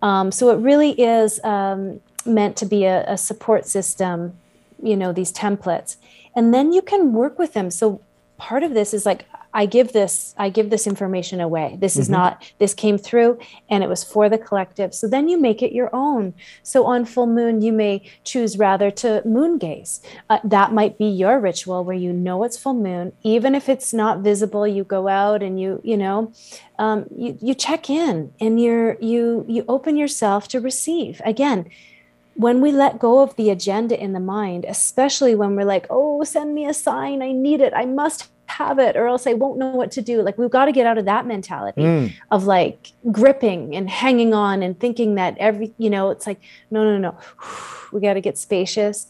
um, 0.01 0.32
so 0.32 0.49
it 0.51 0.62
really 0.62 0.91
is 0.91 1.43
um, 1.43 1.99
meant 2.26 2.55
to 2.58 2.66
be 2.66 2.86
a, 2.86 3.03
a, 3.08 3.18
support 3.18 3.66
system, 3.66 4.38
you 4.82 4.95
know, 4.95 5.12
these 5.12 5.34
templates. 5.34 5.97
And 6.36 6.53
then 6.53 6.72
you 6.72 6.82
can 6.82 7.14
work 7.14 7.39
with 7.39 7.53
them. 7.53 7.72
So 7.72 8.01
part 8.38 8.64
of 8.64 8.74
this 8.74 8.93
is 8.93 9.05
like 9.05 9.26
I 9.58 9.66
give 9.66 9.91
this 9.91 10.36
I 10.38 10.49
give 10.49 10.70
this 10.70 10.86
information 10.86 11.41
away. 11.41 11.78
This 11.80 11.97
is 11.97 12.05
mm-hmm. 12.05 12.22
not 12.22 12.53
this 12.60 12.76
came 12.76 12.99
through 12.99 13.39
and 13.72 13.84
it 13.84 13.89
was 13.89 14.03
for 14.03 14.30
the 14.30 14.38
collective. 14.38 14.93
So 14.93 15.08
then 15.08 15.28
you 15.28 15.38
make 15.41 15.64
it 15.64 15.74
your 15.74 15.89
own. 15.93 16.36
So 16.62 16.86
on 16.86 17.05
full 17.05 17.26
moon 17.26 17.64
you 17.64 17.74
may 17.74 18.03
choose 18.24 18.60
rather 18.60 18.91
to 19.01 19.24
moon 19.26 19.58
gaze. 19.58 19.99
Uh, 20.30 20.38
that 20.43 20.74
might 20.74 20.99
be 20.99 21.08
your 21.08 21.39
ritual 21.39 21.84
where 21.84 21.95
you 21.95 22.14
know 22.14 22.43
it's 22.43 22.55
full 22.55 22.76
moon 22.76 23.14
even 23.24 23.55
if 23.55 23.68
it's 23.68 23.93
not 23.93 24.20
visible 24.20 24.68
you 24.68 24.84
go 24.84 25.08
out 25.08 25.41
and 25.41 25.60
you 25.60 25.82
you 25.84 25.97
know 25.97 26.32
um, 26.78 27.08
you 27.16 27.36
you 27.41 27.55
check 27.55 27.89
in 27.89 28.32
and 28.39 28.62
you're 28.62 28.95
you 29.01 29.43
you 29.47 29.66
open 29.68 29.97
yourself 29.97 30.47
to 30.49 30.60
receive. 30.60 31.20
Again, 31.26 31.68
when 32.36 32.62
we 32.62 32.72
let 32.72 32.99
go 32.99 33.24
of 33.24 33.36
the 33.36 33.49
agenda 33.49 33.99
in 33.99 34.14
the 34.14 34.20
mind, 34.20 34.66
especially 34.70 35.34
when 35.34 35.55
we're 35.55 35.66
like, 35.66 35.88
oh, 35.89 36.24
send 36.24 36.53
me 36.53 36.68
a 36.68 36.74
sign, 36.76 37.24
I 37.24 37.32
need 37.32 37.62
it, 37.62 37.74
I 37.76 37.86
must 37.86 38.30
have 38.58 38.80
it, 38.80 38.95
or 38.95 39.08
else 39.08 39.28
I 39.28 39.34
won't 39.34 39.58
know 39.58 39.70
what 39.70 39.91
to 39.91 40.01
do. 40.01 40.22
Like, 40.22 40.38
we've 40.38 40.49
got 40.49 40.66
to 40.66 40.72
get 40.72 40.88
out 40.88 40.97
of 40.97 41.05
that 41.05 41.26
mentality 41.26 41.82
mm. 41.82 42.14
of 42.32 42.45
like 42.45 42.91
gripping 43.12 43.76
and 43.76 43.89
hanging 43.89 44.34
on 44.34 44.64
and 44.64 44.80
thinking 44.80 45.16
that 45.16 45.38
every, 45.38 45.74
you 45.78 45.89
know, 45.89 46.10
it's 46.10 46.26
like, 46.26 46.39
no, 46.72 46.84
no, 46.84 46.97
no, 46.97 47.18
we 47.91 48.01
got 48.01 48.16
to 48.16 48.22
get 48.22 48.38
spacious, 48.38 49.08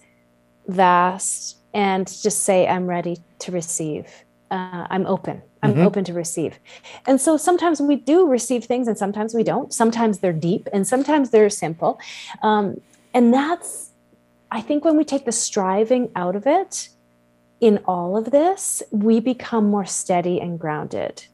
vast, 0.68 1.58
and 1.74 2.08
just 2.08 2.44
say, 2.44 2.68
I'm 2.68 2.88
ready 2.88 3.18
to 3.40 3.52
receive. 3.52 4.08
Uh, 4.52 4.88
I'm 4.90 5.06
open. 5.06 5.42
I'm 5.64 5.74
mm-hmm. 5.74 5.82
open 5.82 6.04
to 6.06 6.14
receive. 6.14 6.60
And 7.06 7.20
so 7.20 7.38
sometimes 7.38 7.82
we 7.82 7.96
do 7.96 8.28
receive 8.28 8.66
things 8.66 8.88
and 8.88 8.98
sometimes 8.98 9.34
we 9.34 9.44
don't. 9.44 9.74
Sometimes 9.74 10.20
they're 10.20 10.34
deep 10.34 10.68
and 10.74 10.88
sometimes 10.88 11.30
they're 11.30 11.50
simple. 11.50 12.00
Um, 12.44 12.82
and 13.14 13.34
that's, 13.34 13.92
I 14.52 14.62
think, 14.62 14.86
when 14.86 14.98
we 14.98 15.04
take 15.04 15.26
the 15.26 15.32
striving 15.32 16.12
out 16.16 16.36
of 16.36 16.46
it 16.48 16.90
in 17.60 17.80
all 17.86 18.18
of 18.18 18.32
this, 18.32 18.84
we 18.92 19.20
become 19.20 19.70
more 19.70 19.86
steady 19.86 20.40
and 20.40 20.60
grounded. 20.60 21.26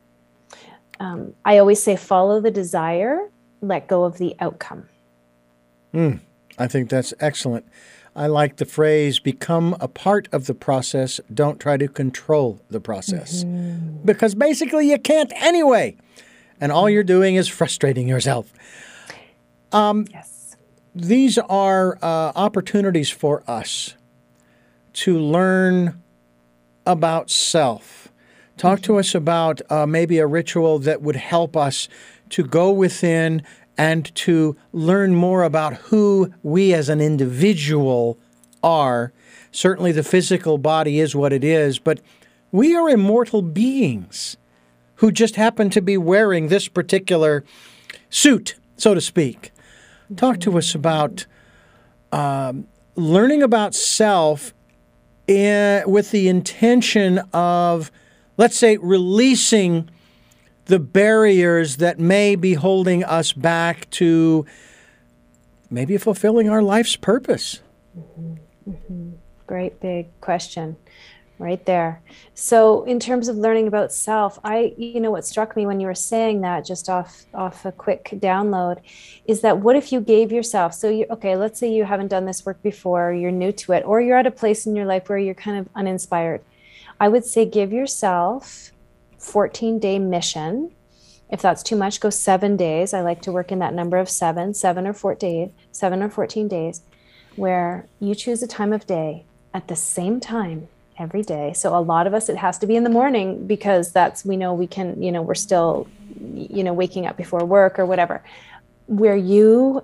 Um, 0.99 1.33
I 1.43 1.57
always 1.57 1.81
say, 1.81 1.95
follow 1.95 2.39
the 2.39 2.51
desire, 2.51 3.29
let 3.61 3.87
go 3.87 4.03
of 4.03 4.17
the 4.17 4.35
outcome. 4.39 4.87
Mm, 5.93 6.19
I 6.57 6.67
think 6.67 6.89
that's 6.89 7.13
excellent. 7.19 7.65
I 8.15 8.27
like 8.27 8.57
the 8.57 8.65
phrase 8.65 9.19
become 9.19 9.75
a 9.79 9.87
part 9.87 10.29
of 10.31 10.45
the 10.45 10.53
process, 10.53 11.19
don't 11.33 11.59
try 11.59 11.77
to 11.77 11.87
control 11.87 12.61
the 12.69 12.79
process. 12.79 13.43
Mm-hmm. 13.43 14.05
Because 14.05 14.35
basically 14.35 14.89
you 14.89 14.99
can't 14.99 15.33
anyway. 15.35 15.97
And 16.61 16.71
all 16.71 16.89
you're 16.89 17.03
doing 17.03 17.35
is 17.35 17.47
frustrating 17.47 18.07
yourself. 18.07 18.53
Um, 19.71 20.05
yes 20.11 20.33
these 20.95 21.37
are 21.37 21.97
uh, 22.01 22.31
opportunities 22.35 23.09
for 23.09 23.43
us 23.47 23.95
to 24.93 25.17
learn 25.17 26.02
about 26.85 27.29
self. 27.29 28.09
Talk 28.57 28.81
to 28.81 28.97
us 28.97 29.15
about 29.15 29.61
uh, 29.69 29.85
maybe 29.85 30.19
a 30.19 30.27
ritual 30.27 30.79
that 30.79 31.01
would 31.01 31.15
help 31.15 31.57
us 31.57 31.89
to 32.29 32.43
go 32.43 32.71
within 32.71 33.41
and 33.77 34.13
to 34.15 34.55
learn 34.71 35.15
more 35.15 35.43
about 35.43 35.73
who 35.75 36.31
we 36.43 36.73
as 36.73 36.89
an 36.89 37.01
individual 37.01 38.17
are. 38.61 39.11
Certainly, 39.51 39.93
the 39.93 40.03
physical 40.03 40.57
body 40.57 40.99
is 40.99 41.15
what 41.15 41.33
it 41.33 41.43
is, 41.43 41.79
but 41.79 41.99
we 42.51 42.75
are 42.75 42.89
immortal 42.89 43.41
beings 43.41 44.37
who 44.95 45.11
just 45.11 45.35
happen 45.35 45.69
to 45.71 45.81
be 45.81 45.97
wearing 45.97 46.47
this 46.47 46.67
particular 46.67 47.43
suit, 48.09 48.55
so 48.77 48.93
to 48.93 49.01
speak. 49.01 49.51
Talk 50.15 50.39
to 50.41 50.57
us 50.57 50.75
about 50.75 51.25
um, 52.11 52.67
learning 52.95 53.41
about 53.41 53.73
self 53.73 54.53
in, 55.27 55.83
with 55.89 56.11
the 56.11 56.27
intention 56.27 57.19
of, 57.33 57.91
let's 58.37 58.57
say, 58.57 58.77
releasing 58.77 59.89
the 60.65 60.79
barriers 60.79 61.77
that 61.77 61.99
may 61.99 62.35
be 62.35 62.53
holding 62.53 63.03
us 63.03 63.33
back 63.33 63.89
to 63.91 64.45
maybe 65.69 65.97
fulfilling 65.97 66.49
our 66.49 66.61
life's 66.61 66.95
purpose. 66.95 67.61
Mm-hmm. 67.97 68.71
Mm-hmm. 68.71 69.09
Great 69.45 69.79
big 69.81 70.07
question 70.21 70.77
right 71.39 71.65
there. 71.65 72.01
So 72.33 72.83
in 72.85 72.99
terms 72.99 73.27
of 73.27 73.37
learning 73.37 73.67
about 73.67 73.91
self 73.91 74.39
i 74.43 74.73
you 74.77 74.99
know 74.99 75.11
what 75.11 75.25
struck 75.25 75.55
me 75.55 75.65
when 75.65 75.79
you 75.79 75.87
were 75.87 75.95
saying 75.95 76.41
that 76.41 76.65
just 76.65 76.89
off 76.89 77.25
off 77.33 77.65
a 77.65 77.71
quick 77.71 78.09
download 78.13 78.79
is 79.25 79.41
that 79.41 79.59
what 79.59 79.75
if 79.75 79.91
you 79.91 79.99
gave 79.99 80.31
yourself 80.31 80.73
so 80.73 80.89
you 80.89 81.05
okay 81.09 81.35
let's 81.35 81.59
say 81.59 81.71
you 81.71 81.83
haven't 81.83 82.07
done 82.07 82.25
this 82.25 82.45
work 82.45 82.61
before 82.61 83.13
you're 83.13 83.31
new 83.31 83.51
to 83.51 83.73
it 83.73 83.83
or 83.85 84.01
you're 84.01 84.17
at 84.17 84.27
a 84.27 84.31
place 84.31 84.65
in 84.65 84.75
your 84.75 84.85
life 84.85 85.09
where 85.09 85.17
you're 85.17 85.35
kind 85.35 85.57
of 85.57 85.67
uninspired. 85.75 86.41
I 86.99 87.09
would 87.09 87.25
say 87.25 87.45
give 87.45 87.73
yourself 87.73 88.71
14 89.17 89.79
day 89.79 89.99
mission. 89.99 90.71
If 91.29 91.41
that's 91.41 91.63
too 91.63 91.75
much 91.75 91.99
go 91.99 92.11
seven 92.11 92.57
days. 92.57 92.93
I 92.93 93.01
like 93.01 93.21
to 93.23 93.31
work 93.31 93.51
in 93.51 93.59
that 93.59 93.73
number 93.73 93.97
of 93.97 94.09
seven 94.09 94.53
seven 94.53 94.85
or 94.85 94.93
14 94.93 95.51
seven 95.71 96.03
or 96.03 96.09
14 96.09 96.47
days 96.47 96.81
where 97.35 97.87
you 97.99 98.13
choose 98.13 98.43
a 98.43 98.47
time 98.47 98.71
of 98.71 98.85
day 98.85 99.25
at 99.53 99.67
the 99.67 99.75
same 99.75 100.19
time 100.19 100.67
every 100.97 101.23
day. 101.23 101.53
So 101.53 101.75
a 101.75 101.81
lot 101.81 102.07
of 102.07 102.13
us 102.13 102.29
it 102.29 102.37
has 102.37 102.57
to 102.59 102.67
be 102.67 102.75
in 102.75 102.83
the 102.83 102.89
morning 102.89 103.47
because 103.47 103.91
that's 103.91 104.23
we 104.23 104.37
know 104.37 104.53
we 104.53 104.67
can, 104.67 105.01
you 105.01 105.11
know, 105.11 105.21
we're 105.21 105.35
still 105.35 105.87
you 106.19 106.63
know 106.63 106.73
waking 106.73 107.05
up 107.05 107.17
before 107.17 107.43
work 107.45 107.79
or 107.79 107.85
whatever. 107.85 108.23
Where 108.87 109.15
you 109.15 109.83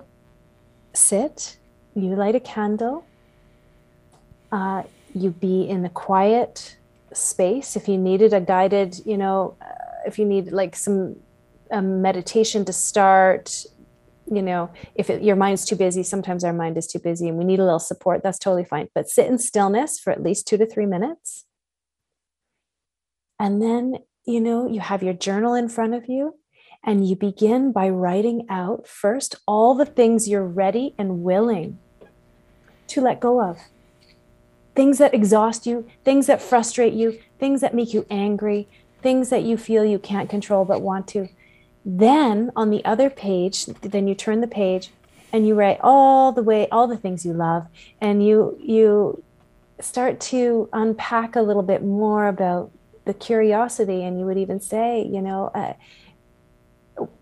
sit, 0.92 1.56
you 1.94 2.14
light 2.14 2.34
a 2.34 2.40
candle, 2.40 3.04
uh, 4.52 4.82
you 5.14 5.30
be 5.30 5.68
in 5.68 5.82
the 5.82 5.88
quiet 5.88 6.76
space. 7.12 7.76
If 7.76 7.88
you 7.88 7.98
needed 7.98 8.32
a 8.32 8.40
guided, 8.40 9.00
you 9.04 9.16
know, 9.16 9.56
uh, 9.60 9.66
if 10.06 10.18
you 10.18 10.24
need 10.24 10.52
like 10.52 10.76
some 10.76 11.16
meditation 11.72 12.64
to 12.64 12.72
start, 12.72 13.64
you 14.30 14.42
know, 14.42 14.70
if 14.94 15.10
it, 15.10 15.22
your 15.22 15.36
mind's 15.36 15.64
too 15.64 15.76
busy, 15.76 16.02
sometimes 16.02 16.44
our 16.44 16.52
mind 16.52 16.78
is 16.78 16.86
too 16.86 17.00
busy 17.00 17.28
and 17.28 17.36
we 17.36 17.44
need 17.44 17.58
a 17.58 17.64
little 17.64 17.80
support, 17.80 18.22
that's 18.22 18.38
totally 18.38 18.64
fine. 18.64 18.88
But 18.94 19.08
sit 19.08 19.26
in 19.26 19.38
stillness 19.38 19.98
for 19.98 20.12
at 20.12 20.22
least 20.22 20.46
two 20.46 20.56
to 20.56 20.66
three 20.66 20.86
minutes. 20.86 21.46
And 23.38 23.60
then, 23.60 23.96
you 24.24 24.40
know, 24.40 24.68
you 24.68 24.80
have 24.80 25.02
your 25.02 25.14
journal 25.14 25.54
in 25.54 25.68
front 25.68 25.94
of 25.94 26.08
you 26.08 26.36
and 26.84 27.08
you 27.08 27.16
begin 27.16 27.72
by 27.72 27.88
writing 27.88 28.46
out 28.48 28.86
first 28.86 29.34
all 29.46 29.74
the 29.74 29.86
things 29.86 30.28
you're 30.28 30.46
ready 30.46 30.94
and 30.96 31.22
willing 31.22 31.78
to 32.88 33.00
let 33.00 33.20
go 33.20 33.42
of. 33.42 33.58
Things 34.76 34.98
that 34.98 35.12
exhaust 35.12 35.66
you, 35.66 35.88
things 36.04 36.26
that 36.26 36.40
frustrate 36.40 36.94
you, 36.94 37.18
things 37.38 37.60
that 37.60 37.74
make 37.74 37.92
you 37.92 38.06
angry, 38.08 38.68
things 39.02 39.30
that 39.30 39.42
you 39.42 39.56
feel 39.56 39.84
you 39.84 39.98
can't 39.98 40.30
control 40.30 40.64
but 40.64 40.82
want 40.82 41.08
to 41.08 41.28
then 41.84 42.50
on 42.54 42.70
the 42.70 42.84
other 42.84 43.10
page, 43.10 43.66
then 43.66 44.06
you 44.06 44.14
turn 44.14 44.40
the 44.40 44.46
page 44.46 44.90
and 45.32 45.46
you 45.46 45.54
write 45.54 45.78
all 45.80 46.32
the 46.32 46.42
way 46.42 46.68
all 46.70 46.86
the 46.86 46.96
things 46.96 47.24
you 47.24 47.32
love 47.32 47.66
and 48.00 48.26
you 48.26 48.58
you 48.60 49.22
start 49.80 50.20
to 50.20 50.68
unpack 50.72 51.36
a 51.36 51.40
little 51.40 51.62
bit 51.62 51.82
more 51.82 52.28
about 52.28 52.70
the 53.04 53.14
curiosity 53.14 54.02
and 54.02 54.18
you 54.18 54.26
would 54.26 54.36
even 54.36 54.60
say, 54.60 55.02
you 55.02 55.22
know, 55.22 55.50
uh, 55.54 55.72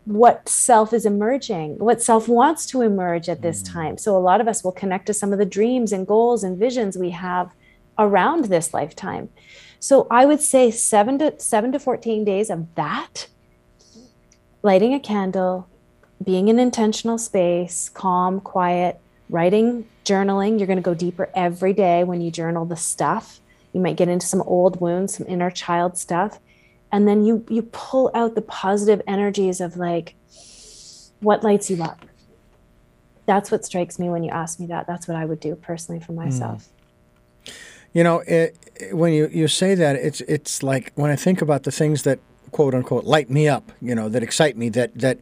what 0.05 0.49
self 0.49 0.93
is 0.93 1.07
emerging, 1.07 1.79
what 1.79 2.03
self 2.03 2.29
wants 2.29 2.67
to 2.67 2.83
emerge 2.83 3.29
at 3.29 3.43
this 3.43 3.63
mm. 3.63 3.73
time. 3.73 3.99
So 3.99 4.17
a 4.17 4.19
lot 4.19 4.41
of 4.41 4.49
us 4.49 4.65
will 4.65 4.73
connect 4.73 5.07
to 5.07 5.15
some 5.15 5.33
of 5.33 5.39
the 5.39 5.47
dreams 5.47 5.93
and 5.93 6.07
goals 6.07 6.43
and 6.43 6.59
visions 6.59 6.99
we 6.99 7.11
have 7.11 7.51
around 7.99 8.47
this 8.47 8.75
lifetime. 8.75 9.29
So 9.81 10.07
I 10.11 10.27
would 10.27 10.41
say 10.41 10.71
seven 10.71 11.19
to 11.21 11.39
seven 11.39 11.71
to 11.73 11.79
14 11.79 12.25
days 12.25 12.51
of 12.51 12.75
that, 12.75 13.29
lighting 14.63 14.95
a 14.95 15.01
candle, 15.01 15.69
being 16.23 16.49
in 16.49 16.59
intentional 16.59 17.19
space, 17.19 17.89
calm, 17.89 18.41
quiet, 18.41 19.01
writing, 19.31 19.87
journaling. 20.05 20.59
You're 20.59 20.67
going 20.67 20.79
to 20.79 20.83
go 20.83 20.95
deeper 20.95 21.31
every 21.35 21.73
day 21.73 22.05
when 22.05 22.21
you 22.21 22.31
journal 22.31 22.65
the 22.65 22.77
stuff. 22.77 23.41
You 23.73 23.81
might 23.81 23.97
get 23.97 24.09
into 24.09 24.27
some 24.27 24.43
old 24.43 24.81
wounds, 24.81 25.17
some 25.17 25.27
inner 25.29 25.51
child 25.51 25.97
stuff. 25.97 26.41
And 26.91 27.07
then 27.07 27.25
you 27.25 27.45
you 27.51 27.63
pull 27.63 28.11
out 28.15 28.35
the 28.35 28.41
positive 28.41 29.03
energies 29.07 29.61
of 29.61 29.77
like 29.77 30.15
what 31.21 31.45
lights 31.45 31.71
you 31.71 31.83
up. 31.83 32.05
That's 33.27 33.51
what 33.51 33.65
strikes 33.65 33.99
me 33.99 34.09
when 34.09 34.25
you 34.25 34.31
ask 34.31 34.59
me 34.59 34.67
that. 34.67 34.87
That's 34.87 35.07
what 35.07 35.17
I 35.17 35.27
would 35.27 35.39
do 35.39 35.55
personally 35.55 36.01
for 36.01 36.13
myself. 36.13 36.67
Mm. 37.45 37.53
You 37.93 38.05
know, 38.05 38.19
it, 38.21 38.57
when 38.93 39.13
you, 39.13 39.29
you 39.33 39.49
say 39.49 39.75
that, 39.75 39.97
it's 39.97 40.21
it's 40.23 40.63
like 40.63 40.93
when 40.95 41.11
I 41.11 41.17
think 41.17 41.43
about 41.43 41.65
the 41.65 41.71
things 41.71 42.05
that 42.05 42.21
quote 42.53 42.75
unquote 42.75 43.05
light 43.05 43.31
me 43.31 43.49
up, 43.49 43.73
you 43.81 43.95
know, 43.95 44.09
that 44.09 44.23
excite 44.23 44.57
me, 44.57 44.69
that 44.71 44.97
that 44.99 45.19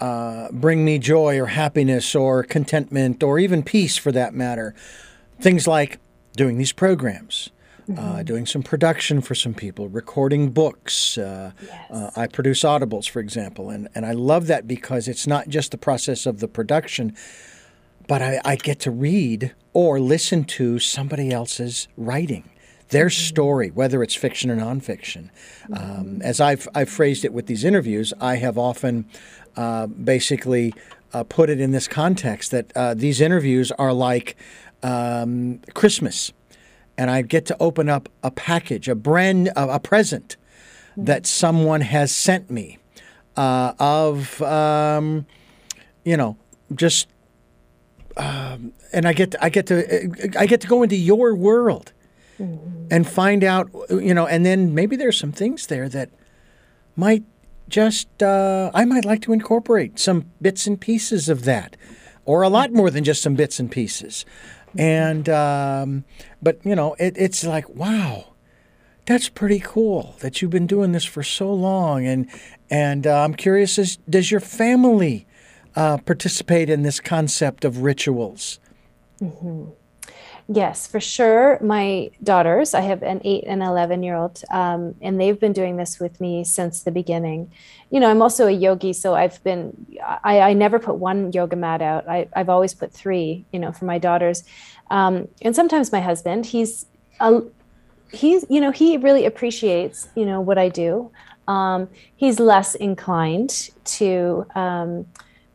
uh, 0.00 0.48
bring 0.52 0.84
me 0.84 0.98
joy 0.98 1.38
or 1.40 1.46
happiness 1.46 2.14
or 2.14 2.42
contentment 2.42 3.22
or 3.22 3.38
even 3.38 3.62
peace 3.62 3.96
for 3.96 4.12
that 4.12 4.34
matter. 4.34 4.74
Things 5.40 5.66
like 5.66 5.98
doing 6.36 6.58
these 6.58 6.72
programs, 6.72 7.50
uh, 7.88 7.92
mm-hmm. 7.92 8.16
uh, 8.16 8.22
doing 8.22 8.46
some 8.46 8.62
production 8.62 9.20
for 9.20 9.34
some 9.34 9.54
people, 9.54 9.88
recording 9.88 10.50
books. 10.50 11.16
Uh, 11.16 11.52
yes. 11.62 11.90
Uh, 11.90 12.10
I 12.16 12.26
produce 12.26 12.62
audibles, 12.62 13.08
for 13.08 13.20
example, 13.20 13.70
and, 13.70 13.88
and 13.94 14.04
I 14.04 14.12
love 14.12 14.46
that 14.48 14.66
because 14.66 15.08
it's 15.08 15.26
not 15.26 15.48
just 15.48 15.70
the 15.70 15.78
process 15.78 16.26
of 16.26 16.40
the 16.40 16.48
production, 16.48 17.16
but 18.08 18.20
I, 18.20 18.40
I 18.44 18.56
get 18.56 18.80
to 18.80 18.90
read 18.90 19.54
or 19.72 20.00
listen 20.00 20.44
to 20.44 20.78
somebody 20.78 21.30
else's 21.30 21.88
writing 21.96 22.50
their 22.94 23.10
story, 23.10 23.70
whether 23.70 24.04
it's 24.04 24.14
fiction 24.14 24.52
or 24.52 24.56
nonfiction. 24.56 25.28
Um, 25.72 25.80
mm-hmm. 25.80 26.22
as 26.22 26.40
I've, 26.40 26.68
I've 26.76 26.88
phrased 26.88 27.24
it 27.24 27.32
with 27.32 27.46
these 27.46 27.64
interviews, 27.64 28.14
I 28.20 28.36
have 28.36 28.56
often 28.56 29.06
uh, 29.56 29.88
basically 29.88 30.72
uh, 31.12 31.24
put 31.24 31.50
it 31.50 31.60
in 31.60 31.72
this 31.72 31.88
context 31.88 32.52
that 32.52 32.72
uh, 32.76 32.94
these 32.94 33.20
interviews 33.20 33.72
are 33.72 33.92
like 33.92 34.36
um, 34.84 35.60
Christmas, 35.74 36.32
and 36.96 37.10
I 37.10 37.22
get 37.22 37.46
to 37.46 37.56
open 37.58 37.88
up 37.88 38.08
a 38.22 38.30
package, 38.30 38.88
a 38.88 38.94
brand, 38.94 39.50
a 39.56 39.80
present 39.80 40.36
mm-hmm. 40.92 41.06
that 41.06 41.26
someone 41.26 41.80
has 41.80 42.14
sent 42.14 42.48
me 42.48 42.78
uh, 43.36 43.72
of, 43.80 44.40
um, 44.40 45.26
you 46.04 46.16
know, 46.16 46.36
just. 46.72 47.08
Um, 48.16 48.72
and 48.92 49.08
I 49.08 49.12
get 49.12 49.32
to, 49.32 49.44
I 49.44 49.48
get 49.48 49.66
to 49.66 50.38
I 50.38 50.46
get 50.46 50.60
to 50.60 50.68
go 50.68 50.84
into 50.84 50.94
your 50.94 51.34
world 51.34 51.92
and 52.38 53.06
find 53.06 53.44
out 53.44 53.70
you 53.90 54.12
know 54.12 54.26
and 54.26 54.44
then 54.44 54.74
maybe 54.74 54.96
there's 54.96 55.18
some 55.18 55.32
things 55.32 55.68
there 55.68 55.88
that 55.88 56.10
might 56.96 57.22
just 57.68 58.22
uh, 58.22 58.70
I 58.74 58.84
might 58.84 59.04
like 59.04 59.22
to 59.22 59.32
incorporate 59.32 59.98
some 59.98 60.30
bits 60.40 60.66
and 60.66 60.80
pieces 60.80 61.28
of 61.28 61.44
that, 61.44 61.76
or 62.24 62.42
a 62.42 62.48
lot 62.48 62.72
more 62.72 62.90
than 62.90 63.04
just 63.04 63.22
some 63.22 63.34
bits 63.34 63.58
and 63.58 63.70
pieces. 63.70 64.24
And 64.76 65.28
um, 65.28 66.04
but 66.42 66.58
you 66.64 66.74
know, 66.74 66.94
it, 66.98 67.14
it's 67.16 67.44
like 67.44 67.68
wow, 67.70 68.34
that's 69.06 69.28
pretty 69.28 69.60
cool 69.60 70.16
that 70.20 70.42
you've 70.42 70.50
been 70.50 70.66
doing 70.66 70.92
this 70.92 71.04
for 71.04 71.22
so 71.22 71.52
long. 71.52 72.06
And 72.06 72.28
and 72.70 73.06
uh, 73.06 73.22
I'm 73.22 73.34
curious, 73.34 73.78
is, 73.78 73.96
does 74.08 74.30
your 74.30 74.40
family 74.40 75.26
uh, 75.76 75.98
participate 75.98 76.68
in 76.68 76.82
this 76.82 77.00
concept 77.00 77.64
of 77.64 77.78
rituals? 77.78 78.58
Mm-hmm. 79.20 79.70
Yes, 80.46 80.86
for 80.86 81.00
sure. 81.00 81.58
My 81.62 82.10
daughters, 82.22 82.74
I 82.74 82.82
have 82.82 83.02
an 83.02 83.22
eight 83.24 83.44
and 83.46 83.62
11 83.62 84.02
year 84.02 84.14
old, 84.14 84.42
um, 84.50 84.94
and 85.00 85.18
they've 85.18 85.40
been 85.40 85.54
doing 85.54 85.78
this 85.78 85.98
with 85.98 86.20
me 86.20 86.44
since 86.44 86.82
the 86.82 86.90
beginning. 86.90 87.50
You 87.90 87.98
know, 88.00 88.10
I'm 88.10 88.20
also 88.20 88.46
a 88.46 88.50
yogi, 88.50 88.92
so 88.92 89.14
I've 89.14 89.42
been, 89.42 89.86
I, 90.22 90.40
I 90.40 90.52
never 90.52 90.78
put 90.78 90.96
one 90.96 91.32
yoga 91.32 91.56
mat 91.56 91.80
out. 91.80 92.06
I, 92.06 92.28
have 92.34 92.50
always 92.50 92.74
put 92.74 92.92
three, 92.92 93.46
you 93.52 93.58
know, 93.58 93.72
for 93.72 93.86
my 93.86 93.96
daughters. 93.96 94.44
Um, 94.90 95.28
and 95.40 95.56
sometimes 95.56 95.90
my 95.92 96.00
husband, 96.00 96.44
he's, 96.44 96.84
a, 97.20 97.40
he's, 98.12 98.44
you 98.50 98.60
know, 98.60 98.70
he 98.70 98.98
really 98.98 99.24
appreciates, 99.24 100.08
you 100.14 100.26
know, 100.26 100.42
what 100.42 100.58
I 100.58 100.68
do. 100.68 101.10
Um, 101.48 101.88
he's 102.16 102.38
less 102.38 102.74
inclined 102.74 103.70
to, 103.84 104.46
um, 104.54 105.06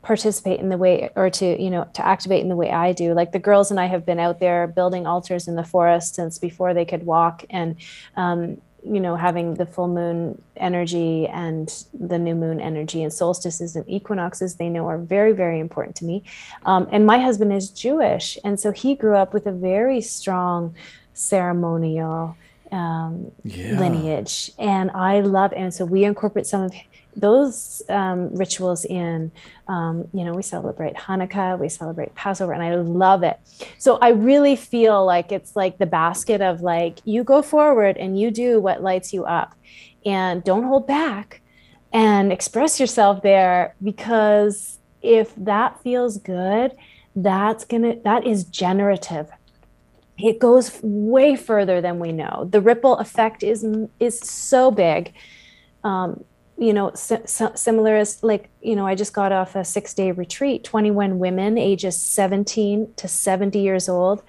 participate 0.01 0.59
in 0.59 0.69
the 0.69 0.77
way 0.77 1.09
or 1.15 1.29
to 1.29 1.61
you 1.61 1.69
know 1.69 1.87
to 1.93 2.05
activate 2.05 2.41
in 2.41 2.47
the 2.47 2.55
way 2.55 2.71
i 2.71 2.93
do 2.93 3.13
like 3.13 3.33
the 3.33 3.39
girls 3.39 3.69
and 3.69 3.79
i 3.79 3.85
have 3.85 4.05
been 4.05 4.19
out 4.19 4.39
there 4.39 4.65
building 4.65 5.05
altars 5.05 5.47
in 5.47 5.55
the 5.55 5.63
forest 5.63 6.15
since 6.15 6.37
before 6.37 6.73
they 6.73 6.85
could 6.85 7.05
walk 7.05 7.43
and 7.49 7.75
um, 8.15 8.59
you 8.85 8.99
know 8.99 9.15
having 9.15 9.55
the 9.55 9.65
full 9.65 9.89
moon 9.89 10.41
energy 10.55 11.27
and 11.27 11.83
the 11.93 12.17
new 12.17 12.33
moon 12.33 12.61
energy 12.61 13.03
and 13.03 13.11
solstices 13.11 13.75
and 13.75 13.87
equinoxes 13.89 14.55
they 14.55 14.69
know 14.69 14.87
are 14.87 14.97
very 14.97 15.33
very 15.33 15.59
important 15.59 15.95
to 15.97 16.05
me 16.05 16.23
um, 16.65 16.87
and 16.91 17.05
my 17.05 17.19
husband 17.19 17.51
is 17.51 17.69
jewish 17.69 18.37
and 18.45 18.57
so 18.57 18.71
he 18.71 18.95
grew 18.95 19.15
up 19.15 19.33
with 19.33 19.45
a 19.47 19.51
very 19.51 19.99
strong 19.99 20.73
ceremonial 21.13 22.37
um, 22.71 23.31
yeah. 23.43 23.77
lineage 23.77 24.51
and 24.57 24.91
i 24.91 25.19
love 25.19 25.51
and 25.53 25.73
so 25.73 25.83
we 25.83 26.05
incorporate 26.05 26.45
some 26.45 26.61
of 26.61 26.73
those 27.15 27.81
um, 27.89 28.33
rituals 28.35 28.85
in, 28.85 29.31
um, 29.67 30.07
you 30.13 30.23
know, 30.23 30.33
we 30.33 30.41
celebrate 30.41 30.95
Hanukkah, 30.95 31.57
we 31.59 31.69
celebrate 31.69 32.13
Passover, 32.15 32.53
and 32.53 32.63
I 32.63 32.75
love 32.75 33.23
it. 33.23 33.39
So 33.77 33.97
I 33.97 34.09
really 34.09 34.55
feel 34.55 35.05
like 35.05 35.31
it's 35.31 35.55
like 35.55 35.77
the 35.77 35.85
basket 35.85 36.41
of 36.41 36.61
like, 36.61 36.99
you 37.05 37.23
go 37.23 37.41
forward 37.41 37.97
and 37.97 38.19
you 38.19 38.31
do 38.31 38.59
what 38.59 38.81
lights 38.81 39.11
you 39.13 39.25
up 39.25 39.55
and 40.05 40.43
don't 40.43 40.63
hold 40.63 40.87
back 40.87 41.41
and 41.91 42.31
express 42.31 42.79
yourself 42.79 43.21
there 43.21 43.75
because 43.83 44.77
if 45.01 45.33
that 45.35 45.81
feels 45.81 46.17
good, 46.17 46.75
that's 47.15 47.65
gonna, 47.65 47.95
that 48.03 48.25
is 48.25 48.43
generative. 48.43 49.29
It 50.17 50.39
goes 50.39 50.79
way 50.83 51.35
further 51.35 51.81
than 51.81 51.99
we 51.99 52.11
know. 52.11 52.47
The 52.51 52.61
ripple 52.61 52.97
effect 52.97 53.41
is 53.41 53.65
is 53.99 54.19
so 54.19 54.69
big. 54.69 55.13
Um, 55.83 56.25
you 56.59 56.73
know, 56.73 56.91
si- 56.93 57.15
similar 57.55 57.95
as 57.95 58.21
like, 58.21 58.49
you 58.61 58.75
know, 58.75 58.85
I 58.85 58.93
just 58.93 59.13
got 59.13 59.31
off 59.31 59.55
a 59.55 59.63
six 59.63 59.93
day 59.93 60.11
retreat, 60.11 60.65
21 60.65 61.17
women 61.17 61.57
ages 61.57 61.97
17 61.99 62.93
to 62.97 63.07
70 63.07 63.59
years 63.59 63.87
old. 63.87 64.21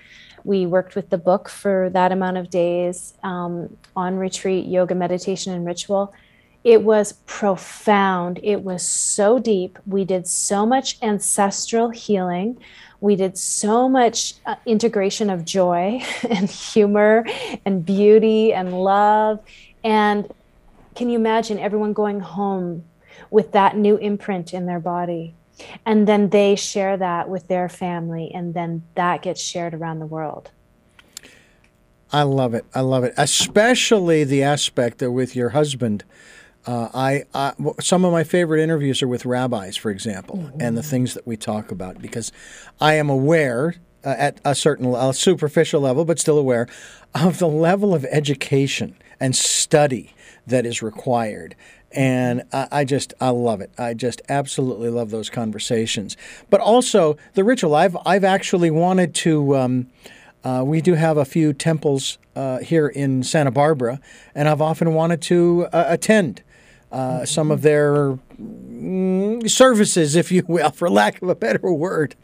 We 0.45 0.64
worked 0.64 0.95
with 0.95 1.11
the 1.11 1.18
book 1.18 1.49
for 1.49 1.91
that 1.91 2.12
amount 2.12 2.37
of 2.37 2.49
days 2.49 3.14
um, 3.24 3.76
on 3.97 4.16
retreat, 4.16 4.66
yoga, 4.66 4.95
meditation, 4.95 5.53
and 5.53 5.66
ritual. 5.66 6.14
It 6.62 6.83
was 6.83 7.14
profound. 7.26 8.39
It 8.43 8.62
was 8.62 8.87
so 8.87 9.39
deep. 9.39 9.78
We 9.85 10.05
did 10.05 10.28
so 10.28 10.64
much 10.64 10.99
ancestral 11.03 11.91
healing. 11.91 12.59
We 13.01 13.16
did 13.16 13.37
so 13.37 13.89
much 13.89 14.35
uh, 14.47 14.57
integration 14.66 15.31
of 15.31 15.45
joy 15.45 16.03
and 16.31 16.49
humor 16.49 17.26
and 17.64 17.85
beauty 17.85 18.53
and 18.53 18.72
love. 18.72 19.41
And 19.83 20.33
can 20.95 21.09
you 21.09 21.18
imagine 21.18 21.59
everyone 21.59 21.93
going 21.93 22.20
home 22.20 22.84
with 23.30 23.53
that 23.53 23.76
new 23.76 23.97
imprint 23.97 24.53
in 24.53 24.66
their 24.66 24.80
body? 24.80 25.34
And 25.84 26.09
then 26.09 26.30
they 26.30 26.57
share 26.57 26.97
that 26.97 27.28
with 27.28 27.49
their 27.49 27.68
family, 27.68 28.30
and 28.32 28.55
then 28.55 28.82
that 28.95 29.22
gets 29.22 29.43
shared 29.43 29.74
around 29.74 29.99
the 29.99 30.07
world. 30.07 30.51
I 32.12 32.22
love 32.22 32.55
it. 32.55 32.64
I 32.74 32.80
love 32.80 33.05
it, 33.05 33.14
especially 33.16 34.24
the 34.24 34.43
aspect 34.43 34.99
that 34.99 35.12
with 35.12 35.36
your 35.36 35.51
husband. 35.51 36.05
Uh, 36.66 36.88
I, 36.93 37.24
I, 37.34 37.55
some 37.80 38.05
of 38.05 38.12
my 38.12 38.22
favorite 38.24 38.62
interviews 38.62 39.03
are 39.03 39.09
with 39.09 39.24
rabbis, 39.24 39.76
for 39.76 39.91
example, 39.91 40.36
mm-hmm. 40.36 40.61
and 40.61 40.76
the 40.76 40.82
things 40.82 41.14
that 41.14 41.26
we 41.26 41.36
talk 41.36 41.70
about 41.70 42.03
because 42.03 42.32
I 42.80 42.95
am 42.95 43.09
aware 43.09 43.76
uh, 44.05 44.14
at 44.18 44.41
a 44.45 44.55
certain 44.55 44.95
a 44.95 45.12
superficial 45.14 45.80
level, 45.80 46.05
but 46.05 46.18
still 46.18 46.38
aware 46.38 46.68
of 47.14 47.38
the 47.38 47.49
level 47.49 47.95
of 47.95 48.05
education 48.07 48.95
and 49.18 49.34
study 49.34 50.14
that 50.51 50.66
is 50.66 50.82
required. 50.82 51.57
And 51.92 52.44
I, 52.53 52.68
I, 52.70 52.84
just, 52.84 53.14
I 53.20 53.30
love 53.30 53.61
it. 53.61 53.72
I 53.76 53.94
just 53.94 54.22
absolutely 54.28 54.90
love 54.90 55.11
those 55.11 55.28
conversations. 55.28 56.16
But 56.48 56.61
also 56.61 57.16
the 57.34 57.42
ritual. 57.42 57.74
I've, 57.74 57.96
I've 58.07 58.24
actually 58.24 58.70
wanted 58.70 59.14
to. 59.16 59.57
Um, 59.57 59.86
uh, 60.42 60.62
we 60.64 60.80
do 60.80 60.94
have 60.94 61.18
a 61.18 61.24
few 61.24 61.53
temples 61.53 62.16
uh, 62.34 62.59
here 62.59 62.88
in 62.88 63.22
Santa 63.22 63.51
Barbara, 63.51 64.01
and 64.34 64.48
I've 64.48 64.62
often 64.62 64.94
wanted 64.94 65.20
to 65.22 65.66
uh, 65.72 65.84
attend 65.88 66.42
uh, 66.90 67.24
some 67.24 67.51
of 67.51 67.62
their 67.62 68.18
mm, 68.40 69.48
services, 69.51 70.16
if 70.16 70.32
you 70.32 70.42
will, 70.48 70.70
for 70.74 70.88
lack 70.88 71.20
of 71.22 71.28
a 71.28 71.34
better 71.34 71.70
word. 71.72 72.16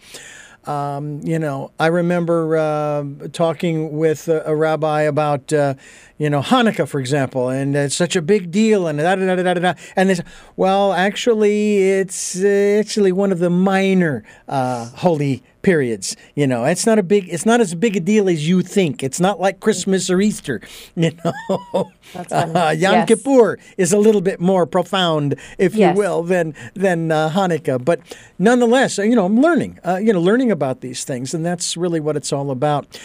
Um, 0.67 1.21
you 1.23 1.39
know, 1.39 1.71
I 1.79 1.87
remember 1.87 2.57
uh, 2.57 3.05
talking 3.33 3.97
with 3.97 4.29
a, 4.29 4.43
a 4.47 4.55
rabbi 4.55 5.03
about, 5.03 5.53
uh, 5.53 5.75
you 6.19 6.29
know, 6.29 6.41
Hanukkah, 6.43 6.89
for 6.89 6.99
example, 6.99 7.49
and 7.49 7.77
it's 7.77 7.95
such 7.95 8.17
a 8.17 8.23
big 8.23 8.51
deal, 8.51 8.89
and 8.89 8.99
da 8.99 9.15
da 9.15 9.37
da 9.37 9.43
da 9.43 9.55
da. 9.55 9.75
And 9.95 10.11
this, 10.11 10.21
well, 10.57 10.93
actually, 10.93 11.79
it's 11.83 12.37
uh, 12.43 12.79
actually 12.81 13.13
one 13.13 13.31
of 13.31 13.39
the 13.39 13.51
minor 13.51 14.25
uh, 14.49 14.87
holy 14.87 15.43
periods. 15.67 16.17
You 16.37 16.47
know, 16.47 16.65
it's 16.65 16.87
not 16.87 16.97
a 16.97 17.03
big, 17.03 17.29
it's 17.29 17.45
not 17.45 17.61
as 17.61 17.75
big 17.75 17.97
a 17.97 18.01
deal 18.01 18.29
as 18.29 18.49
you 18.49 18.63
think. 18.63 19.03
It's 19.03 19.19
not 19.19 19.41
like 19.41 19.59
Christmas 19.59 20.09
or 20.09 20.21
Easter. 20.21 20.63
You 20.95 21.11
know, 21.25 21.33
uh, 22.31 22.75
Yom 22.79 22.95
yes. 22.95 23.09
Kippur 23.09 23.59
is 23.77 23.93
a 23.93 23.99
little 23.99 24.21
bit 24.21 24.41
more 24.41 24.65
profound, 24.65 25.35
if 25.59 25.75
yes. 25.75 25.95
you 25.95 25.99
will, 26.01 26.23
than 26.23 26.55
than 26.75 27.11
uh, 27.11 27.31
Hanukkah. 27.31 27.85
But 27.85 28.01
nonetheless, 28.39 28.99
you 28.99 29.15
know, 29.17 29.27
I'm 29.27 29.41
learning. 29.41 29.79
Uh, 29.85 29.97
you 29.97 30.13
know, 30.13 30.21
learning 30.21 30.51
about 30.53 30.81
these 30.81 31.05
things, 31.05 31.35
and 31.35 31.45
that's 31.45 31.77
really 31.77 32.01
what 32.01 32.17
it's 32.17 32.33
all 32.33 32.51
about. 32.51 32.99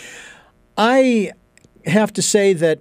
I 0.78 1.32
have 1.86 2.14
to 2.14 2.22
say 2.22 2.54
that 2.54 2.80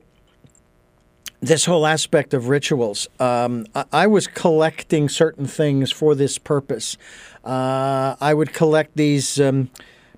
this 1.41 1.65
whole 1.65 1.87
aspect 1.87 2.35
of 2.35 2.49
rituals. 2.49 3.09
Um, 3.19 3.67
I, 3.75 3.85
I, 3.93 4.07
was 4.07 4.27
collecting 4.27 5.09
certain 5.09 5.47
things 5.47 5.91
for 5.91 6.15
this 6.15 6.37
purpose. 6.39 6.99
Uh, 7.45 8.17
I 8.21 8.35
would 8.35 8.53
collect 8.53 8.97
these 8.97 9.41
um, 9.41 9.71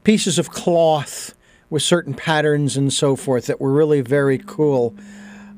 pieces 0.05 0.39
of 0.39 0.51
cloth 0.51 1.35
with 1.71 1.83
certain 1.83 2.15
patterns 2.15 2.77
and 2.77 2.93
so 2.93 3.17
forth 3.17 3.47
that 3.47 3.61
were 3.61 3.73
really 3.73 4.01
very 4.01 4.39
cool. 4.39 4.95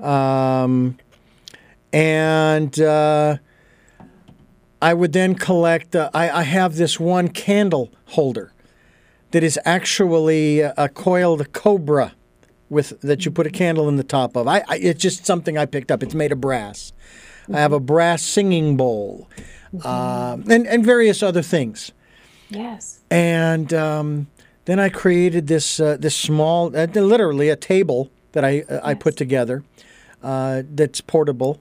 Um, 0.00 0.98
and 1.92 2.78
uh, 2.78 3.38
I 4.82 4.94
would 4.94 5.12
then 5.12 5.34
collect, 5.34 5.96
uh, 5.96 6.10
I, 6.12 6.30
I, 6.30 6.42
have 6.42 6.76
this 6.76 7.00
one 7.00 7.28
candle 7.28 7.90
holder 8.06 8.52
that 9.30 9.42
is 9.42 9.58
actually 9.64 10.60
a 10.60 10.88
coiled 10.88 11.52
cobra 11.52 12.12
with 12.68 13.00
that 13.00 13.24
you 13.24 13.30
put 13.30 13.46
a 13.46 13.50
candle 13.50 13.88
in 13.88 13.96
the 13.96 14.04
top 14.04 14.36
of. 14.36 14.46
I, 14.46 14.62
I 14.68 14.76
it's 14.76 15.00
just 15.00 15.24
something 15.24 15.56
I 15.56 15.66
picked 15.66 15.90
up. 15.90 16.02
It's 16.02 16.14
made 16.14 16.32
of 16.32 16.40
brass. 16.40 16.92
I 17.52 17.60
have 17.60 17.72
a 17.72 17.80
brass 17.80 18.22
singing 18.22 18.76
bowl, 18.76 19.28
mm-hmm. 19.74 19.86
uh, 19.86 20.54
and 20.54 20.66
and 20.66 20.84
various 20.84 21.22
other 21.22 21.42
things. 21.42 21.92
Yes. 22.50 23.00
And 23.10 23.72
um, 23.72 24.28
then 24.64 24.78
I 24.78 24.88
created 24.88 25.46
this 25.46 25.80
uh, 25.80 25.96
this 25.98 26.14
small, 26.14 26.74
uh, 26.76 26.86
literally 26.86 27.48
a 27.50 27.56
table 27.56 28.10
that 28.32 28.44
I 28.44 28.50
yes. 28.50 28.70
Uh, 28.70 28.80
I 28.82 28.94
put 28.94 29.16
together 29.16 29.64
uh, 30.22 30.62
that's 30.68 31.00
portable. 31.00 31.60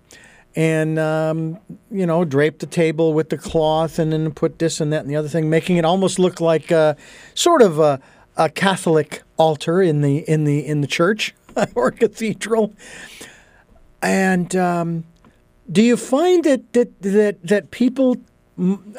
And 0.55 0.99
um, 0.99 1.59
you 1.89 2.05
know, 2.05 2.23
drape 2.25 2.59
the 2.59 2.67
table 2.67 3.13
with 3.13 3.29
the 3.29 3.39
cloth, 3.39 3.97
and 3.97 4.13
then 4.13 4.31
put 4.31 4.59
this 4.59 4.79
and 4.79 4.93
that 4.93 5.01
and 5.01 5.09
the 5.09 5.15
other 5.15 5.27
thing, 5.27 5.49
making 5.49 5.77
it 5.77 5.85
almost 5.85 6.19
look 6.19 6.39
like 6.39 6.69
a, 6.69 6.95
sort 7.33 7.63
of 7.63 7.79
a, 7.79 7.99
a 8.37 8.49
Catholic 8.49 9.23
altar 9.37 9.81
in 9.81 10.01
the 10.01 10.19
in 10.29 10.43
the 10.43 10.59
in 10.65 10.81
the 10.81 10.87
church 10.87 11.33
or 11.75 11.89
cathedral. 11.89 12.71
And 14.03 14.55
um, 14.55 15.05
do 15.71 15.81
you 15.81 15.97
find 15.97 16.43
that 16.43 16.73
that 16.73 17.01
that 17.01 17.37
that 17.43 17.71
people 17.71 18.17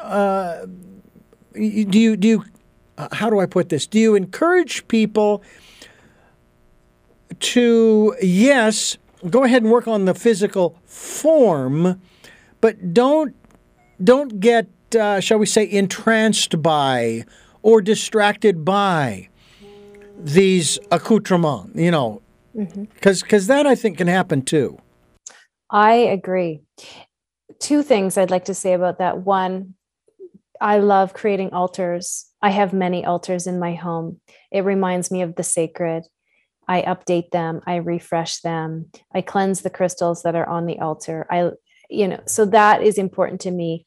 uh, 0.00 0.66
do 1.54 1.98
you 1.98 2.16
do 2.16 2.28
you 2.28 2.44
how 3.12 3.30
do 3.30 3.40
I 3.40 3.46
put 3.46 3.68
this? 3.68 3.86
Do 3.86 3.98
you 3.98 4.14
encourage 4.14 4.86
people 4.88 5.42
to 7.40 8.16
yes, 8.22 8.96
go 9.28 9.44
ahead 9.44 9.62
and 9.62 9.70
work 9.70 9.88
on 9.88 10.04
the 10.04 10.14
physical 10.14 10.78
form, 10.84 12.00
but 12.60 12.94
don't 12.94 13.34
don't 14.02 14.40
get 14.40 14.68
uh, 14.94 15.20
shall 15.20 15.38
we 15.38 15.46
say 15.46 15.70
entranced 15.70 16.62
by 16.62 17.24
or 17.62 17.80
distracted 17.80 18.64
by 18.64 19.28
these 20.18 20.78
accoutrements, 20.90 21.74
you 21.74 21.90
know, 21.90 22.22
because 22.54 22.72
mm-hmm. 22.72 23.26
because 23.26 23.46
that 23.48 23.66
I 23.66 23.74
think 23.74 23.98
can 23.98 24.06
happen 24.06 24.42
too. 24.42 24.78
I 25.74 25.94
agree. 25.94 26.60
Two 27.58 27.82
things 27.82 28.16
I'd 28.16 28.30
like 28.30 28.44
to 28.44 28.54
say 28.54 28.74
about 28.74 28.98
that. 28.98 29.18
One, 29.18 29.74
I 30.60 30.78
love 30.78 31.14
creating 31.14 31.52
altars. 31.52 32.30
I 32.40 32.50
have 32.50 32.72
many 32.72 33.04
altars 33.04 33.48
in 33.48 33.58
my 33.58 33.74
home. 33.74 34.20
It 34.52 34.64
reminds 34.64 35.10
me 35.10 35.22
of 35.22 35.34
the 35.34 35.42
sacred. 35.42 36.04
I 36.68 36.82
update 36.82 37.30
them, 37.30 37.60
I 37.66 37.76
refresh 37.76 38.40
them, 38.40 38.90
I 39.14 39.20
cleanse 39.20 39.60
the 39.60 39.68
crystals 39.68 40.22
that 40.22 40.34
are 40.34 40.48
on 40.48 40.64
the 40.64 40.78
altar. 40.78 41.26
I, 41.28 41.50
you 41.90 42.08
know, 42.08 42.20
so 42.26 42.46
that 42.46 42.82
is 42.82 42.96
important 42.96 43.42
to 43.42 43.50
me. 43.50 43.84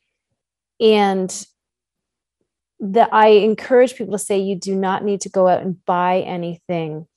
And 0.79 1.31
that 2.79 3.11
I 3.11 3.29
encourage 3.29 3.95
people 3.95 4.11
to 4.11 4.23
say 4.23 4.37
you 4.37 4.59
do 4.59 4.75
not 4.75 5.03
need 5.03 5.21
to 5.21 5.29
go 5.29 5.47
out 5.47 5.63
and 5.63 5.83
buy 5.85 6.19
anything 6.19 7.07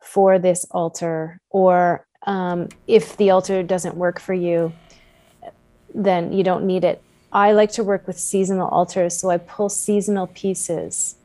for 0.00 0.38
this 0.38 0.66
altar, 0.70 1.40
or 1.50 2.06
um, 2.24 2.68
if 2.86 3.16
the 3.16 3.30
altar 3.30 3.62
doesn't 3.62 3.96
work 3.96 4.20
for 4.20 4.34
you, 4.34 4.72
then 5.94 6.32
you 6.32 6.44
don't 6.44 6.64
need 6.64 6.84
it. 6.84 7.02
I 7.32 7.52
like 7.52 7.72
to 7.72 7.84
work 7.84 8.06
with 8.06 8.18
seasonal 8.18 8.68
altars, 8.68 9.16
so 9.16 9.30
I 9.30 9.38
pull 9.38 9.68
seasonal 9.68 10.26
pieces, 10.28 11.16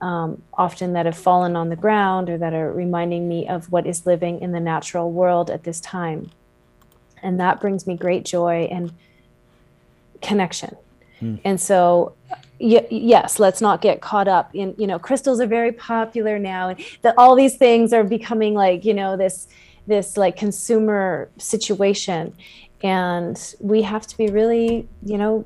um, 0.00 0.42
often 0.54 0.92
that 0.94 1.06
have 1.06 1.16
fallen 1.16 1.56
on 1.56 1.68
the 1.68 1.76
ground 1.76 2.28
or 2.28 2.38
that 2.38 2.52
are 2.54 2.72
reminding 2.72 3.28
me 3.28 3.48
of 3.48 3.70
what 3.70 3.86
is 3.86 4.04
living 4.06 4.40
in 4.40 4.52
the 4.52 4.60
natural 4.60 5.10
world 5.12 5.50
at 5.50 5.64
this 5.64 5.80
time. 5.80 6.30
And 7.22 7.38
that 7.40 7.60
brings 7.60 7.86
me 7.86 7.96
great 7.96 8.24
joy 8.24 8.68
and 8.70 8.92
connection. 10.20 10.76
Hmm. 11.20 11.36
And 11.44 11.60
so 11.60 12.14
y- 12.60 12.86
yes 12.90 13.38
let's 13.38 13.60
not 13.60 13.80
get 13.80 14.00
caught 14.00 14.28
up 14.28 14.54
in 14.54 14.74
you 14.78 14.86
know 14.86 14.98
crystals 14.98 15.40
are 15.40 15.46
very 15.46 15.72
popular 15.72 16.38
now 16.38 16.68
and 16.68 16.80
that 17.02 17.14
all 17.16 17.34
these 17.34 17.56
things 17.56 17.92
are 17.92 18.04
becoming 18.04 18.54
like 18.54 18.84
you 18.84 18.94
know 18.94 19.16
this 19.16 19.48
this 19.88 20.16
like 20.16 20.36
consumer 20.36 21.30
situation. 21.38 22.34
And 22.82 23.54
we 23.58 23.82
have 23.82 24.06
to 24.06 24.16
be 24.16 24.28
really 24.28 24.88
you 25.02 25.18
know 25.18 25.44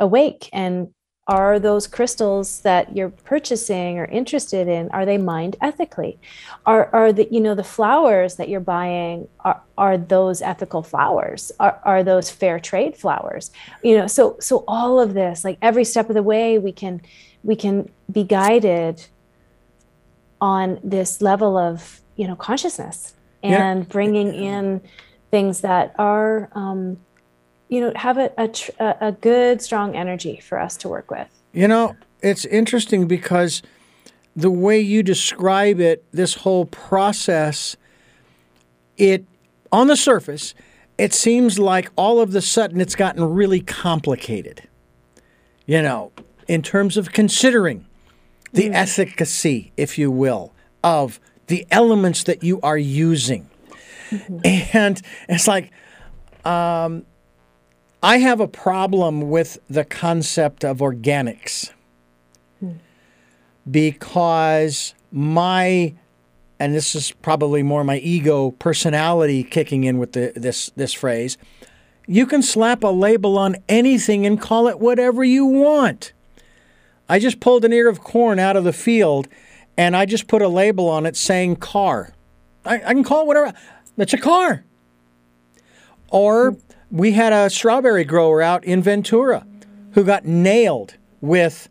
awake. 0.00 0.48
And 0.52 0.92
are 1.28 1.60
those 1.60 1.86
crystals 1.86 2.60
that 2.62 2.96
you're 2.96 3.08
purchasing 3.08 3.96
or 3.98 4.06
interested 4.06 4.66
in 4.66 4.90
are 4.90 5.06
they 5.06 5.18
mined 5.18 5.54
ethically? 5.60 6.18
Are 6.66 6.90
are 6.92 7.12
the 7.12 7.28
you 7.30 7.40
know 7.40 7.54
the 7.54 7.64
flowers 7.64 8.36
that 8.36 8.48
you're 8.48 8.60
buying 8.60 9.28
are 9.40 9.62
are 9.78 9.96
those 9.96 10.42
ethical 10.42 10.82
flowers? 10.82 11.52
Are, 11.60 11.80
are 11.84 12.02
those 12.02 12.28
fair 12.28 12.58
trade 12.58 12.96
flowers? 12.96 13.52
You 13.84 13.98
know 13.98 14.06
so 14.08 14.36
so 14.40 14.64
all 14.66 14.98
of 14.98 15.14
this 15.14 15.44
like 15.44 15.58
every 15.62 15.84
step 15.84 16.08
of 16.08 16.14
the 16.14 16.22
way 16.24 16.58
we 16.58 16.72
can 16.72 17.00
we 17.44 17.54
can 17.54 17.88
be 18.10 18.24
guided 18.24 19.06
on 20.40 20.80
this 20.82 21.22
level 21.22 21.56
of 21.56 22.00
you 22.16 22.26
know 22.26 22.34
consciousness 22.34 23.14
and 23.42 23.80
yeah. 23.80 23.86
bringing 23.88 24.34
in 24.34 24.80
things 25.30 25.62
that 25.62 25.94
are 25.98 26.48
um, 26.52 26.98
you 27.68 27.80
know 27.80 27.92
have 27.96 28.18
a, 28.18 28.30
a, 28.38 28.96
a 29.00 29.12
good 29.12 29.62
strong 29.62 29.96
energy 29.96 30.38
for 30.38 30.60
us 30.60 30.76
to 30.76 30.88
work 30.88 31.10
with 31.10 31.28
you 31.52 31.66
know 31.66 31.96
it's 32.20 32.44
interesting 32.44 33.08
because 33.08 33.62
the 34.36 34.50
way 34.50 34.78
you 34.78 35.02
describe 35.02 35.80
it 35.80 36.04
this 36.12 36.34
whole 36.34 36.66
process 36.66 37.76
it 38.96 39.24
on 39.72 39.86
the 39.86 39.96
surface 39.96 40.54
it 40.98 41.14
seems 41.14 41.58
like 41.58 41.90
all 41.96 42.20
of 42.20 42.32
the 42.32 42.42
sudden 42.42 42.80
it's 42.80 42.94
gotten 42.94 43.24
really 43.24 43.60
complicated 43.60 44.68
you 45.66 45.80
know 45.80 46.12
in 46.46 46.60
terms 46.60 46.98
of 46.98 47.12
considering 47.12 47.86
the 48.52 48.68
mm. 48.68 48.74
efficacy 48.74 49.72
if 49.78 49.96
you 49.96 50.10
will 50.10 50.52
of 50.84 51.18
the 51.46 51.66
elements 51.70 52.24
that 52.24 52.42
you 52.42 52.60
are 52.62 52.78
using 52.78 53.48
mm-hmm. 54.10 54.38
and 54.76 55.00
it's 55.28 55.48
like 55.48 55.70
um, 56.44 57.06
I 58.02 58.18
have 58.18 58.40
a 58.40 58.48
problem 58.48 59.30
with 59.30 59.58
the 59.70 59.84
concept 59.84 60.64
of 60.64 60.78
organics 60.78 61.70
hmm. 62.58 62.72
because 63.70 64.94
my 65.12 65.94
and 66.58 66.74
this 66.74 66.94
is 66.94 67.10
probably 67.10 67.62
more 67.62 67.84
my 67.84 67.98
ego 67.98 68.52
personality 68.52 69.42
kicking 69.42 69.84
in 69.84 69.98
with 69.98 70.12
the, 70.12 70.32
this 70.34 70.70
this 70.76 70.92
phrase 70.92 71.36
you 72.06 72.26
can 72.26 72.42
slap 72.42 72.82
a 72.82 72.88
label 72.88 73.38
on 73.38 73.56
anything 73.68 74.26
and 74.26 74.40
call 74.40 74.66
it 74.66 74.80
whatever 74.80 75.22
you 75.22 75.44
want 75.44 76.12
i 77.08 77.18
just 77.18 77.40
pulled 77.40 77.64
an 77.64 77.72
ear 77.72 77.88
of 77.88 78.00
corn 78.00 78.38
out 78.38 78.56
of 78.56 78.64
the 78.64 78.72
field 78.72 79.28
and 79.76 79.96
i 79.96 80.04
just 80.04 80.26
put 80.26 80.42
a 80.42 80.48
label 80.48 80.88
on 80.88 81.06
it 81.06 81.16
saying 81.16 81.56
car 81.56 82.12
i, 82.64 82.76
I 82.76 82.94
can 82.94 83.04
call 83.04 83.22
it 83.22 83.26
whatever 83.26 83.52
it's 83.96 84.12
a 84.12 84.18
car 84.18 84.64
or 86.12 86.56
we 86.92 87.12
had 87.12 87.32
a 87.32 87.48
strawberry 87.48 88.04
grower 88.04 88.42
out 88.42 88.62
in 88.64 88.82
Ventura 88.82 89.46
who 89.92 90.04
got 90.04 90.26
nailed 90.26 90.96
with 91.20 91.68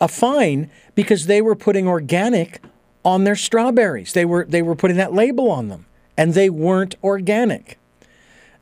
a 0.00 0.08
fine 0.08 0.70
because 0.94 1.26
they 1.26 1.42
were 1.42 1.54
putting 1.54 1.86
organic 1.86 2.62
on 3.04 3.24
their 3.24 3.36
strawberries. 3.36 4.14
They 4.14 4.24
were 4.24 4.46
they 4.48 4.62
were 4.62 4.74
putting 4.74 4.96
that 4.96 5.12
label 5.12 5.50
on 5.50 5.68
them 5.68 5.86
and 6.16 6.32
they 6.32 6.48
weren't 6.48 6.96
organic. 7.04 7.78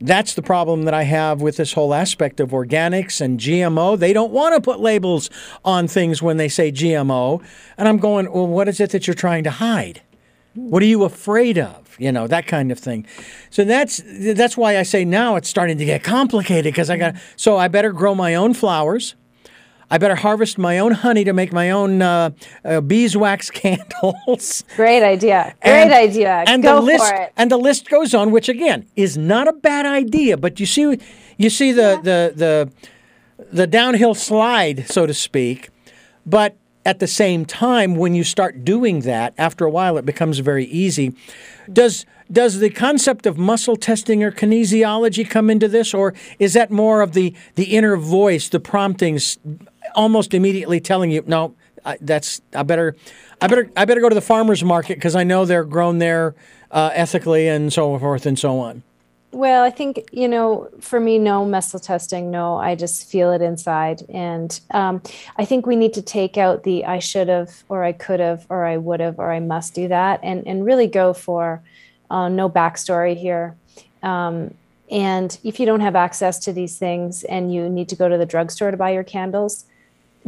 That's 0.01 0.33
the 0.33 0.41
problem 0.41 0.83
that 0.83 0.93
I 0.93 1.03
have 1.03 1.41
with 1.41 1.57
this 1.57 1.73
whole 1.73 1.93
aspect 1.93 2.39
of 2.39 2.49
organics 2.49 3.21
and 3.21 3.39
GMO. 3.39 3.97
They 3.97 4.13
don't 4.13 4.31
want 4.31 4.55
to 4.55 4.61
put 4.61 4.79
labels 4.79 5.29
on 5.63 5.87
things 5.87 6.21
when 6.21 6.37
they 6.37 6.49
say 6.49 6.71
GMO. 6.71 7.43
And 7.77 7.87
I'm 7.87 7.97
going, 7.97 8.31
well, 8.31 8.47
what 8.47 8.67
is 8.67 8.79
it 8.79 8.91
that 8.91 9.07
you're 9.07 9.13
trying 9.13 9.43
to 9.45 9.51
hide? 9.51 10.01
What 10.55 10.83
are 10.83 10.87
you 10.87 11.03
afraid 11.03 11.57
of? 11.57 11.95
You 11.99 12.11
know, 12.11 12.27
that 12.27 12.47
kind 12.47 12.71
of 12.71 12.79
thing. 12.79 13.05
So 13.49 13.63
that's 13.63 14.01
that's 14.05 14.57
why 14.57 14.77
I 14.77 14.83
say 14.83 15.05
now 15.05 15.35
it's 15.35 15.47
starting 15.47 15.77
to 15.77 15.85
get 15.85 16.03
complicated 16.03 16.73
because 16.73 16.89
I 16.89 16.97
got 16.97 17.15
so 17.35 17.57
I 17.57 17.67
better 17.67 17.91
grow 17.91 18.15
my 18.15 18.35
own 18.35 18.53
flowers. 18.53 19.15
I 19.93 19.99
better 19.99 20.15
harvest 20.15 20.57
my 20.57 20.79
own 20.79 20.91
honey 20.93 21.23
to 21.23 21.33
make 21.33 21.53
my 21.53 21.69
own 21.69 22.01
uh, 22.01 22.31
uh, 22.65 22.81
beeswax 22.81 23.51
candles. 23.61 24.63
Great 24.75 25.03
idea. 25.03 25.53
Great 25.61 25.71
And- 25.83 25.93
idea. 25.93 26.43
And 26.47 26.63
Go 26.63 26.77
the 26.77 26.81
list 26.81 27.07
for 27.07 27.15
it. 27.21 27.31
and 27.37 27.51
the 27.51 27.57
list 27.57 27.87
goes 27.91 28.15
on, 28.15 28.31
which 28.31 28.49
again 28.49 28.87
is 28.95 29.17
not 29.19 29.47
a 29.47 29.53
bad 29.53 29.85
idea. 29.85 30.35
But 30.35 30.59
you 30.59 30.65
see, 30.65 30.97
you 31.37 31.49
see 31.51 31.71
the 31.71 31.99
the 32.01 32.33
the 32.35 32.71
the 33.51 33.67
downhill 33.67 34.15
slide, 34.15 34.87
so 34.89 35.05
to 35.05 35.13
speak. 35.13 35.69
But 36.25 36.57
at 36.85 36.97
the 36.97 37.07
same 37.07 37.45
time, 37.45 37.95
when 37.95 38.15
you 38.15 38.23
start 38.23 38.65
doing 38.65 39.01
that, 39.01 39.35
after 39.37 39.63
a 39.63 39.69
while, 39.69 39.97
it 39.99 40.05
becomes 40.07 40.39
very 40.39 40.65
easy. 40.65 41.13
Does 41.71 42.05
does 42.31 42.57
the 42.59 42.71
concept 42.71 43.27
of 43.27 43.37
muscle 43.37 43.75
testing 43.75 44.23
or 44.23 44.31
kinesiology 44.31 45.29
come 45.29 45.51
into 45.51 45.67
this, 45.67 45.93
or 45.93 46.15
is 46.39 46.53
that 46.53 46.71
more 46.71 47.01
of 47.01 47.13
the 47.13 47.35
the 47.55 47.65
inner 47.77 47.95
voice, 47.95 48.49
the 48.49 48.59
promptings, 48.59 49.37
almost 49.95 50.33
immediately 50.33 50.79
telling 50.79 51.11
you, 51.11 51.23
no, 51.27 51.55
I, 51.85 51.97
that's 52.01 52.41
I 52.53 52.63
better, 52.63 52.95
I 53.41 53.47
better, 53.47 53.69
I 53.75 53.85
better 53.85 54.01
go 54.01 54.09
to 54.09 54.15
the 54.15 54.21
farmers 54.21 54.63
market 54.63 54.95
because 54.95 55.15
I 55.15 55.23
know 55.23 55.45
they're 55.45 55.63
grown 55.63 55.99
there 55.99 56.35
uh, 56.71 56.91
ethically 56.93 57.47
and 57.47 57.71
so 57.71 57.97
forth 57.99 58.25
and 58.25 58.37
so 58.37 58.59
on. 58.59 58.83
Well, 59.31 59.63
I 59.63 59.71
think, 59.71 60.07
you 60.11 60.27
know, 60.27 60.69
for 60.79 60.99
me, 60.99 61.17
no 61.17 61.43
muscle 61.43 61.79
testing, 61.79 62.29
no, 62.29 62.57
I 62.57 62.75
just 62.75 63.09
feel 63.09 63.31
it 63.31 63.41
inside. 63.41 64.03
And 64.09 64.59
um, 64.71 65.01
I 65.37 65.45
think 65.45 65.65
we 65.65 65.75
need 65.75 65.93
to 65.95 66.03
take 66.03 66.37
out 66.37 66.61
the 66.63 66.85
I 66.85 66.99
should 66.99 67.29
have, 67.29 67.63
or 67.67 67.83
I 67.83 67.93
could 67.93 68.19
have, 68.19 68.45
or 68.49 68.63
I 68.63 68.77
would 68.77 68.99
have, 68.99 69.17
or 69.17 69.31
I 69.31 69.39
must 69.39 69.73
do 69.73 69.87
that, 69.87 70.19
and, 70.21 70.47
and 70.47 70.63
really 70.63 70.85
go 70.85 71.13
for 71.13 71.63
uh, 72.11 72.29
no 72.29 72.47
backstory 72.47 73.17
here. 73.17 73.55
Um, 74.03 74.53
and 74.91 75.35
if 75.43 75.59
you 75.59 75.65
don't 75.65 75.79
have 75.79 75.95
access 75.95 76.37
to 76.39 76.53
these 76.53 76.77
things 76.77 77.23
and 77.23 77.51
you 77.51 77.67
need 77.69 77.89
to 77.89 77.95
go 77.95 78.07
to 78.07 78.19
the 78.19 78.27
drugstore 78.27 78.69
to 78.69 78.77
buy 78.77 78.91
your 78.91 79.03
candles, 79.03 79.65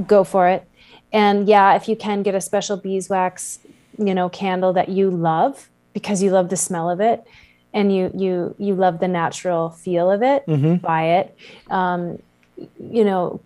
go 0.07 0.23
for 0.23 0.47
it. 0.47 0.67
And 1.13 1.47
yeah, 1.47 1.75
if 1.75 1.87
you 1.87 1.95
can 1.95 2.23
get 2.23 2.35
a 2.35 2.41
special 2.41 2.77
beeswax, 2.77 3.59
you 3.97 4.13
know, 4.13 4.29
candle 4.29 4.73
that 4.73 4.89
you 4.89 5.09
love 5.09 5.69
because 5.93 6.21
you 6.21 6.31
love 6.31 6.49
the 6.49 6.57
smell 6.57 6.89
of 6.89 6.99
it 6.99 7.23
and 7.73 7.95
you 7.95 8.11
you 8.13 8.55
you 8.57 8.75
love 8.75 8.99
the 8.99 9.07
natural 9.07 9.69
feel 9.69 10.11
of 10.11 10.21
it, 10.23 10.43
buy 10.81 11.03
it. 11.19 11.37
Um, 11.69 12.21
you 12.79 13.03
know, 13.05 13.39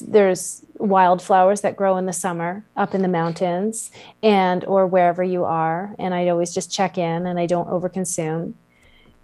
there's 0.00 0.62
wildflowers 0.78 1.60
that 1.62 1.76
grow 1.76 1.96
in 1.96 2.06
the 2.06 2.12
summer 2.12 2.64
up 2.76 2.94
in 2.94 3.02
the 3.02 3.08
mountains 3.08 3.90
and 4.22 4.64
or 4.64 4.86
wherever 4.86 5.22
you 5.22 5.44
are 5.44 5.94
and 6.00 6.12
i 6.12 6.28
always 6.28 6.52
just 6.52 6.70
check 6.70 6.98
in 6.98 7.26
and 7.26 7.38
i 7.38 7.46
don't 7.46 7.68
overconsume 7.68 8.52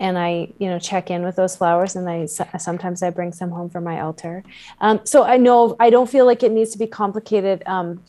and 0.00 0.18
i 0.18 0.48
you 0.58 0.68
know 0.68 0.78
check 0.78 1.10
in 1.10 1.22
with 1.22 1.36
those 1.36 1.54
flowers 1.54 1.94
and 1.94 2.08
i 2.08 2.26
sometimes 2.26 3.02
i 3.02 3.10
bring 3.10 3.32
some 3.32 3.50
home 3.50 3.68
for 3.70 3.80
my 3.80 4.00
altar 4.00 4.42
um, 4.80 4.98
so 5.04 5.22
i 5.22 5.36
know 5.36 5.76
i 5.78 5.90
don't 5.90 6.10
feel 6.10 6.26
like 6.26 6.42
it 6.42 6.50
needs 6.50 6.70
to 6.70 6.78
be 6.78 6.86
complicated 6.86 7.62
um, 7.66 8.02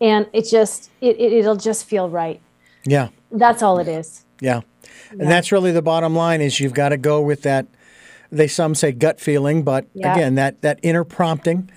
and 0.00 0.26
it 0.32 0.48
just 0.48 0.90
it, 1.00 1.16
it, 1.20 1.32
it'll 1.32 1.56
just 1.56 1.84
feel 1.84 2.08
right 2.08 2.40
Yeah. 2.84 3.08
that's 3.30 3.62
all 3.62 3.78
it 3.78 3.86
is 3.88 4.24
Yeah. 4.40 4.62
And 5.10 5.28
that's 5.28 5.52
really 5.52 5.72
the 5.72 5.82
bottom 5.82 6.14
line 6.14 6.40
is 6.40 6.60
you've 6.60 6.72
got 6.74 6.90
to 6.90 6.96
go 6.96 7.20
with 7.20 7.42
that 7.42 7.66
they 8.32 8.46
some 8.46 8.76
say 8.76 8.92
gut 8.92 9.20
feeling, 9.20 9.64
but 9.64 9.86
Yeah. 9.92 10.12
again, 10.14 10.36
that 10.36 10.62
that 10.62 10.78
inner 10.82 11.04
prompting 11.04 11.68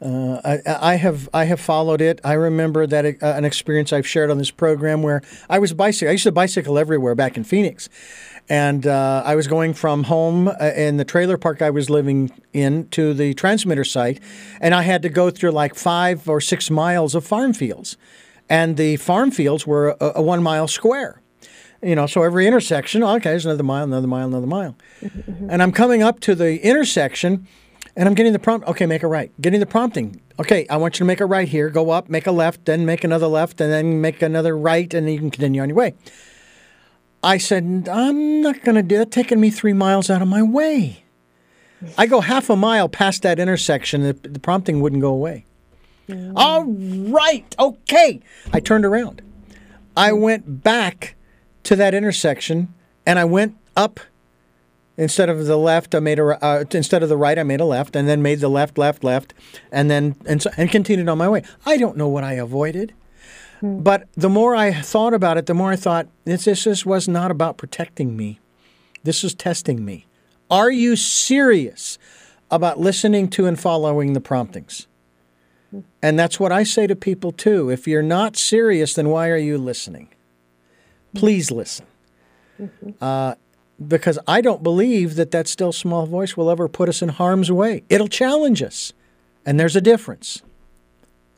uh, 0.00 0.40
I, 0.44 0.92
I 0.92 0.94
have 0.94 1.28
I 1.34 1.44
have 1.44 1.60
followed 1.60 2.00
it. 2.00 2.20
I 2.22 2.34
remember 2.34 2.86
that 2.86 3.04
uh, 3.04 3.16
an 3.20 3.44
experience 3.44 3.92
I've 3.92 4.06
shared 4.06 4.30
on 4.30 4.38
this 4.38 4.50
program 4.50 5.02
where 5.02 5.22
I 5.50 5.58
was 5.58 5.72
bicycle. 5.72 6.08
I 6.08 6.12
used 6.12 6.24
to 6.24 6.32
bicycle 6.32 6.78
everywhere 6.78 7.14
back 7.16 7.36
in 7.36 7.42
Phoenix, 7.44 7.88
and 8.48 8.86
uh, 8.86 9.22
I 9.24 9.34
was 9.34 9.46
going 9.46 9.74
from 9.74 10.04
home 10.04 10.48
uh, 10.48 10.72
in 10.76 10.96
the 10.96 11.04
trailer 11.04 11.36
park 11.36 11.62
I 11.62 11.70
was 11.70 11.90
living 11.90 12.30
in 12.52 12.88
to 12.90 13.14
the 13.14 13.34
transmitter 13.34 13.84
site, 13.84 14.20
and 14.60 14.74
I 14.74 14.82
had 14.82 15.02
to 15.02 15.08
go 15.08 15.30
through 15.30 15.50
like 15.52 15.74
five 15.74 16.28
or 16.28 16.40
six 16.40 16.70
miles 16.70 17.14
of 17.14 17.26
farm 17.26 17.52
fields, 17.52 17.96
and 18.48 18.76
the 18.76 18.96
farm 18.96 19.30
fields 19.30 19.66
were 19.66 19.96
a, 20.00 20.12
a 20.16 20.22
one 20.22 20.42
mile 20.42 20.68
square. 20.68 21.20
You 21.82 21.94
know, 21.94 22.06
so 22.06 22.24
every 22.24 22.46
intersection, 22.46 23.04
okay, 23.04 23.30
there's 23.30 23.46
another 23.46 23.62
mile, 23.62 23.84
another 23.84 24.08
mile, 24.08 24.26
another 24.26 24.48
mile. 24.48 24.76
And 25.48 25.62
I'm 25.62 25.70
coming 25.70 26.02
up 26.02 26.18
to 26.20 26.34
the 26.34 26.60
intersection 26.60 27.46
and 27.94 28.08
I'm 28.08 28.14
getting 28.14 28.32
the 28.32 28.38
prompt. 28.38 28.66
Okay, 28.66 28.86
make 28.86 29.02
a 29.02 29.06
right. 29.06 29.30
Getting 29.40 29.60
the 29.60 29.66
prompting. 29.66 30.20
Okay, 30.40 30.66
I 30.70 30.76
want 30.76 30.94
you 30.94 30.98
to 30.98 31.04
make 31.04 31.20
a 31.20 31.26
right 31.26 31.48
here, 31.48 31.68
go 31.68 31.90
up, 31.90 32.08
make 32.08 32.26
a 32.26 32.32
left, 32.32 32.64
then 32.64 32.86
make 32.86 33.02
another 33.02 33.26
left, 33.26 33.60
and 33.60 33.72
then 33.72 34.00
make 34.00 34.22
another 34.22 34.56
right, 34.56 34.92
and 34.94 35.06
then 35.06 35.12
you 35.12 35.18
can 35.18 35.30
continue 35.30 35.60
on 35.60 35.68
your 35.68 35.76
way. 35.76 35.94
I 37.22 37.38
said, 37.38 37.88
I'm 37.90 38.42
not 38.42 38.62
going 38.62 38.76
to 38.76 38.82
do 38.82 38.98
that. 38.98 39.10
Taking 39.10 39.40
me 39.40 39.50
three 39.50 39.72
miles 39.72 40.08
out 40.08 40.22
of 40.22 40.28
my 40.28 40.42
way. 40.42 41.04
I 41.96 42.06
go 42.06 42.20
half 42.20 42.50
a 42.50 42.56
mile 42.56 42.88
past 42.88 43.22
that 43.22 43.38
intersection, 43.38 44.02
the, 44.02 44.12
the 44.12 44.40
prompting 44.40 44.80
wouldn't 44.80 45.02
go 45.02 45.12
away. 45.12 45.44
All 46.36 46.64
right, 46.64 47.54
okay. 47.58 48.20
I 48.52 48.60
turned 48.60 48.84
around. 48.84 49.22
I 49.96 50.12
went 50.12 50.62
back 50.62 51.16
to 51.64 51.76
that 51.76 51.92
intersection 51.92 52.72
and 53.04 53.18
I 53.18 53.24
went 53.24 53.56
up 53.76 54.00
instead 54.96 55.28
of 55.28 55.46
the 55.46 55.56
left 55.56 55.94
I 55.94 56.00
made 56.00 56.18
a 56.18 56.44
uh, 56.44 56.64
instead 56.72 57.02
of 57.02 57.08
the 57.08 57.16
right 57.16 57.38
I 57.38 57.42
made 57.42 57.60
a 57.60 57.64
left 57.64 57.94
and 57.94 58.08
then 58.08 58.22
made 58.22 58.40
the 58.40 58.48
left 58.48 58.78
left 58.78 59.04
left 59.04 59.34
and 59.70 59.90
then 59.90 60.16
and 60.24 60.42
so, 60.42 60.50
and 60.56 60.70
continued 60.70 61.08
on 61.08 61.18
my 61.18 61.28
way. 61.28 61.42
I 61.66 61.76
don't 61.76 61.96
know 61.96 62.08
what 62.08 62.24
I 62.24 62.34
avoided. 62.34 62.94
Hmm. 63.60 63.80
But 63.80 64.08
the 64.14 64.28
more 64.28 64.54
I 64.54 64.72
thought 64.72 65.14
about 65.14 65.36
it, 65.36 65.46
the 65.46 65.54
more 65.54 65.72
I 65.72 65.76
thought 65.76 66.08
this, 66.24 66.44
this 66.44 66.64
this 66.64 66.86
was 66.86 67.08
not 67.08 67.30
about 67.30 67.56
protecting 67.56 68.16
me. 68.16 68.40
This 69.02 69.22
was 69.22 69.34
testing 69.34 69.84
me. 69.84 70.06
Are 70.50 70.70
you 70.70 70.96
serious 70.96 71.98
about 72.50 72.78
listening 72.78 73.28
to 73.28 73.46
and 73.46 73.58
following 73.58 74.12
the 74.12 74.20
promptings? 74.20 74.86
Hmm. 75.70 75.80
And 76.02 76.18
that's 76.18 76.38
what 76.38 76.52
I 76.52 76.62
say 76.62 76.86
to 76.86 76.96
people 76.96 77.32
too. 77.32 77.70
If 77.70 77.86
you're 77.86 78.02
not 78.02 78.36
serious, 78.36 78.94
then 78.94 79.08
why 79.08 79.28
are 79.28 79.36
you 79.36 79.58
listening? 79.58 80.08
Hmm. 81.12 81.18
Please 81.18 81.50
listen. 81.50 81.86
Mm-hmm. 82.60 82.90
Uh, 83.00 83.34
because 83.86 84.18
I 84.26 84.40
don't 84.40 84.62
believe 84.62 85.14
that 85.14 85.30
that 85.30 85.46
still 85.46 85.72
small 85.72 86.06
voice 86.06 86.36
will 86.36 86.50
ever 86.50 86.68
put 86.68 86.88
us 86.88 87.02
in 87.02 87.10
harm's 87.10 87.52
way. 87.52 87.84
It'll 87.88 88.08
challenge 88.08 88.60
us. 88.62 88.92
And 89.46 89.58
there's 89.58 89.76
a 89.76 89.80
difference. 89.80 90.42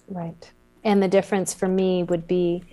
right 0.09 0.51
and 0.85 1.03
the 1.03 1.09
difference 1.09 1.53
for 1.55 1.69
me 1.69 2.03
would 2.03 2.27
be 2.27 2.65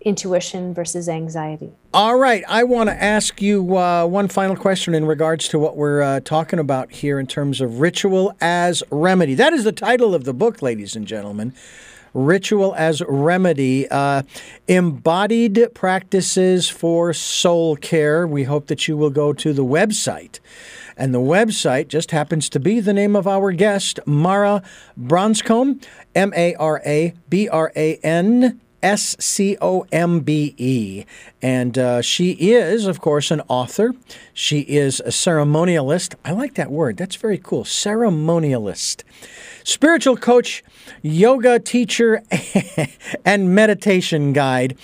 intuition 0.00 0.72
versus 0.72 1.08
anxiety 1.08 1.72
All 1.92 2.16
right. 2.16 2.44
I 2.48 2.62
want 2.62 2.88
to 2.88 3.02
ask 3.02 3.42
you 3.42 3.76
uh, 3.76 4.06
one 4.06 4.28
final 4.28 4.54
question 4.54 4.94
in 4.94 5.04
regards 5.04 5.48
to 5.48 5.58
what 5.58 5.76
we're 5.76 6.02
uh, 6.02 6.20
talking 6.20 6.60
about 6.60 6.92
here 6.92 7.18
in 7.18 7.26
terms 7.26 7.60
of 7.60 7.80
ritual 7.80 8.32
as 8.40 8.82
remedy. 8.90 9.34
That 9.34 9.52
is 9.52 9.64
the 9.64 9.72
title 9.72 10.14
of 10.14 10.22
the 10.22 10.32
book, 10.32 10.62
ladies 10.62 10.94
and 10.94 11.06
gentlemen. 11.06 11.52
Ritual 12.14 12.74
as 12.76 13.02
Remedy, 13.06 13.86
uh, 13.90 14.22
embodied 14.66 15.68
practices 15.74 16.68
for 16.68 17.12
soul 17.12 17.76
care. 17.76 18.26
We 18.26 18.44
hope 18.44 18.68
that 18.68 18.88
you 18.88 18.96
will 18.96 19.10
go 19.10 19.32
to 19.34 19.52
the 19.52 19.64
website. 19.64 20.40
And 20.98 21.14
the 21.14 21.20
website 21.20 21.86
just 21.86 22.10
happens 22.10 22.48
to 22.50 22.60
be 22.60 22.80
the 22.80 22.92
name 22.92 23.14
of 23.14 23.28
our 23.28 23.52
guest, 23.52 24.00
Mara 24.04 24.62
Branscombe, 24.96 25.80
M 26.14 26.32
A 26.36 26.56
R 26.56 26.82
A 26.84 27.14
B 27.30 27.48
R 27.48 27.72
A 27.76 27.96
N 28.02 28.60
S 28.82 29.16
C 29.18 29.56
O 29.60 29.86
M 29.92 30.20
B 30.20 30.54
E. 30.56 31.04
And 31.40 31.78
uh, 31.78 32.02
she 32.02 32.32
is, 32.32 32.86
of 32.86 33.00
course, 33.00 33.30
an 33.30 33.42
author. 33.48 33.94
She 34.32 34.60
is 34.60 35.00
a 35.00 35.10
ceremonialist. 35.10 36.14
I 36.24 36.32
like 36.32 36.54
that 36.54 36.70
word. 36.70 36.96
That's 36.96 37.16
very 37.16 37.38
cool. 37.38 37.64
Ceremonialist. 37.64 39.02
Spiritual 39.64 40.16
coach, 40.16 40.64
yoga 41.02 41.58
teacher, 41.58 42.22
and 43.24 43.54
meditation 43.54 44.32
guide. 44.32 44.76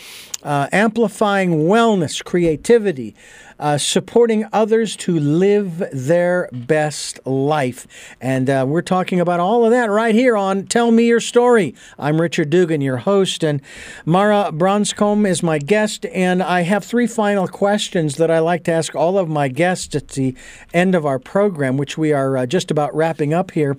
Uh, 0.43 0.69
amplifying 0.73 1.61
wellness, 1.61 2.23
creativity, 2.23 3.15
uh, 3.59 3.79
supporting 3.79 4.47
others 4.53 4.97
to 4.97 5.19
live 5.19 5.83
their 5.93 6.49
best 6.53 7.25
life. 7.27 8.17
And 8.21 8.51
uh, 8.51 8.65
we're 8.69 8.83
talking 8.83 9.21
about 9.21 9.41
all 9.41 9.65
of 9.65 9.71
that 9.71 9.91
right 9.91 10.15
here 10.15 10.37
on 10.37 10.67
Tell 10.67 10.91
Me 10.91 11.07
Your 11.07 11.21
Story. 11.21 11.75
I'm 11.99 12.21
Richard 12.21 12.51
Dugan, 12.51 12.81
your 12.81 12.99
host, 12.99 13.45
and 13.45 13.61
Mara 14.05 14.51
Branscombe 14.53 15.27
is 15.27 15.43
my 15.43 15.59
guest. 15.59 16.07
And 16.07 16.43
I 16.43 16.63
have 16.63 16.85
three 16.85 17.07
final 17.07 17.47
questions 17.49 18.17
that 18.17 18.31
I 18.31 18.39
like 18.39 18.65
to 18.65 18.73
ask 18.73 18.95
all 18.95 19.19
of 19.19 19.29
my 19.29 19.49
guests 19.49 19.95
at 19.95 20.09
the 20.09 20.35
end 20.73 20.95
of 20.95 21.07
our 21.07 21.19
program, 21.19 21.77
which 21.77 21.97
we 21.97 22.13
are 22.13 22.37
uh, 22.37 22.47
just 22.47 22.71
about 22.71 22.95
wrapping 22.95 23.33
up 23.33 23.53
here. 23.53 23.77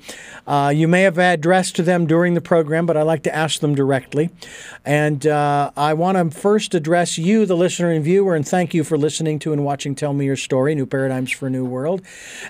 Uh, 0.47 0.71
you 0.73 0.87
may 0.87 1.01
have 1.01 1.17
addressed 1.17 1.75
to 1.75 1.83
them 1.83 2.05
during 2.05 2.33
the 2.33 2.41
program, 2.41 2.85
but 2.85 2.95
I 2.97 3.01
like 3.01 3.23
to 3.23 3.35
ask 3.35 3.59
them 3.59 3.75
directly. 3.75 4.29
And 4.85 5.25
uh, 5.27 5.71
I 5.75 5.93
want 5.93 6.17
to 6.17 6.39
first 6.39 6.73
address 6.73 7.17
you, 7.17 7.45
the 7.45 7.57
listener 7.57 7.91
and 7.91 8.03
viewer, 8.03 8.35
and 8.35 8.47
thank 8.47 8.73
you 8.73 8.83
for 8.83 8.97
listening 8.97 9.39
to 9.39 9.53
and 9.53 9.64
watching 9.65 9.95
Tell 9.95 10.13
Me 10.13 10.25
Your 10.25 10.37
Story 10.37 10.75
New 10.75 10.85
Paradigms 10.85 11.31
for 11.31 11.47
a 11.47 11.49
New 11.49 11.65
World. 11.65 12.01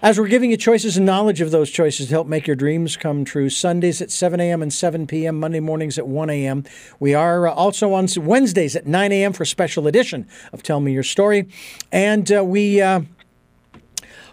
As 0.04 0.20
we're 0.20 0.28
giving 0.28 0.52
you 0.52 0.58
choices 0.58 0.98
and 0.98 1.06
knowledge 1.06 1.42
of 1.42 1.50
those 1.50 1.72
choices 1.72 2.08
to 2.08 2.12
help 2.14 2.28
make 2.28 2.46
your 2.46 2.56
dreams 2.56 2.98
come 2.98 3.26
true, 3.26 3.50
Sundays 3.50 4.02
at 4.02 4.12
7 4.12 4.40
a.m. 4.40 4.62
and 4.62 4.72
7 4.72 5.08
p.m., 5.08 5.40
Monday 5.40 5.60
mornings 5.60 5.98
at 5.98 6.08
1 6.08 6.30
a.m. 6.30 6.64
We 7.00 7.16
are 7.16 7.48
uh, 7.48 7.54
also 7.54 7.94
on 7.94 8.08
Wednesdays 8.18 8.76
at 8.76 8.86
9 8.86 9.12
a.m. 9.12 9.34
for 9.34 9.44
a 9.44 9.48
special 9.48 9.88
edition 9.88 10.28
of 10.54 10.62
Tell 10.62 10.80
Me 10.80 10.92
Your 10.92 11.04
Story. 11.04 11.48
And 11.92 12.32
uh, 12.32 12.44
we. 12.44 12.82
Uh, 12.82 13.02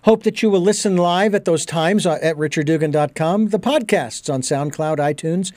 Hope 0.05 0.25
that 0.25 0.43
you 0.43 0.51
will 0.51 0.61
listen 0.61 0.97
live 0.97 1.33
at 1.33 1.45
those 1.45 1.65
times 1.65 2.07
uh, 2.07 2.19
at 2.21 2.35
richarddugan.com, 2.35 3.51
the 3.51 3.61
podcasts 3.61 4.33
on 4.35 4.41
SoundCloud, 4.43 4.97
iTunes, 4.97 5.53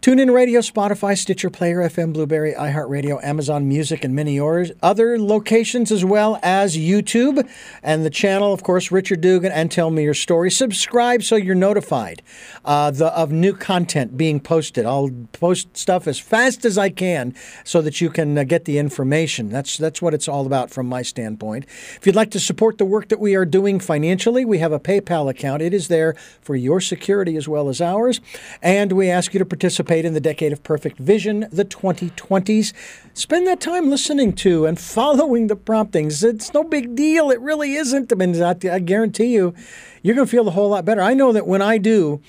TuneIn 0.00 0.34
Radio, 0.34 0.58
Spotify, 0.58 1.16
Stitcher 1.16 1.48
Player, 1.48 1.78
FM, 1.78 2.12
Blubrry, 2.12 2.54
iHeartRadio, 2.54 3.22
Amazon 3.22 3.68
Music, 3.68 4.02
and 4.02 4.12
many 4.12 4.40
other 4.82 5.16
locations, 5.16 5.92
as 5.92 6.04
well 6.04 6.40
as 6.42 6.76
YouTube 6.76 7.48
and 7.84 8.04
the 8.04 8.10
channel, 8.10 8.52
of 8.52 8.64
course, 8.64 8.90
Richard 8.90 9.20
Dugan, 9.20 9.52
and 9.52 9.70
Tell 9.70 9.92
Me 9.92 10.02
Your 10.02 10.12
Story. 10.12 10.50
Subscribe 10.50 11.22
so 11.22 11.36
you're 11.36 11.54
notified 11.54 12.20
uh, 12.64 12.90
the, 12.90 13.16
of 13.16 13.30
new 13.30 13.54
content 13.54 14.16
being 14.16 14.40
posted. 14.40 14.86
I'll 14.86 15.10
post 15.30 15.76
stuff 15.76 16.08
as 16.08 16.18
fast 16.18 16.64
as 16.64 16.76
I 16.76 16.90
can 16.90 17.32
so 17.62 17.80
that 17.82 18.00
you 18.00 18.10
can 18.10 18.36
uh, 18.36 18.42
get 18.42 18.64
the 18.64 18.78
information. 18.78 19.50
That's, 19.50 19.76
that's 19.76 20.02
what 20.02 20.14
it's 20.14 20.26
all 20.26 20.46
about 20.46 20.72
from 20.72 20.88
my 20.88 21.02
standpoint. 21.02 21.66
If 21.94 22.00
you'd 22.06 22.16
like 22.16 22.32
to 22.32 22.40
support 22.40 22.78
the 22.78 22.84
work 22.84 23.06
that 23.10 23.20
we 23.20 23.36
are 23.36 23.44
doing 23.44 23.78
financially, 23.84 24.44
we 24.44 24.58
have 24.58 24.72
a 24.72 24.80
PayPal 24.80 25.30
account. 25.30 25.62
It 25.62 25.72
is 25.72 25.88
there 25.88 26.14
for 26.40 26.56
your 26.56 26.80
security 26.80 27.36
as 27.36 27.46
well 27.46 27.68
as 27.68 27.80
ours. 27.80 28.20
And 28.62 28.92
we 28.92 29.10
ask 29.10 29.32
you 29.34 29.38
to 29.38 29.44
participate 29.44 30.04
in 30.04 30.14
the 30.14 30.20
Decade 30.20 30.52
of 30.52 30.62
Perfect 30.62 30.98
Vision, 30.98 31.46
the 31.52 31.64
2020s. 31.64 32.72
Spend 33.12 33.46
that 33.46 33.60
time 33.60 33.90
listening 33.90 34.32
to 34.34 34.66
and 34.66 34.78
following 34.80 35.46
the 35.46 35.56
promptings. 35.56 36.24
It's 36.24 36.52
no 36.52 36.64
big 36.64 36.94
deal. 36.94 37.30
It 37.30 37.40
really 37.40 37.74
isn't. 37.74 38.12
I 38.12 38.16
mean, 38.16 38.42
I, 38.42 38.54
guarantee 38.54 39.34
you, 39.34 39.54
you're 40.02 40.16
going 40.16 40.26
to 40.26 40.30
feel 40.30 40.48
a 40.48 40.52
whole 40.52 40.70
lot 40.70 40.84
better. 40.84 41.00
I 41.00 41.14
know 41.14 41.32
that 41.32 41.46
when 41.46 41.62
I 41.62 41.78
do, 41.78 42.20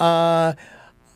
uh, 0.00 0.54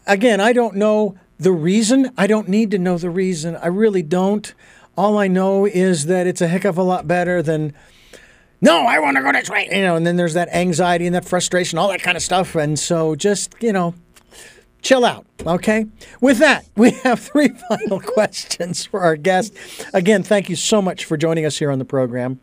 again, 0.07 0.41
I 0.41 0.53
don't 0.53 0.77
know 0.77 1.17
the 1.39 1.53
reason. 1.53 2.13
I 2.19 2.27
don't 2.27 2.49
need 2.49 2.71
to 2.73 2.79
know 2.79 2.99
the 2.99 3.11
reason. 3.11 3.57
I 3.57 3.69
really 3.69 4.03
don't. 4.03 4.53
All 4.97 5.17
I 5.17 5.29
know 5.29 5.65
is 5.65 6.07
that 6.07 6.27
it's 6.27 6.41
a 6.41 6.49
heck 6.49 6.65
of 6.65 6.77
a 6.77 6.83
lot 6.83 7.07
better 7.07 7.41
than 7.41 7.73
no, 8.61 8.87
I 8.87 8.99
want 8.99 9.17
to 9.17 9.23
go 9.23 9.33
this 9.33 9.49
way. 9.49 9.69
You 9.71 9.83
know, 9.83 9.97
and 9.97 10.07
then 10.07 10.17
there's 10.17 10.35
that 10.35 10.49
anxiety 10.55 11.07
and 11.07 11.15
that 11.15 11.25
frustration, 11.25 11.79
all 11.79 11.89
that 11.89 12.03
kind 12.03 12.17
of 12.17 12.23
stuff. 12.23 12.55
And 12.55 12.79
so 12.79 13.15
just, 13.15 13.55
you 13.61 13.73
know, 13.73 13.95
chill 14.83 15.05
out, 15.05 15.27
okay? 15.47 15.87
With 16.21 16.39
that, 16.39 16.67
we 16.77 16.91
have 16.91 17.21
three 17.21 17.49
final 17.69 18.01
questions 18.01 18.85
for 18.85 19.01
our 19.01 19.17
guest. 19.17 19.55
Again, 19.95 20.23
thank 20.23 20.49
you 20.49 20.57
so 20.57 20.83
much 20.83 21.05
for 21.05 21.17
joining 21.17 21.45
us 21.45 21.59
here 21.59 21.71
on 21.71 21.79
the 21.79 21.85
program. 21.85 22.41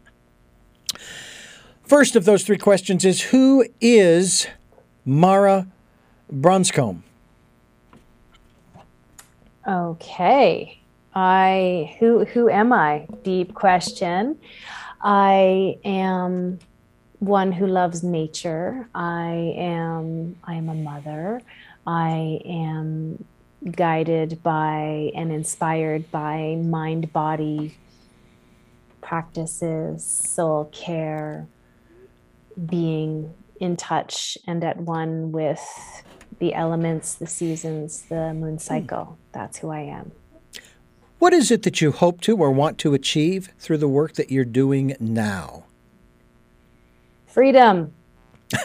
First 1.84 2.16
of 2.16 2.26
those 2.26 2.44
three 2.44 2.58
questions 2.58 3.06
is 3.06 3.22
Who 3.22 3.66
is 3.80 4.48
Mara 5.06 5.68
Branscombe? 6.32 7.04
Okay. 9.68 10.80
I 11.14 11.96
who 12.00 12.26
who 12.26 12.50
am 12.50 12.74
I? 12.74 13.08
Deep 13.24 13.54
question. 13.54 14.38
I 15.06 15.78
am 15.86 16.58
one 17.20 17.52
who 17.52 17.68
loves 17.68 18.02
nature. 18.04 18.90
I 18.96 19.54
am 19.56 20.36
I 20.44 20.56
am 20.56 20.68
a 20.68 20.74
mother. 20.74 21.42
I 21.86 22.42
am 22.44 23.24
guided 23.70 24.42
by 24.42 25.12
and 25.16 25.32
inspired 25.32 26.10
by 26.10 26.56
mind 26.56 27.14
body 27.14 27.78
practices, 29.02 30.04
soul 30.04 30.66
care, 30.72 31.48
being 32.66 33.32
in 33.60 33.78
touch 33.78 34.40
and 34.48 34.64
at 34.64 34.78
one 34.78 35.32
with 35.32 35.64
the 36.40 36.56
elements, 36.56 37.14
the 37.14 37.28
seasons, 37.28 38.02
the 38.10 38.34
moon 38.34 38.54
hmm. 38.54 38.58
cycle. 38.58 39.20
That's 39.34 39.60
who 39.60 39.70
I 39.70 39.82
am. 39.82 40.14
What 41.20 41.34
is 41.34 41.50
it 41.52 41.64
that 41.64 41.82
you 41.82 41.92
hope 41.92 42.22
to 42.22 42.38
or 42.38 42.52
want 42.52 42.78
to 42.80 42.94
achieve 42.94 43.50
through 43.58 43.78
the 43.78 43.88
work 43.88 44.14
that 44.14 44.32
you're 44.32 44.46
doing 44.46 44.96
now? 45.00 45.64
Freedom. 47.28 47.94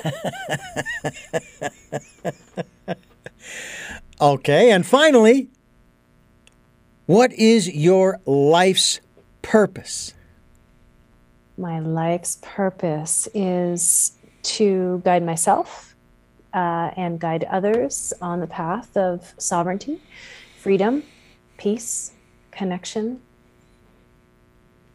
okay, 4.20 4.70
and 4.70 4.84
finally, 4.86 5.48
what 7.06 7.32
is 7.32 7.68
your 7.68 8.20
life's 8.26 9.00
purpose? 9.42 10.14
My 11.56 11.80
life's 11.80 12.38
purpose 12.42 13.28
is 13.34 14.12
to 14.42 15.02
guide 15.04 15.24
myself 15.24 15.94
uh, 16.54 16.90
and 16.96 17.18
guide 17.18 17.44
others 17.44 18.12
on 18.22 18.40
the 18.40 18.46
path 18.46 18.96
of 18.96 19.34
sovereignty, 19.38 20.00
freedom, 20.58 21.02
peace, 21.56 22.12
connection, 22.50 23.20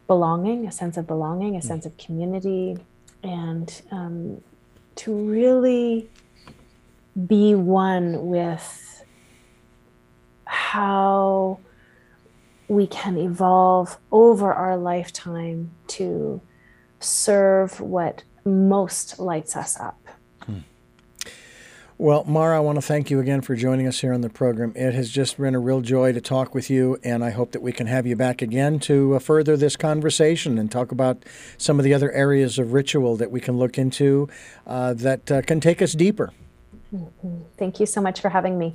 belonging, 0.06 0.66
a 0.66 0.72
sense 0.72 0.96
of 0.96 1.06
belonging, 1.06 1.56
a 1.56 1.60
hmm. 1.60 1.66
sense 1.66 1.86
of 1.86 1.96
community, 1.96 2.78
and 3.22 3.82
um, 3.90 4.40
to 4.96 5.12
really 5.12 6.08
be 7.26 7.54
one 7.54 8.26
with 8.26 9.04
how 10.44 11.58
we 12.68 12.86
can 12.86 13.16
evolve 13.16 13.98
over 14.10 14.52
our 14.52 14.76
lifetime 14.76 15.70
to 15.86 16.40
serve 17.00 17.80
what 17.80 18.22
most 18.44 19.18
lights 19.18 19.56
us 19.56 19.78
up. 19.78 20.05
Well, 21.98 22.24
Mara, 22.24 22.58
I 22.58 22.60
want 22.60 22.76
to 22.76 22.82
thank 22.82 23.10
you 23.10 23.20
again 23.20 23.40
for 23.40 23.56
joining 23.56 23.86
us 23.86 24.00
here 24.00 24.12
on 24.12 24.20
the 24.20 24.28
program. 24.28 24.74
It 24.76 24.92
has 24.92 25.10
just 25.10 25.38
been 25.38 25.54
a 25.54 25.58
real 25.58 25.80
joy 25.80 26.12
to 26.12 26.20
talk 26.20 26.54
with 26.54 26.68
you, 26.68 26.98
and 27.02 27.24
I 27.24 27.30
hope 27.30 27.52
that 27.52 27.62
we 27.62 27.72
can 27.72 27.86
have 27.86 28.06
you 28.06 28.14
back 28.14 28.42
again 28.42 28.78
to 28.80 29.14
uh, 29.14 29.18
further 29.18 29.56
this 29.56 29.76
conversation 29.76 30.58
and 30.58 30.70
talk 30.70 30.92
about 30.92 31.24
some 31.56 31.78
of 31.78 31.84
the 31.84 31.94
other 31.94 32.12
areas 32.12 32.58
of 32.58 32.74
ritual 32.74 33.16
that 33.16 33.30
we 33.30 33.40
can 33.40 33.58
look 33.58 33.78
into 33.78 34.28
uh, 34.66 34.92
that 34.92 35.32
uh, 35.32 35.40
can 35.40 35.58
take 35.58 35.80
us 35.80 35.94
deeper. 35.94 36.34
Mm-hmm. 36.94 37.38
Thank 37.56 37.80
you 37.80 37.86
so 37.86 38.02
much 38.02 38.20
for 38.20 38.28
having 38.28 38.58
me. 38.58 38.74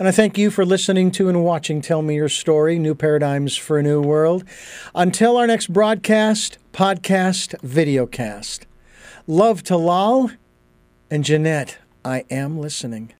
And 0.00 0.08
I 0.08 0.10
thank 0.10 0.36
you 0.36 0.50
for 0.50 0.64
listening 0.64 1.12
to 1.12 1.28
and 1.28 1.44
watching 1.44 1.80
Tell 1.80 2.02
Me 2.02 2.16
Your 2.16 2.28
Story 2.28 2.76
New 2.76 2.96
Paradigms 2.96 3.56
for 3.56 3.78
a 3.78 3.84
New 3.84 4.02
World. 4.02 4.42
Until 4.96 5.36
our 5.36 5.46
next 5.46 5.72
broadcast, 5.72 6.58
podcast, 6.72 7.54
videocast. 7.60 8.64
Love 9.28 9.62
to 9.62 9.76
Lal 9.76 10.32
and 11.08 11.22
Jeanette. 11.22 11.78
I 12.08 12.24
am 12.30 12.58
listening. 12.58 13.10